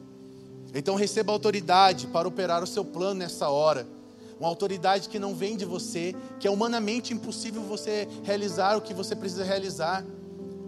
Então 0.74 0.94
receba 0.94 1.32
autoridade 1.32 2.06
para 2.06 2.28
operar 2.28 2.62
o 2.62 2.66
seu 2.66 2.84
plano 2.84 3.20
nessa 3.20 3.48
hora 3.48 3.97
uma 4.38 4.48
autoridade 4.48 5.08
que 5.08 5.18
não 5.18 5.34
vem 5.34 5.56
de 5.56 5.64
você, 5.64 6.14
que 6.38 6.46
é 6.46 6.50
humanamente 6.50 7.12
impossível 7.12 7.62
você 7.62 8.06
realizar 8.22 8.76
o 8.76 8.80
que 8.80 8.94
você 8.94 9.16
precisa 9.16 9.44
realizar. 9.44 10.04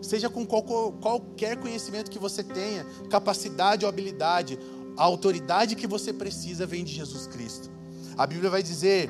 Seja 0.03 0.29
com 0.29 0.47
qualquer 0.47 1.57
conhecimento 1.59 2.11
que 2.11 2.19
você 2.19 2.43
tenha, 2.43 2.85
capacidade 3.09 3.85
ou 3.85 3.89
habilidade, 3.89 4.59
a 4.97 5.05
autoridade 5.05 5.77
que 5.77 5.87
você 5.87 6.13
precisa 6.13 6.67
vem 6.67 6.83
de 6.85 6.93
Jesus 6.93 7.27
Cristo. 7.27 7.71
A 8.17 8.27
Bíblia 8.27 8.51
vai 8.51 8.63
dizer, 8.63 9.09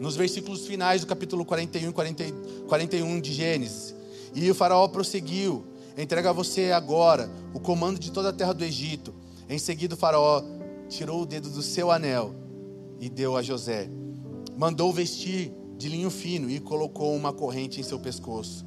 nos 0.00 0.16
versículos 0.16 0.66
finais 0.66 1.02
do 1.02 1.06
capítulo 1.06 1.44
41 1.44 1.90
e 1.90 1.92
41 2.66 3.20
de 3.20 3.32
Gênesis, 3.32 3.94
e 4.34 4.50
o 4.50 4.54
faraó 4.54 4.88
prosseguiu, 4.88 5.64
entrega 5.98 6.30
a 6.30 6.32
você 6.32 6.72
agora 6.72 7.30
o 7.52 7.60
comando 7.60 7.98
de 7.98 8.10
toda 8.10 8.30
a 8.30 8.32
terra 8.32 8.52
do 8.52 8.64
Egito. 8.64 9.14
Em 9.48 9.58
seguida 9.58 9.94
o 9.94 9.98
faraó 9.98 10.42
tirou 10.88 11.22
o 11.22 11.26
dedo 11.26 11.50
do 11.50 11.62
seu 11.62 11.90
anel 11.90 12.43
e 13.00 13.08
deu 13.08 13.36
a 13.36 13.42
José. 13.42 13.88
Mandou 14.56 14.92
vestir 14.92 15.52
de 15.76 15.88
linho 15.88 16.10
fino 16.10 16.48
e 16.48 16.60
colocou 16.60 17.14
uma 17.14 17.32
corrente 17.32 17.80
em 17.80 17.82
seu 17.82 17.98
pescoço. 17.98 18.64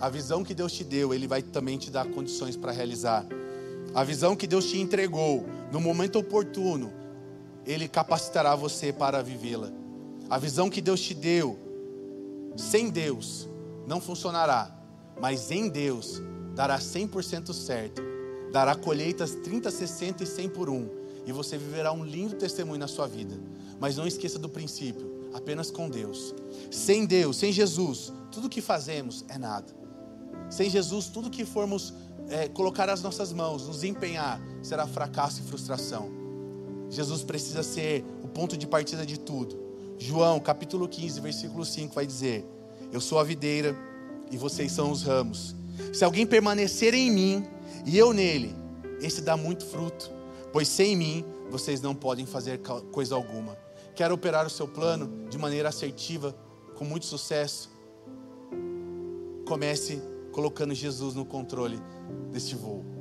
A 0.00 0.08
visão 0.08 0.42
que 0.42 0.54
Deus 0.54 0.72
te 0.72 0.82
deu, 0.82 1.14
Ele 1.14 1.26
vai 1.28 1.42
também 1.42 1.78
te 1.78 1.90
dar 1.90 2.06
condições 2.06 2.56
para 2.56 2.72
realizar. 2.72 3.24
A 3.94 4.02
visão 4.02 4.34
que 4.34 4.46
Deus 4.46 4.66
te 4.66 4.78
entregou, 4.78 5.46
no 5.70 5.80
momento 5.80 6.18
oportuno, 6.18 6.92
Ele 7.64 7.86
capacitará 7.86 8.56
você 8.56 8.92
para 8.92 9.22
vivê-la. 9.22 9.70
A 10.28 10.38
visão 10.38 10.68
que 10.68 10.80
Deus 10.80 11.00
te 11.00 11.14
deu, 11.14 11.58
sem 12.56 12.90
Deus, 12.90 13.48
não 13.86 14.00
funcionará, 14.00 14.76
mas 15.20 15.50
em 15.50 15.68
Deus, 15.68 16.20
dará 16.54 16.78
100% 16.78 17.52
certo. 17.52 18.02
Dará 18.50 18.74
colheitas 18.74 19.34
30, 19.36 19.70
60 19.70 20.24
e 20.24 20.26
100 20.26 20.48
por 20.48 20.68
um. 20.68 20.88
E 21.26 21.32
você 21.32 21.56
viverá 21.56 21.92
um 21.92 22.04
lindo 22.04 22.36
testemunho 22.36 22.78
na 22.78 22.88
sua 22.88 23.06
vida. 23.06 23.38
Mas 23.78 23.96
não 23.96 24.06
esqueça 24.06 24.38
do 24.38 24.48
princípio, 24.48 25.30
apenas 25.32 25.70
com 25.70 25.88
Deus. 25.88 26.34
Sem 26.70 27.06
Deus, 27.06 27.36
sem 27.36 27.52
Jesus, 27.52 28.12
tudo 28.30 28.48
que 28.48 28.60
fazemos 28.60 29.24
é 29.28 29.38
nada. 29.38 29.72
Sem 30.50 30.68
Jesus, 30.68 31.06
tudo 31.06 31.30
que 31.30 31.44
formos 31.44 31.94
é, 32.28 32.48
colocar 32.48 32.88
as 32.88 33.02
nossas 33.02 33.32
mãos, 33.32 33.66
nos 33.66 33.84
empenhar, 33.84 34.40
será 34.62 34.86
fracasso 34.86 35.40
e 35.40 35.42
frustração. 35.44 36.10
Jesus 36.88 37.22
precisa 37.22 37.62
ser 37.62 38.04
o 38.22 38.28
ponto 38.28 38.56
de 38.56 38.66
partida 38.66 39.04
de 39.06 39.18
tudo. 39.18 39.58
João, 39.98 40.40
capítulo 40.40 40.88
15, 40.88 41.20
versículo 41.20 41.64
5 41.64 41.94
vai 41.94 42.06
dizer: 42.06 42.44
Eu 42.92 43.00
sou 43.00 43.18
a 43.18 43.24
videira 43.24 43.76
e 44.30 44.36
vocês 44.36 44.72
são 44.72 44.90
os 44.90 45.02
ramos. 45.02 45.54
Se 45.92 46.04
alguém 46.04 46.26
permanecer 46.26 46.94
em 46.94 47.10
mim 47.10 47.46
e 47.86 47.96
eu 47.96 48.12
nele, 48.12 48.54
esse 49.00 49.22
dá 49.22 49.36
muito 49.36 49.64
fruto, 49.64 50.10
pois 50.52 50.68
sem 50.68 50.94
mim 50.96 51.24
vocês 51.50 51.80
não 51.80 51.94
podem 51.94 52.26
fazer 52.26 52.60
coisa 52.90 53.14
alguma. 53.14 53.56
Quer 53.94 54.12
operar 54.12 54.46
o 54.46 54.50
seu 54.50 54.68
plano 54.68 55.28
de 55.28 55.36
maneira 55.38 55.68
assertiva, 55.68 56.34
com 56.76 56.84
muito 56.84 57.06
sucesso? 57.06 57.70
Comece 59.46 60.02
colocando 60.32 60.74
Jesus 60.74 61.14
no 61.14 61.24
controle 61.24 61.78
deste 62.30 62.54
voo. 62.54 62.91